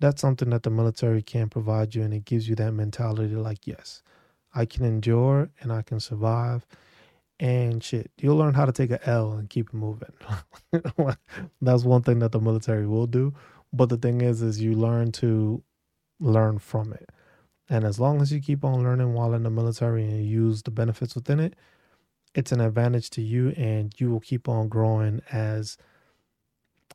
That's 0.00 0.20
something 0.22 0.50
that 0.50 0.62
the 0.64 0.70
military 0.70 1.22
can 1.22 1.48
provide 1.48 1.94
you. 1.94 2.02
And 2.02 2.14
it 2.14 2.24
gives 2.24 2.48
you 2.48 2.54
that 2.56 2.72
mentality 2.72 3.34
like, 3.36 3.66
yes, 3.66 4.02
I 4.54 4.66
can 4.66 4.84
endure 4.84 5.50
and 5.60 5.72
I 5.72 5.82
can 5.82 6.00
survive. 6.00 6.66
And 7.40 7.82
shit, 7.82 8.10
you'll 8.18 8.36
learn 8.36 8.54
how 8.54 8.66
to 8.66 8.72
take 8.72 8.90
a 8.92 9.08
L 9.08 9.32
and 9.32 9.50
keep 9.50 9.68
it 9.70 9.74
moving. 9.74 10.12
That's 11.62 11.84
one 11.84 12.02
thing 12.02 12.20
that 12.20 12.32
the 12.32 12.40
military 12.40 12.86
will 12.86 13.06
do. 13.08 13.34
But 13.72 13.88
the 13.88 13.96
thing 13.96 14.20
is, 14.20 14.42
is 14.42 14.60
you 14.62 14.74
learn 14.74 15.12
to 15.12 15.62
learn 16.20 16.58
from 16.58 16.92
it. 16.92 17.10
And 17.68 17.84
as 17.84 17.98
long 17.98 18.20
as 18.20 18.32
you 18.32 18.40
keep 18.40 18.64
on 18.64 18.82
learning 18.82 19.14
while 19.14 19.34
in 19.34 19.44
the 19.44 19.50
military 19.50 20.04
and 20.04 20.26
use 20.26 20.62
the 20.62 20.70
benefits 20.70 21.14
within 21.14 21.40
it, 21.40 21.54
it's 22.34 22.52
an 22.52 22.60
advantage 22.60 23.10
to 23.10 23.22
you 23.22 23.50
and 23.50 23.92
you 23.98 24.10
will 24.10 24.20
keep 24.20 24.48
on 24.48 24.68
growing 24.68 25.20
as 25.30 25.76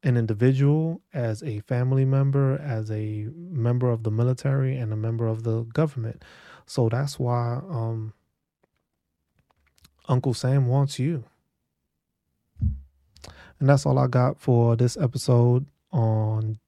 an 0.03 0.18
individual, 0.18 1.01
as 1.13 1.41
a 1.43 1.59
family 1.61 2.05
member, 2.05 2.57
as 2.59 2.91
a 2.91 3.28
member 3.34 3.89
of 3.89 4.03
the 4.03 4.11
military, 4.11 4.78
and 4.78 4.93
a 4.93 4.95
member 4.95 5.28
of 5.28 5.43
the 5.43 5.63
government. 5.63 6.24
So 6.65 6.89
that's 6.89 7.18
why 7.18 7.61
um, 7.70 8.13
Uncle 10.07 10.34
Sam 10.34 10.68
wants 10.68 10.99
you. 10.99 11.24
And 13.59 13.70
that's 13.70 13.86
all 13.86 13.97
I 13.97 14.07
got 14.07 14.39
for 14.39 14.76
this 14.76 14.97
episode 14.97 15.65
on 15.91 16.59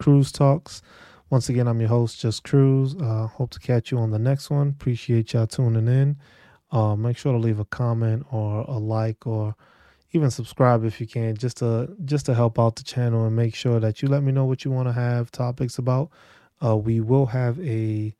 CruzTalks. 0.00 0.80
Once 1.28 1.48
again, 1.48 1.66
I'm 1.66 1.80
your 1.80 1.88
host, 1.88 2.20
Just 2.20 2.44
Cruz. 2.44 2.94
Uh, 2.94 3.26
hope 3.26 3.50
to 3.50 3.58
catch 3.58 3.90
you 3.90 3.98
on 3.98 4.12
the 4.12 4.18
next 4.18 4.48
one. 4.48 4.68
Appreciate 4.68 5.32
y'all 5.32 5.48
tuning 5.48 5.88
in. 5.88 6.16
Uh, 6.70 6.94
make 6.94 7.18
sure 7.18 7.32
to 7.32 7.38
leave 7.38 7.58
a 7.58 7.64
comment 7.64 8.24
or 8.30 8.60
a 8.68 8.78
like 8.78 9.26
or 9.26 9.56
even 10.12 10.30
subscribe 10.30 10.84
if 10.84 11.00
you 11.00 11.06
can, 11.08 11.36
just 11.36 11.56
to 11.56 11.92
just 12.04 12.26
to 12.26 12.34
help 12.34 12.60
out 12.60 12.76
the 12.76 12.84
channel 12.84 13.24
and 13.26 13.34
make 13.34 13.56
sure 13.56 13.80
that 13.80 14.02
you 14.02 14.08
let 14.08 14.22
me 14.22 14.30
know 14.30 14.44
what 14.44 14.64
you 14.64 14.70
want 14.70 14.86
to 14.86 14.92
have 14.92 15.32
topics 15.32 15.78
about. 15.78 16.10
Uh, 16.64 16.76
we 16.76 17.00
will 17.00 17.26
have 17.26 17.58
a 17.58 18.14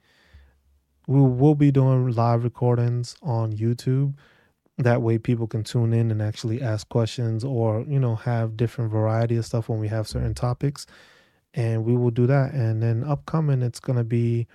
we 1.07 1.21
will 1.21 1.55
be 1.55 1.71
doing 1.71 2.11
live 2.11 2.43
recordings 2.43 3.17
on 3.23 3.53
YouTube. 3.53 4.15
That 4.79 5.01
way, 5.01 5.19
people 5.19 5.47
can 5.47 5.63
tune 5.63 5.93
in 5.93 6.11
and 6.11 6.21
actually 6.21 6.61
ask 6.61 6.89
questions, 6.89 7.45
or 7.45 7.85
you 7.87 8.01
know, 8.01 8.17
have 8.17 8.57
different 8.57 8.91
variety 8.91 9.37
of 9.37 9.47
stuff 9.47 9.69
when 9.69 9.79
we 9.79 9.87
have 9.89 10.09
certain 10.09 10.35
topics, 10.35 10.87
and 11.57 11.85
we 11.85 11.97
will 11.97 12.13
do 12.13 12.29
that. 12.29 12.53
And 12.53 12.81
then 12.81 13.03
upcoming, 13.03 13.63
it's 13.63 13.81
gonna 13.81 14.05
be 14.05 14.47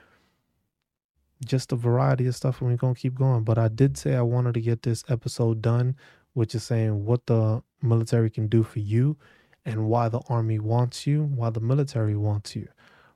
just 1.44 1.74
a 1.74 1.76
variety 1.76 2.28
of 2.28 2.36
stuff, 2.36 2.62
and 2.62 2.70
we're 2.70 2.78
gonna 2.78 2.96
keep 2.96 3.16
going. 3.16 3.44
But 3.44 3.58
I 3.58 3.68
did 3.68 3.98
say 3.98 4.16
I 4.16 4.22
wanted 4.22 4.54
to 4.54 4.62
get 4.62 4.84
this 4.84 5.04
episode 5.10 5.62
done 5.62 5.98
which 6.34 6.56
is 6.56 6.64
saying 6.64 7.06
what 7.06 7.26
the 7.28 7.62
military 7.82 8.30
can 8.30 8.48
do 8.48 8.64
for 8.64 8.80
you 8.80 9.18
and 9.66 9.88
why 9.88 10.10
the 10.10 10.22
army 10.30 10.60
wants 10.60 11.06
you, 11.06 11.24
why 11.24 11.50
the 11.50 11.60
military 11.60 12.16
wants 12.16 12.56
you. 12.56 12.68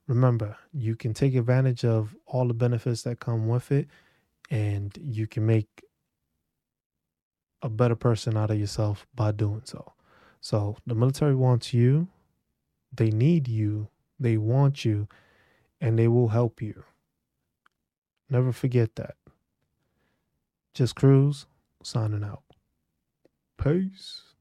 Remember, 0.08 0.58
you 0.74 0.96
can 0.96 1.14
take 1.14 1.36
advantage 1.36 1.84
of 1.84 2.16
all 2.26 2.48
the 2.48 2.54
benefits 2.54 3.04
that 3.04 3.20
come 3.20 3.48
with 3.48 3.72
it 3.72 3.88
and 4.52 4.96
you 5.02 5.26
can 5.28 5.46
make 5.46 5.84
a 7.62 7.70
better 7.70 7.96
person 7.96 8.38
out 8.38 8.52
of 8.52 8.60
yourself 8.60 9.08
by 9.16 9.32
doing 9.32 9.62
so. 9.64 9.94
So, 10.42 10.78
the 10.86 10.94
military 10.94 11.34
wants 11.34 11.74
you, 11.74 12.08
they 12.98 13.10
need 13.10 13.48
you, 13.48 13.90
they 14.20 14.38
want 14.38 14.86
you, 14.86 15.08
and 15.82 15.98
they 15.98 16.08
will 16.08 16.30
help 16.30 16.62
you. 16.62 16.84
Never 18.30 18.52
forget 18.52 18.96
that. 18.96 19.16
Just 20.74 20.96
Cruz, 20.96 21.46
signing 21.84 22.24
out. 22.24 22.44
Peace. 23.58 24.35